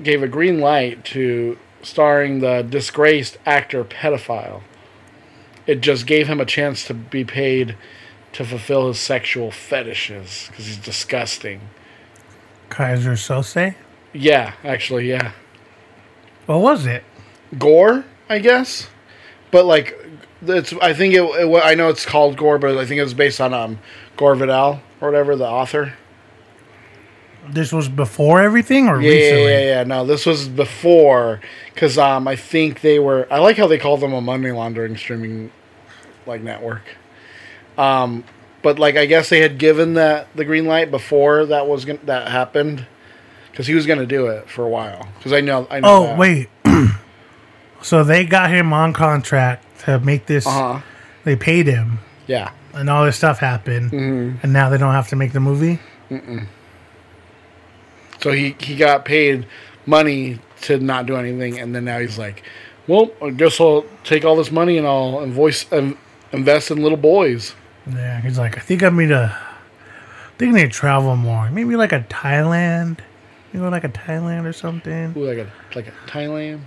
Gave 0.02 0.24
a 0.24 0.28
green 0.28 0.58
light 0.60 1.04
to 1.06 1.56
starring 1.82 2.40
the 2.40 2.62
disgraced 2.62 3.38
actor 3.44 3.84
pedophile. 3.84 4.62
It 5.66 5.80
just 5.80 6.06
gave 6.06 6.26
him 6.26 6.40
a 6.40 6.46
chance 6.46 6.84
to 6.86 6.94
be 6.94 7.24
paid 7.24 7.76
to 8.32 8.44
fulfill 8.44 8.88
his 8.88 8.98
sexual 8.98 9.50
fetishes 9.50 10.46
because 10.48 10.66
he's 10.66 10.78
disgusting. 10.78 11.60
Keyser 12.70 13.12
Söze? 13.12 13.74
Yeah, 14.12 14.54
actually, 14.64 15.08
yeah. 15.08 15.32
What 16.46 16.60
was 16.60 16.86
it? 16.86 17.04
gore, 17.58 18.04
I 18.28 18.38
guess. 18.38 18.88
But 19.50 19.66
like, 19.66 19.98
it's 20.42 20.72
I 20.80 20.92
think 20.92 21.14
it, 21.14 21.22
it. 21.22 21.62
I 21.64 21.74
know 21.74 21.88
it's 21.88 22.06
called 22.06 22.36
gore, 22.36 22.58
but 22.58 22.76
I 22.76 22.86
think 22.86 22.98
it 22.98 23.04
was 23.04 23.14
based 23.14 23.40
on 23.40 23.54
um 23.54 23.78
Gore 24.16 24.34
Vidal 24.34 24.80
or 25.00 25.10
whatever 25.10 25.36
the 25.36 25.46
author. 25.46 25.94
This 27.48 27.72
was 27.72 27.88
before 27.88 28.40
everything 28.40 28.88
or 28.88 29.00
Yeah, 29.00 29.10
yeah, 29.10 29.16
recently? 29.20 29.42
yeah, 29.52 29.60
yeah. 29.60 29.84
No, 29.84 30.04
this 30.06 30.24
was 30.26 30.48
before 30.48 31.40
because 31.74 31.98
um 31.98 32.28
I 32.28 32.36
think 32.36 32.80
they 32.82 32.98
were. 32.98 33.26
I 33.30 33.38
like 33.40 33.56
how 33.56 33.66
they 33.66 33.78
called 33.78 34.00
them 34.00 34.12
a 34.12 34.20
money 34.20 34.50
laundering 34.52 34.96
streaming 34.96 35.50
like 36.26 36.40
network. 36.42 36.82
Um, 37.76 38.24
but 38.62 38.78
like 38.78 38.96
I 38.96 39.06
guess 39.06 39.28
they 39.28 39.40
had 39.40 39.58
given 39.58 39.94
that 39.94 40.28
the 40.36 40.44
green 40.44 40.66
light 40.66 40.90
before 40.90 41.46
that 41.46 41.66
was 41.66 41.84
gonna, 41.84 41.98
that 42.04 42.28
happened 42.28 42.86
because 43.50 43.66
he 43.66 43.74
was 43.74 43.86
gonna 43.86 44.06
do 44.06 44.28
it 44.28 44.48
for 44.48 44.64
a 44.64 44.68
while. 44.68 45.08
Because 45.18 45.32
I 45.32 45.40
know 45.40 45.66
I 45.70 45.80
know. 45.80 45.88
Oh, 45.88 46.02
that. 46.04 46.18
wait. 46.18 46.48
so 47.82 48.04
they 48.04 48.24
got 48.24 48.50
him 48.50 48.72
on 48.72 48.92
contract 48.92 49.64
to 49.80 49.98
make 50.00 50.26
this. 50.26 50.46
Uh-huh. 50.46 50.80
They 51.24 51.36
paid 51.36 51.66
him, 51.66 51.98
Yeah. 52.26 52.50
and 52.74 52.88
all 52.90 53.04
this 53.04 53.16
stuff 53.16 53.38
happened, 53.38 53.90
Mhm. 53.92 54.38
and 54.42 54.52
now 54.52 54.68
they 54.70 54.78
don't 54.78 54.92
have 54.92 55.08
to 55.08 55.16
make 55.16 55.32
the 55.32 55.40
movie. 55.40 55.78
Mm-mm. 56.10 56.46
So 58.22 58.30
he 58.30 58.54
he 58.60 58.76
got 58.76 59.04
paid 59.04 59.46
money 59.84 60.38
to 60.62 60.78
not 60.78 61.06
do 61.06 61.16
anything, 61.16 61.58
and 61.58 61.74
then 61.74 61.84
now 61.84 61.98
he's 61.98 62.18
like, 62.18 62.44
"Well, 62.86 63.10
I 63.20 63.30
guess 63.30 63.60
I'll 63.60 63.84
take 64.04 64.24
all 64.24 64.36
this 64.36 64.52
money 64.52 64.78
and 64.78 64.86
I'll 64.86 65.22
invoice 65.22 65.70
um, 65.72 65.98
invest 66.30 66.70
in 66.70 66.82
little 66.82 66.98
boys." 66.98 67.54
Yeah, 67.86 68.20
he's 68.20 68.38
like, 68.38 68.56
I 68.56 68.60
think 68.60 68.84
I 68.84 68.90
need 68.90 69.08
to. 69.08 69.36
I 69.36 70.38
think 70.38 70.54
I 70.54 70.62
need 70.62 70.72
to 70.72 70.78
travel 70.78 71.16
more. 71.16 71.50
Maybe 71.50 71.74
like 71.74 71.92
a 71.92 72.00
Thailand. 72.08 73.00
You 73.52 73.60
know, 73.60 73.68
like 73.68 73.84
a 73.84 73.88
Thailand 73.88 74.46
or 74.46 74.52
something. 74.52 75.14
Ooh, 75.16 75.26
like 75.26 75.38
a 75.38 75.50
like 75.74 75.88
a 75.88 75.92
Thailand. 76.08 76.60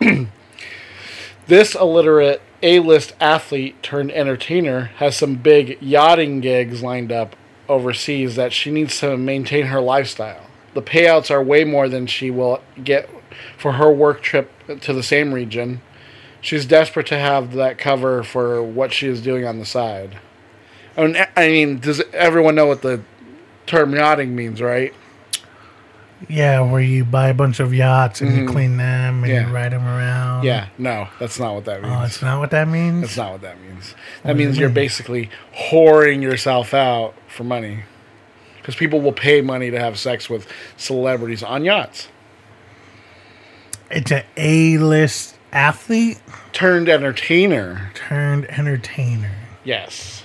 this 1.48 1.74
illiterate 1.74 2.40
A-list 2.62 3.12
athlete 3.20 3.82
turned 3.82 4.12
entertainer 4.12 4.84
has 4.96 5.16
some 5.16 5.34
big 5.34 5.82
yachting 5.82 6.40
gigs 6.40 6.80
lined 6.80 7.10
up 7.10 7.34
overseas 7.72 8.36
that 8.36 8.52
she 8.52 8.70
needs 8.70 9.00
to 9.00 9.16
maintain 9.16 9.66
her 9.66 9.80
lifestyle. 9.80 10.46
The 10.74 10.82
payouts 10.82 11.30
are 11.30 11.42
way 11.42 11.64
more 11.64 11.88
than 11.88 12.06
she 12.06 12.30
will 12.30 12.62
get 12.82 13.08
for 13.56 13.72
her 13.72 13.90
work 13.90 14.22
trip 14.22 14.50
to 14.80 14.92
the 14.92 15.02
same 15.02 15.32
region. 15.32 15.80
She's 16.40 16.66
desperate 16.66 17.06
to 17.08 17.18
have 17.18 17.54
that 17.54 17.78
cover 17.78 18.22
for 18.22 18.62
what 18.62 18.92
she 18.92 19.06
is 19.06 19.20
doing 19.20 19.46
on 19.46 19.58
the 19.58 19.64
side. 19.64 20.18
I 20.96 21.06
mean, 21.06 21.16
I 21.36 21.48
mean, 21.48 21.78
does 21.78 22.02
everyone 22.12 22.54
know 22.54 22.66
what 22.66 22.82
the 22.82 23.02
term 23.66 23.94
yachting 23.94 24.34
means, 24.34 24.60
right? 24.60 24.92
Yeah, 26.28 26.60
where 26.60 26.80
you 26.80 27.04
buy 27.04 27.28
a 27.28 27.34
bunch 27.34 27.58
of 27.60 27.74
yachts 27.74 28.20
and 28.20 28.34
you 28.36 28.44
Mhm. 28.44 28.52
clean 28.52 28.76
them 28.76 29.24
and 29.24 29.32
Yeah. 29.32 29.46
you 29.48 29.52
ride 29.54 29.72
them 29.72 29.84
around. 29.86 30.44
Yeah, 30.44 30.66
no, 30.78 31.08
that's 31.18 31.38
not 31.38 31.54
what 31.54 31.64
that 31.64 31.82
means. 31.82 31.94
Oh, 31.98 32.02
it's 32.04 32.22
not 32.22 32.38
what 32.38 32.50
that 32.50 32.68
means. 32.68 33.00
That's 33.02 33.16
not 33.16 33.32
what 33.32 33.42
that 33.42 33.60
means. 33.60 33.94
That 34.22 34.36
means 34.36 34.56
you're 34.58 34.68
basically 34.68 35.30
whoring 35.70 36.22
yourself 36.22 36.72
out 36.74 37.14
for 37.28 37.44
money. 37.44 37.80
Because 38.58 38.76
people 38.76 39.00
will 39.00 39.12
pay 39.12 39.40
money 39.40 39.70
to 39.72 39.78
have 39.80 39.98
sex 39.98 40.30
with 40.30 40.46
celebrities 40.76 41.42
on 41.42 41.64
yachts. 41.64 42.08
It's 43.90 44.10
an 44.12 44.22
A-list 44.36 45.36
athlete 45.52 46.18
Turned 46.52 46.88
entertainer. 46.88 47.90
turned 47.94 48.46
entertainer. 48.46 49.32
Yes. 49.64 50.22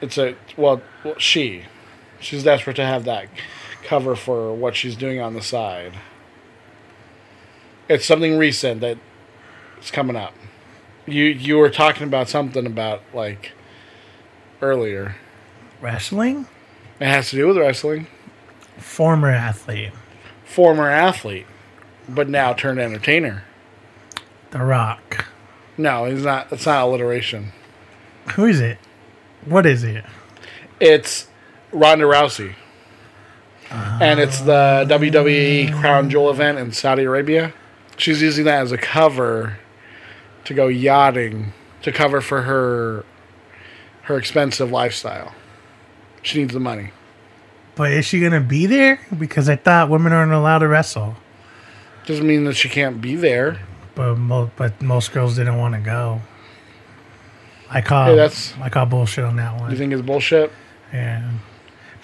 It's 0.00 0.18
a, 0.18 0.34
well, 0.56 0.82
well, 1.04 1.14
she. 1.18 1.62
She's 2.24 2.42
desperate 2.42 2.76
to 2.76 2.86
have 2.86 3.04
that 3.04 3.28
cover 3.82 4.16
for 4.16 4.54
what 4.54 4.74
she's 4.74 4.96
doing 4.96 5.20
on 5.20 5.34
the 5.34 5.42
side. 5.42 5.92
It's 7.86 8.06
something 8.06 8.38
recent 8.38 8.80
that 8.80 8.96
It's 9.76 9.90
coming 9.90 10.16
up. 10.16 10.32
You 11.04 11.24
you 11.24 11.58
were 11.58 11.68
talking 11.68 12.04
about 12.04 12.30
something 12.30 12.64
about 12.64 13.02
like 13.12 13.52
earlier. 14.62 15.16
Wrestling? 15.82 16.46
It 16.98 17.08
has 17.08 17.28
to 17.28 17.36
do 17.36 17.48
with 17.48 17.58
wrestling. 17.58 18.06
Former 18.78 19.28
athlete. 19.28 19.92
Former 20.46 20.88
athlete, 20.88 21.46
but 22.08 22.30
now 22.30 22.54
turned 22.54 22.80
entertainer. 22.80 23.44
The 24.50 24.60
Rock. 24.60 25.26
No, 25.76 26.06
he's 26.06 26.24
not. 26.24 26.50
It's 26.50 26.64
not 26.64 26.84
alliteration. 26.84 27.52
Who 28.36 28.46
is 28.46 28.60
it? 28.60 28.78
What 29.44 29.66
is 29.66 29.84
it? 29.84 30.04
It's 30.80 31.26
Ronda 31.74 32.04
Rousey. 32.04 32.54
and 33.70 34.20
it's 34.20 34.40
the 34.40 34.86
WWE 34.88 35.78
Crown 35.80 36.08
Jewel 36.10 36.30
event 36.30 36.58
in 36.58 36.72
Saudi 36.72 37.02
Arabia. 37.04 37.52
She's 37.96 38.22
using 38.22 38.44
that 38.44 38.62
as 38.62 38.72
a 38.72 38.78
cover 38.78 39.58
to 40.44 40.54
go 40.54 40.68
yachting 40.68 41.52
to 41.82 41.90
cover 41.92 42.20
for 42.20 42.42
her 42.42 43.04
her 44.02 44.16
expensive 44.18 44.70
lifestyle. 44.70 45.32
She 46.22 46.38
needs 46.38 46.52
the 46.52 46.60
money. 46.60 46.90
But 47.74 47.90
is 47.92 48.04
she 48.04 48.20
gonna 48.20 48.40
be 48.40 48.66
there? 48.66 49.00
Because 49.18 49.48
I 49.48 49.56
thought 49.56 49.88
women 49.90 50.12
aren't 50.12 50.32
allowed 50.32 50.58
to 50.58 50.68
wrestle. 50.68 51.16
Doesn't 52.06 52.26
mean 52.26 52.44
that 52.44 52.54
she 52.54 52.68
can't 52.68 53.00
be 53.00 53.16
there. 53.16 53.60
But 53.94 54.16
mo- 54.18 54.50
but 54.56 54.80
most 54.82 55.12
girls 55.12 55.36
didn't 55.36 55.56
want 55.56 55.74
to 55.74 55.80
go. 55.80 56.20
I 57.70 57.80
call 57.80 58.06
Hey, 58.06 58.16
that's- 58.16 58.54
I 58.60 58.68
call 58.68 58.86
bullshit 58.86 59.24
on 59.24 59.36
that 59.36 59.58
one. 59.58 59.70
You 59.70 59.76
think 59.76 59.92
it's 59.92 60.02
bullshit? 60.02 60.52
Yeah. 60.92 61.22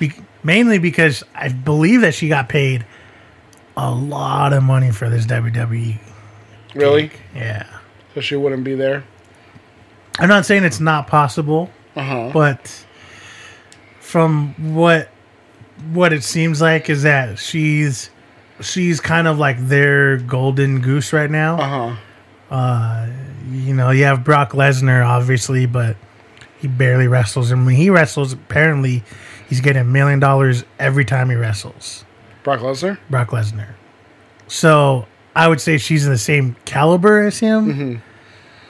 Be- 0.00 0.12
mainly 0.42 0.78
because 0.78 1.22
I 1.34 1.48
believe 1.50 2.00
that 2.00 2.14
she 2.14 2.28
got 2.28 2.48
paid 2.48 2.84
a 3.76 3.90
lot 3.90 4.52
of 4.52 4.62
money 4.64 4.90
for 4.90 5.08
this 5.08 5.24
WWE. 5.26 5.98
Really? 6.74 7.12
Yeah. 7.34 7.66
So 8.14 8.20
she 8.20 8.34
wouldn't 8.34 8.64
be 8.64 8.74
there. 8.74 9.04
I'm 10.18 10.28
not 10.28 10.44
saying 10.46 10.64
it's 10.64 10.80
not 10.80 11.06
possible, 11.06 11.70
Uh-huh. 11.94 12.30
but 12.34 12.84
from 14.00 14.74
what 14.74 15.08
what 15.92 16.12
it 16.12 16.22
seems 16.24 16.60
like 16.60 16.90
is 16.90 17.04
that 17.04 17.38
she's 17.38 18.10
she's 18.60 19.00
kind 19.00 19.26
of 19.28 19.38
like 19.38 19.56
their 19.58 20.18
golden 20.18 20.80
goose 20.80 21.12
right 21.12 21.30
now. 21.30 21.58
Uh-huh. 21.60 22.54
Uh 22.54 23.08
you 23.50 23.74
know, 23.74 23.90
you 23.90 24.04
have 24.04 24.24
Brock 24.24 24.50
Lesnar 24.52 25.06
obviously, 25.06 25.66
but 25.66 25.96
he 26.58 26.68
barely 26.68 27.06
wrestles 27.08 27.50
and 27.50 27.64
when 27.64 27.76
he 27.76 27.88
wrestles 27.88 28.32
apparently 28.32 29.02
he's 29.50 29.60
getting 29.60 29.82
a 29.82 29.84
million 29.84 30.20
dollars 30.20 30.64
every 30.78 31.04
time 31.04 31.28
he 31.28 31.36
wrestles. 31.36 32.06
Brock 32.42 32.60
Lesnar? 32.60 32.98
Brock 33.10 33.28
Lesnar. 33.28 33.74
So 34.46 35.06
I 35.36 35.48
would 35.48 35.60
say 35.60 35.76
she's 35.76 36.06
in 36.06 36.12
the 36.12 36.18
same 36.18 36.56
caliber 36.64 37.20
as 37.26 37.38
him. 37.38 37.66
Mm-hmm. 37.66 37.96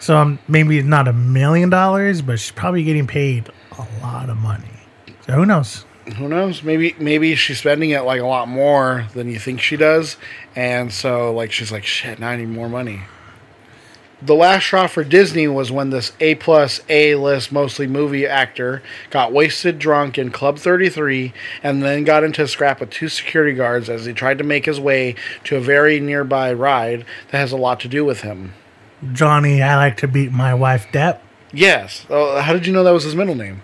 So 0.00 0.16
um, 0.16 0.38
maybe 0.48 0.82
not 0.82 1.06
a 1.06 1.12
million 1.12 1.70
dollars, 1.70 2.22
but 2.22 2.40
she's 2.40 2.50
probably 2.50 2.82
getting 2.82 3.06
paid 3.06 3.48
a 3.78 3.86
lot 4.02 4.30
of 4.30 4.38
money. 4.38 4.64
So 5.26 5.34
who 5.34 5.46
knows? 5.46 5.84
Who 6.16 6.28
knows? 6.28 6.62
Maybe 6.62 6.96
maybe 6.98 7.34
she's 7.36 7.58
spending 7.58 7.90
it 7.90 8.00
like 8.00 8.20
a 8.20 8.26
lot 8.26 8.48
more 8.48 9.06
than 9.14 9.28
you 9.28 9.38
think 9.38 9.60
she 9.60 9.76
does, 9.76 10.16
and 10.56 10.92
so 10.92 11.32
like 11.32 11.52
she's 11.52 11.70
like, 11.70 11.84
shit, 11.84 12.18
now 12.18 12.30
I 12.30 12.36
need 12.36 12.48
more 12.48 12.68
money. 12.68 13.02
The 14.22 14.34
last 14.34 14.64
straw 14.66 14.86
for 14.86 15.02
Disney 15.02 15.48
was 15.48 15.72
when 15.72 15.88
this 15.90 16.12
A 16.20 16.34
plus 16.34 16.80
A 16.90 17.14
list 17.14 17.50
mostly 17.52 17.86
movie 17.86 18.26
actor 18.26 18.82
got 19.08 19.32
wasted 19.32 19.78
drunk 19.78 20.18
in 20.18 20.30
Club 20.30 20.58
33 20.58 21.32
and 21.62 21.82
then 21.82 22.04
got 22.04 22.22
into 22.22 22.42
a 22.42 22.48
scrap 22.48 22.80
with 22.80 22.90
two 22.90 23.08
security 23.08 23.54
guards 23.56 23.88
as 23.88 24.04
he 24.04 24.12
tried 24.12 24.36
to 24.38 24.44
make 24.44 24.66
his 24.66 24.78
way 24.78 25.14
to 25.44 25.56
a 25.56 25.60
very 25.60 26.00
nearby 26.00 26.52
ride 26.52 27.06
that 27.30 27.38
has 27.38 27.50
a 27.52 27.56
lot 27.56 27.80
to 27.80 27.88
do 27.88 28.04
with 28.04 28.20
him. 28.20 28.52
Johnny, 29.14 29.62
I 29.62 29.76
like 29.76 29.96
to 29.98 30.08
beat 30.08 30.32
my 30.32 30.52
wife 30.52 30.86
Depp. 30.92 31.20
Yes. 31.52 32.04
Oh, 32.10 32.40
how 32.42 32.52
did 32.52 32.66
you 32.66 32.74
know 32.74 32.84
that 32.84 32.90
was 32.90 33.04
his 33.04 33.16
middle 33.16 33.34
name? 33.34 33.62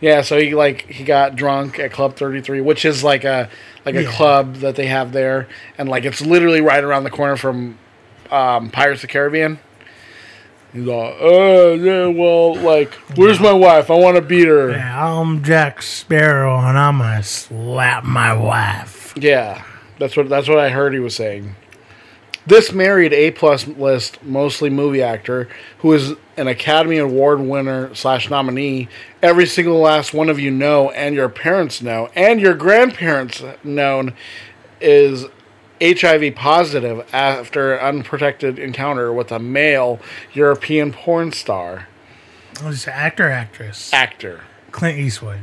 Yeah, 0.00 0.22
so 0.22 0.38
he 0.40 0.54
like 0.54 0.82
he 0.86 1.04
got 1.04 1.36
drunk 1.36 1.78
at 1.78 1.92
Club 1.92 2.16
33, 2.16 2.60
which 2.62 2.84
is 2.84 3.04
like 3.04 3.24
a 3.24 3.50
like 3.84 3.94
a 3.94 4.04
Yeah. 4.04 4.10
club 4.12 4.56
that 4.56 4.76
they 4.76 4.86
have 4.86 5.12
there, 5.12 5.48
and 5.76 5.88
like 5.88 6.04
it's 6.04 6.20
literally 6.22 6.60
right 6.60 6.82
around 6.82 7.04
the 7.04 7.10
corner 7.10 7.36
from 7.36 7.78
um, 8.30 8.70
Pirates 8.70 9.02
of 9.02 9.08
the 9.08 9.12
Caribbean. 9.12 9.58
He's 10.72 10.84
like, 10.84 11.16
oh 11.20 11.72
yeah, 11.74 12.06
well, 12.06 12.54
like, 12.54 12.92
where's 13.16 13.40
my 13.40 13.52
wife? 13.52 13.90
I 13.90 13.94
want 13.94 14.16
to 14.16 14.22
beat 14.22 14.48
her. 14.48 14.70
Yeah, 14.72 15.12
I'm 15.12 15.42
Jack 15.42 15.80
Sparrow 15.80 16.58
and 16.58 16.76
I'm 16.76 16.98
gonna 16.98 17.22
slap 17.22 18.04
my 18.04 18.34
wife. 18.34 19.14
Yeah, 19.16 19.64
that's 19.98 20.16
what 20.16 20.28
that's 20.28 20.48
what 20.48 20.58
I 20.58 20.68
heard 20.68 20.92
he 20.92 20.98
was 21.00 21.16
saying. 21.16 21.56
This 22.48 22.72
married 22.72 23.12
A 23.12 23.30
plus 23.30 23.66
list, 23.66 24.22
mostly 24.22 24.70
movie 24.70 25.02
actor, 25.02 25.48
who 25.78 25.92
is 25.92 26.14
an 26.38 26.48
Academy 26.48 26.96
Award 26.96 27.40
winner 27.40 27.94
slash 27.94 28.30
nominee. 28.30 28.88
Every 29.22 29.44
single 29.44 29.78
last 29.78 30.14
one 30.14 30.30
of 30.30 30.38
you 30.38 30.50
know, 30.50 30.90
and 30.90 31.14
your 31.14 31.28
parents 31.28 31.82
know, 31.82 32.08
and 32.14 32.40
your 32.40 32.54
grandparents 32.54 33.42
known, 33.62 34.14
is 34.80 35.26
HIV 35.80 36.34
positive 36.34 37.06
after 37.12 37.74
an 37.74 37.96
unprotected 37.98 38.58
encounter 38.58 39.12
with 39.12 39.30
a 39.32 39.38
male 39.38 40.00
European 40.32 40.92
porn 40.92 41.32
star 41.32 41.86
Oh, 42.60 42.70
it's 42.70 42.86
an 42.88 42.94
actor, 42.94 43.30
actress. 43.30 43.92
actor. 43.92 44.40
Clint 44.72 44.98
Eastwood. 44.98 45.40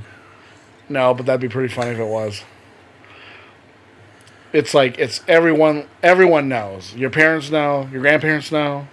No, 0.89 1.13
but 1.13 1.25
that'd 1.25 1.39
be 1.39 1.47
pretty 1.47 1.73
funny 1.73 1.91
if 1.91 1.99
it 1.99 2.07
was. 2.07 2.43
It's 4.51 4.73
like 4.73 4.97
it's 4.99 5.21
everyone. 5.27 5.87
Everyone 6.03 6.49
knows. 6.49 6.93
Your 6.93 7.09
parents 7.09 7.49
know. 7.49 7.87
Your 7.91 8.01
grandparents 8.01 8.51
know. 8.51 8.87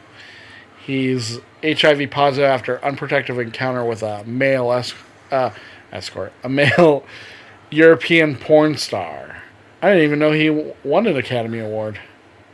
He's 0.84 1.40
HIV 1.64 2.10
positive 2.10 2.48
after 2.48 2.84
unprotected 2.84 3.38
encounter 3.38 3.84
with 3.84 4.02
a 4.02 4.24
male 4.24 4.70
uh, 5.30 5.50
escort, 5.92 6.32
a 6.44 6.48
male 6.48 7.04
European 7.70 8.36
porn 8.36 8.76
star. 8.76 9.41
I 9.82 9.88
didn't 9.88 10.04
even 10.04 10.18
know 10.20 10.30
he 10.30 10.48
won 10.84 11.06
an 11.08 11.16
Academy 11.16 11.58
Award. 11.58 11.98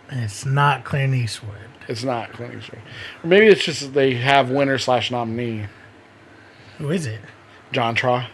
And 0.08 0.20
it's 0.20 0.46
not 0.46 0.84
Clint 0.84 1.14
Eastwood. 1.14 1.68
It's 1.86 2.02
not 2.02 2.32
Clint 2.32 2.54
Eastwood. 2.54 2.80
Or 3.22 3.26
maybe 3.26 3.46
it's 3.46 3.62
just 3.62 3.92
they 3.92 4.14
have 4.14 4.50
winner 4.50 4.78
slash 4.78 5.10
nominee. 5.10 5.66
Who 6.78 6.90
is 6.90 7.06
it? 7.06 7.20
John 7.70 7.94
Tra. 7.94 8.28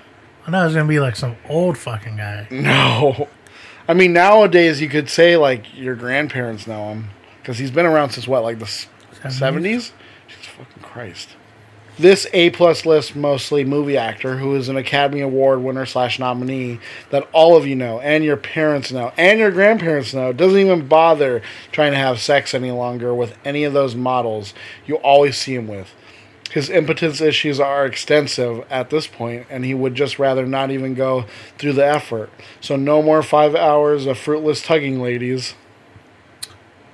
I 0.46 0.50
know 0.50 0.64
it's 0.64 0.74
gonna 0.74 0.88
be 0.88 1.00
like 1.00 1.16
some 1.16 1.36
old 1.48 1.76
fucking 1.76 2.16
guy. 2.16 2.46
No. 2.50 3.28
I 3.88 3.94
mean, 3.94 4.12
nowadays 4.12 4.80
you 4.80 4.88
could 4.88 5.10
say 5.10 5.36
like 5.36 5.76
your 5.76 5.96
grandparents 5.96 6.66
know 6.66 6.90
him 6.90 7.10
because 7.42 7.58
he's 7.58 7.72
been 7.72 7.86
around 7.86 8.10
since 8.10 8.28
what, 8.28 8.44
like 8.44 8.60
the 8.60 8.86
seventies? 9.28 9.92
Jesus 10.28 10.46
fucking 10.46 10.82
Christ! 10.82 11.30
This 11.98 12.26
A 12.32 12.50
plus 12.50 12.84
list 12.84 13.14
mostly 13.14 13.64
movie 13.64 13.96
actor 13.96 14.38
who 14.38 14.56
is 14.56 14.68
an 14.68 14.76
Academy 14.76 15.20
Award 15.20 15.62
winner 15.62 15.86
slash 15.86 16.18
nominee 16.18 16.80
that 17.10 17.28
all 17.32 17.56
of 17.56 17.66
you 17.66 17.76
know 17.76 18.00
and 18.00 18.24
your 18.24 18.36
parents 18.36 18.90
know 18.90 19.12
and 19.16 19.38
your 19.38 19.52
grandparents 19.52 20.12
know 20.12 20.32
doesn't 20.32 20.58
even 20.58 20.88
bother 20.88 21.40
trying 21.70 21.92
to 21.92 21.98
have 21.98 22.20
sex 22.20 22.52
any 22.52 22.72
longer 22.72 23.14
with 23.14 23.36
any 23.44 23.62
of 23.62 23.72
those 23.72 23.94
models 23.94 24.54
you 24.86 24.96
always 24.96 25.36
see 25.36 25.54
him 25.54 25.68
with. 25.68 25.94
His 26.50 26.70
impotence 26.70 27.20
issues 27.20 27.58
are 27.58 27.84
extensive 27.84 28.64
at 28.70 28.90
this 28.90 29.08
point, 29.08 29.46
and 29.50 29.64
he 29.64 29.74
would 29.74 29.96
just 29.96 30.20
rather 30.20 30.46
not 30.46 30.70
even 30.70 30.94
go 30.94 31.24
through 31.58 31.72
the 31.72 31.84
effort. 31.84 32.30
So, 32.60 32.76
no 32.76 33.02
more 33.02 33.24
five 33.24 33.56
hours 33.56 34.06
of 34.06 34.18
fruitless 34.18 34.62
tugging, 34.62 35.02
ladies. 35.02 35.54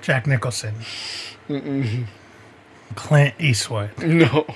Jack 0.01 0.25
Nicholson. 0.25 0.73
Mm-mm. 1.47 2.07
Clint 2.95 3.35
Eastwood. 3.39 3.91
No. 3.99 4.47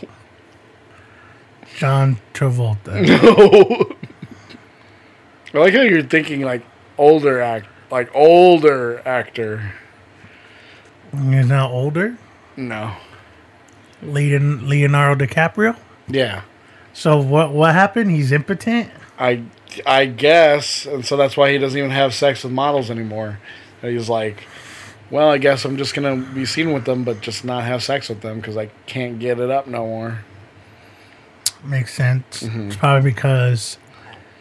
John 1.76 2.18
Travolta. 2.34 3.06
No. 5.54 5.62
I 5.62 5.64
like 5.66 5.74
how 5.74 5.82
you're 5.84 6.04
thinking 6.04 6.42
like 6.42 6.64
older 6.98 7.40
act, 7.40 7.68
like 7.90 8.14
older 8.14 9.02
actor. 9.08 9.72
He's 11.12 11.48
now 11.48 11.70
older. 11.72 12.18
No. 12.58 12.94
Leon- 14.04 14.68
Leonardo 14.68 15.26
DiCaprio. 15.26 15.78
Yeah. 16.08 16.42
So 16.94 17.22
what? 17.22 17.52
What 17.54 17.74
happened? 17.74 18.12
He's 18.12 18.34
impotent. 18.34 18.90
I 19.18 19.44
I 19.86 20.08
guess, 20.08 20.86
and 20.86 21.06
so 21.06 21.16
that's 21.16 21.38
why 21.38 21.52
he 21.54 21.58
doesn't 21.58 21.78
even 21.78 21.92
have 21.92 22.14
sex 22.14 22.44
with 22.44 22.52
models 22.52 22.92
anymore. 22.92 23.40
And 23.82 23.92
he's 23.98 24.10
like, 24.10 24.44
well, 25.10 25.30
I 25.30 25.38
guess 25.38 25.64
I'm 25.64 25.78
just 25.78 25.94
gonna 25.94 26.18
be 26.18 26.46
seen 26.46 26.74
with 26.74 26.84
them, 26.84 27.06
but 27.06 27.22
just 27.22 27.46
not 27.46 27.64
have 27.64 27.82
sex 27.82 28.10
with 28.10 28.20
them 28.20 28.42
because 28.42 28.58
I 28.58 28.66
can't 28.88 29.20
get 29.20 29.40
it 29.40 29.50
up 29.50 29.68
no 29.68 29.86
more. 29.86 30.20
Makes 31.66 31.94
sense. 31.94 32.44
Mm-hmm. 32.44 32.68
It's 32.68 32.76
probably 32.76 33.12
because 33.12 33.78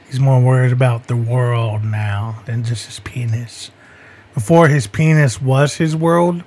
he's 0.06 0.20
more 0.20 0.40
worried 0.40 0.72
about 0.72 1.06
the 1.06 1.16
world 1.16 1.84
now 1.84 2.42
than 2.44 2.64
just 2.64 2.86
his 2.86 3.00
penis. 3.00 3.70
Before 4.34 4.68
his 4.68 4.86
penis 4.86 5.40
was 5.40 5.76
his 5.76 5.96
world, 5.96 6.42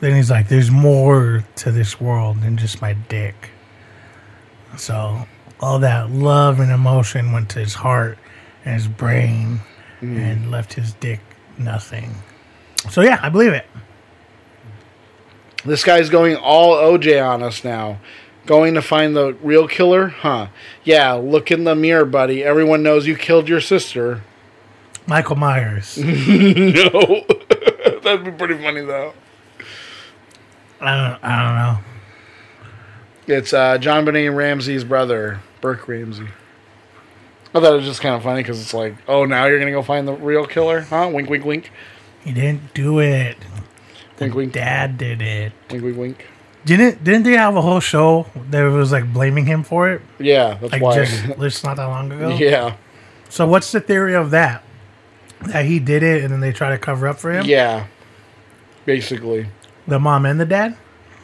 then 0.00 0.14
he's 0.14 0.30
like, 0.30 0.48
"There's 0.48 0.70
more 0.70 1.44
to 1.56 1.70
this 1.70 2.00
world 2.00 2.42
than 2.42 2.56
just 2.56 2.82
my 2.82 2.92
dick." 2.92 3.50
So 4.76 5.26
all 5.60 5.78
that 5.78 6.10
love 6.10 6.60
and 6.60 6.70
emotion 6.70 7.32
went 7.32 7.48
to 7.50 7.60
his 7.60 7.74
heart 7.74 8.18
and 8.64 8.74
his 8.74 8.88
brain, 8.88 9.60
and 10.00 10.50
left 10.50 10.74
his 10.74 10.94
dick 10.94 11.20
nothing. 11.56 12.16
So 12.90 13.00
yeah, 13.02 13.18
I 13.22 13.28
believe 13.28 13.52
it. 13.52 13.66
This 15.64 15.84
guy's 15.84 16.10
going 16.10 16.36
all 16.36 16.74
OJ 16.74 17.24
on 17.24 17.42
us 17.42 17.62
now. 17.62 17.98
Going 18.44 18.74
to 18.74 18.82
find 18.82 19.14
the 19.14 19.34
real 19.42 19.68
killer? 19.68 20.08
Huh. 20.08 20.48
Yeah, 20.82 21.12
look 21.12 21.50
in 21.50 21.64
the 21.64 21.74
mirror, 21.74 22.04
buddy. 22.04 22.42
Everyone 22.42 22.82
knows 22.82 23.06
you 23.06 23.16
killed 23.16 23.48
your 23.48 23.60
sister. 23.60 24.22
Michael 25.06 25.36
Myers. 25.36 25.96
no. 25.98 26.10
That'd 28.02 28.24
be 28.24 28.32
pretty 28.32 28.54
funny, 28.62 28.80
though. 28.80 29.14
I 30.80 30.96
don't, 30.96 31.24
I 31.24 31.42
don't 31.42 31.56
know. 31.56 33.36
It's 33.36 33.52
uh, 33.52 33.78
JonBenét 33.78 34.34
Ramsey's 34.34 34.82
brother, 34.82 35.40
Burke 35.60 35.86
Ramsey. 35.86 36.26
I 37.54 37.60
thought 37.60 37.74
it 37.74 37.76
was 37.76 37.84
just 37.84 38.00
kind 38.00 38.16
of 38.16 38.22
funny 38.22 38.42
because 38.42 38.60
it's 38.60 38.74
like, 38.74 38.96
oh, 39.06 39.24
now 39.24 39.46
you're 39.46 39.58
going 39.58 39.70
to 39.70 39.78
go 39.78 39.82
find 39.82 40.08
the 40.08 40.14
real 40.14 40.46
killer? 40.46 40.80
Huh? 40.80 41.10
Wink, 41.12 41.30
wink, 41.30 41.44
wink. 41.44 41.70
He 42.24 42.32
didn't 42.32 42.74
do 42.74 42.98
it. 42.98 43.36
Wink, 44.18 44.34
wink. 44.34 44.52
Dad 44.52 44.98
did 44.98 45.22
it. 45.22 45.52
Wink, 45.70 45.84
wink, 45.84 45.96
wink. 45.96 46.26
Didn't 46.64 47.02
didn't 47.02 47.24
they 47.24 47.32
have 47.32 47.56
a 47.56 47.62
whole 47.62 47.80
show 47.80 48.26
that 48.50 48.62
was 48.62 48.92
like 48.92 49.12
blaming 49.12 49.46
him 49.46 49.64
for 49.64 49.90
it? 49.90 50.02
Yeah, 50.18 50.58
that's 50.60 50.72
like 50.72 50.82
why. 50.82 51.04
just, 51.04 51.24
just 51.40 51.64
not 51.64 51.76
that 51.76 51.86
long 51.86 52.10
ago. 52.12 52.30
yeah. 52.30 52.76
So 53.28 53.46
what's 53.46 53.72
the 53.72 53.80
theory 53.80 54.14
of 54.14 54.30
that? 54.30 54.62
That 55.46 55.64
he 55.64 55.78
did 55.80 56.02
it 56.02 56.22
and 56.22 56.32
then 56.32 56.40
they 56.40 56.52
try 56.52 56.70
to 56.70 56.78
cover 56.78 57.08
up 57.08 57.18
for 57.18 57.32
him? 57.32 57.46
Yeah. 57.46 57.86
Basically. 58.84 59.48
The 59.88 59.98
mom 59.98 60.26
and 60.26 60.38
the 60.38 60.46
dad? 60.46 60.76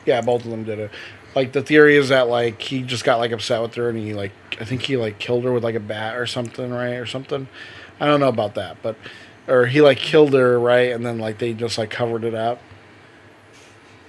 Yeah, 0.07 0.20
both 0.20 0.45
of 0.45 0.51
them 0.51 0.64
did 0.64 0.78
it. 0.78 0.91
Like 1.34 1.53
the 1.53 1.62
theory 1.62 1.97
is 1.97 2.09
that 2.09 2.28
like 2.28 2.61
he 2.61 2.82
just 2.82 3.05
got 3.05 3.18
like 3.18 3.30
upset 3.30 3.62
with 3.62 3.74
her 3.74 3.91
and 3.91 3.99
he 3.99 4.14
like 4.14 4.32
I 4.61 4.64
think 4.64 4.82
he 4.82 4.97
like 4.97 5.18
killed 5.18 5.45
her 5.45 5.53
with 5.53 5.62
like 5.62 5.76
a 5.76 5.80
bat 5.80 6.16
or 6.16 6.26
something, 6.26 6.70
right? 6.70 6.95
Or 6.95 7.07
something. 7.07 7.47
I 8.01 8.07
don't 8.07 8.20
know 8.20 8.28
about 8.28 8.55
that, 8.55 8.78
but 8.82 8.97
or 9.47 9.66
he 9.66 9.80
like 9.80 9.99
killed 9.99 10.32
her, 10.34 10.59
right? 10.59 10.91
And 10.93 11.05
then 11.07 11.18
like 11.18 11.39
they 11.39 11.53
just 11.53 11.78
like 11.78 11.91
covered 11.91 12.24
it 12.24 12.34
up. 12.34 12.61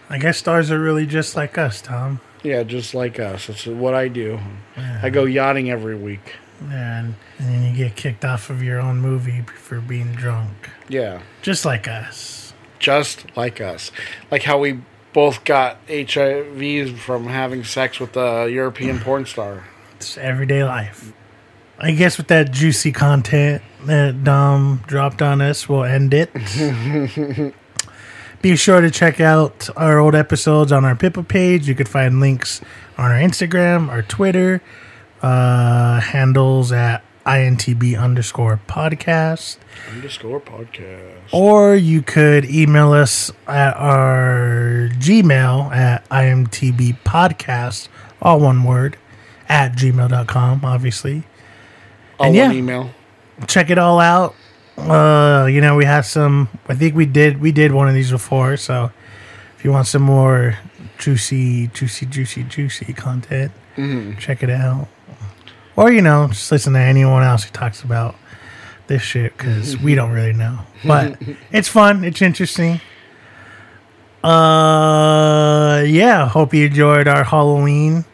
I 0.10 0.18
guess 0.18 0.38
stars 0.38 0.72
are 0.72 0.80
really 0.80 1.06
just 1.06 1.36
like 1.36 1.58
us, 1.58 1.82
Tom. 1.82 2.20
Yeah, 2.44 2.64
just 2.64 2.94
like 2.94 3.20
us. 3.20 3.48
That's 3.48 3.68
what 3.68 3.94
I 3.94 4.08
do. 4.08 4.40
I 4.76 5.10
go 5.10 5.26
yachting 5.26 5.70
every 5.70 5.96
week. 5.96 6.36
And, 6.62 7.16
and 7.38 7.48
then 7.48 7.64
you 7.64 7.76
get 7.78 7.96
kicked 7.96 8.26
off 8.26 8.50
of 8.50 8.64
your 8.64 8.80
own 8.80 9.00
movie 9.00 9.44
for 9.44 9.80
being 9.80 10.14
drunk. 10.14 10.70
Yeah. 10.88 11.22
Just 11.42 11.64
like 11.64 11.88
us. 11.88 12.54
Just 12.80 13.26
like 13.38 13.62
us. 13.62 13.92
Like 14.32 14.44
how 14.44 14.58
we 14.58 14.82
both 15.14 15.44
got 15.44 15.78
HIV 15.90 17.00
from 17.00 17.28
having 17.28 17.64
sex 17.64 18.00
with 18.00 18.18
a 18.18 18.50
European 18.50 19.00
porn 19.02 19.26
star. 19.26 19.66
It's 19.96 20.18
everyday 20.18 20.64
life. 20.64 21.14
I 21.78 21.92
guess 21.92 22.18
with 22.18 22.28
that 22.28 22.52
juicy 22.52 22.92
content 22.92 23.62
that 23.86 24.24
Dom 24.24 24.84
dropped 24.86 25.22
on 25.22 25.40
us, 25.40 25.70
we'll 25.70 25.86
end 25.86 26.14
it. 26.14 27.54
Be 28.42 28.56
sure 28.56 28.80
to 28.80 28.90
check 28.90 29.20
out 29.20 29.70
our 29.76 30.00
old 30.00 30.16
episodes 30.16 30.72
on 30.72 30.86
our 30.86 30.96
Pippa 30.96 31.24
page. 31.24 31.68
You 31.68 31.76
could 31.76 31.90
find 31.90 32.22
links 32.22 32.62
on 32.98 33.12
our 33.12 33.18
Instagram, 33.18 33.90
our 33.90 34.02
Twitter, 34.02 34.62
uh, 35.22 36.00
handles 36.00 36.72
at 36.72 37.04
INTB 37.26 38.00
underscore 38.00 38.62
podcast. 38.68 39.58
Underscore 39.92 40.40
podcast. 40.40 41.18
Or 41.34 41.76
you 41.76 42.02
could 42.02 42.46
email 42.46 42.94
us 42.94 43.30
at 43.46 43.76
our 43.76 44.90
Gmail 44.94 45.76
at 45.76 46.08
imtbpodcast, 46.10 47.90
all 48.22 48.40
one 48.40 48.64
word, 48.64 48.98
at 49.50 49.74
gmail.com, 49.74 50.64
obviously. 50.64 51.24
All 52.18 52.28
And 52.28 52.38
one 52.38 52.52
yeah. 52.52 52.58
email. 52.58 52.90
Check 53.48 53.70
it 53.70 53.78
all 53.78 54.00
out. 54.00 54.34
Uh, 54.88 55.46
you 55.48 55.62
know, 55.62 55.76
we 55.76 55.86
have 55.86 56.06
some, 56.06 56.50
I 56.68 56.76
think 56.76 56.96
we 56.96 57.06
did, 57.06 57.40
we 57.42 57.52
did 57.52 57.72
one 57.72 57.88
of 57.88 57.94
these 57.94 58.12
before. 58.12 58.58
So 58.58 58.92
if 59.58 59.66
you 59.66 59.72
want 59.72 59.88
some 59.88 60.02
more 60.04 60.58
juicy, 60.98 61.68
juicy, 61.68 62.06
juicy, 62.06 62.44
juicy 62.44 62.94
content, 62.94 63.52
Mhm. 63.78 64.18
check 64.20 64.44
it 64.44 64.50
out. 64.50 64.88
Or, 65.76 65.92
you 65.92 66.02
know, 66.02 66.28
just 66.28 66.52
listen 66.52 66.74
to 66.74 66.80
anyone 66.80 67.24
else 67.24 67.44
who 67.46 67.52
talks 67.52 67.82
about 67.84 68.16
this 68.88 69.02
shit 69.02 69.38
because 69.38 69.78
we 69.78 69.96
don't 69.96 70.12
really 70.12 70.34
know. 70.34 70.60
But 70.86 71.18
it's 71.52 71.68
fun. 71.68 72.04
It's 72.04 72.22
interesting. 72.22 72.82
Uh, 74.24 75.84
yeah. 75.88 76.28
Hope 76.28 76.54
you 76.54 76.66
enjoyed 76.68 77.08
our 77.08 77.24
Halloween 77.24 78.06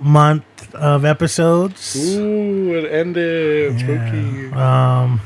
month 0.00 0.44
of 0.74 1.04
episodes. 1.04 1.96
Ooh, 2.16 2.74
it 2.74 2.90
ended. 2.92 3.78
Spooky. 3.80 4.52
Um, 4.52 5.20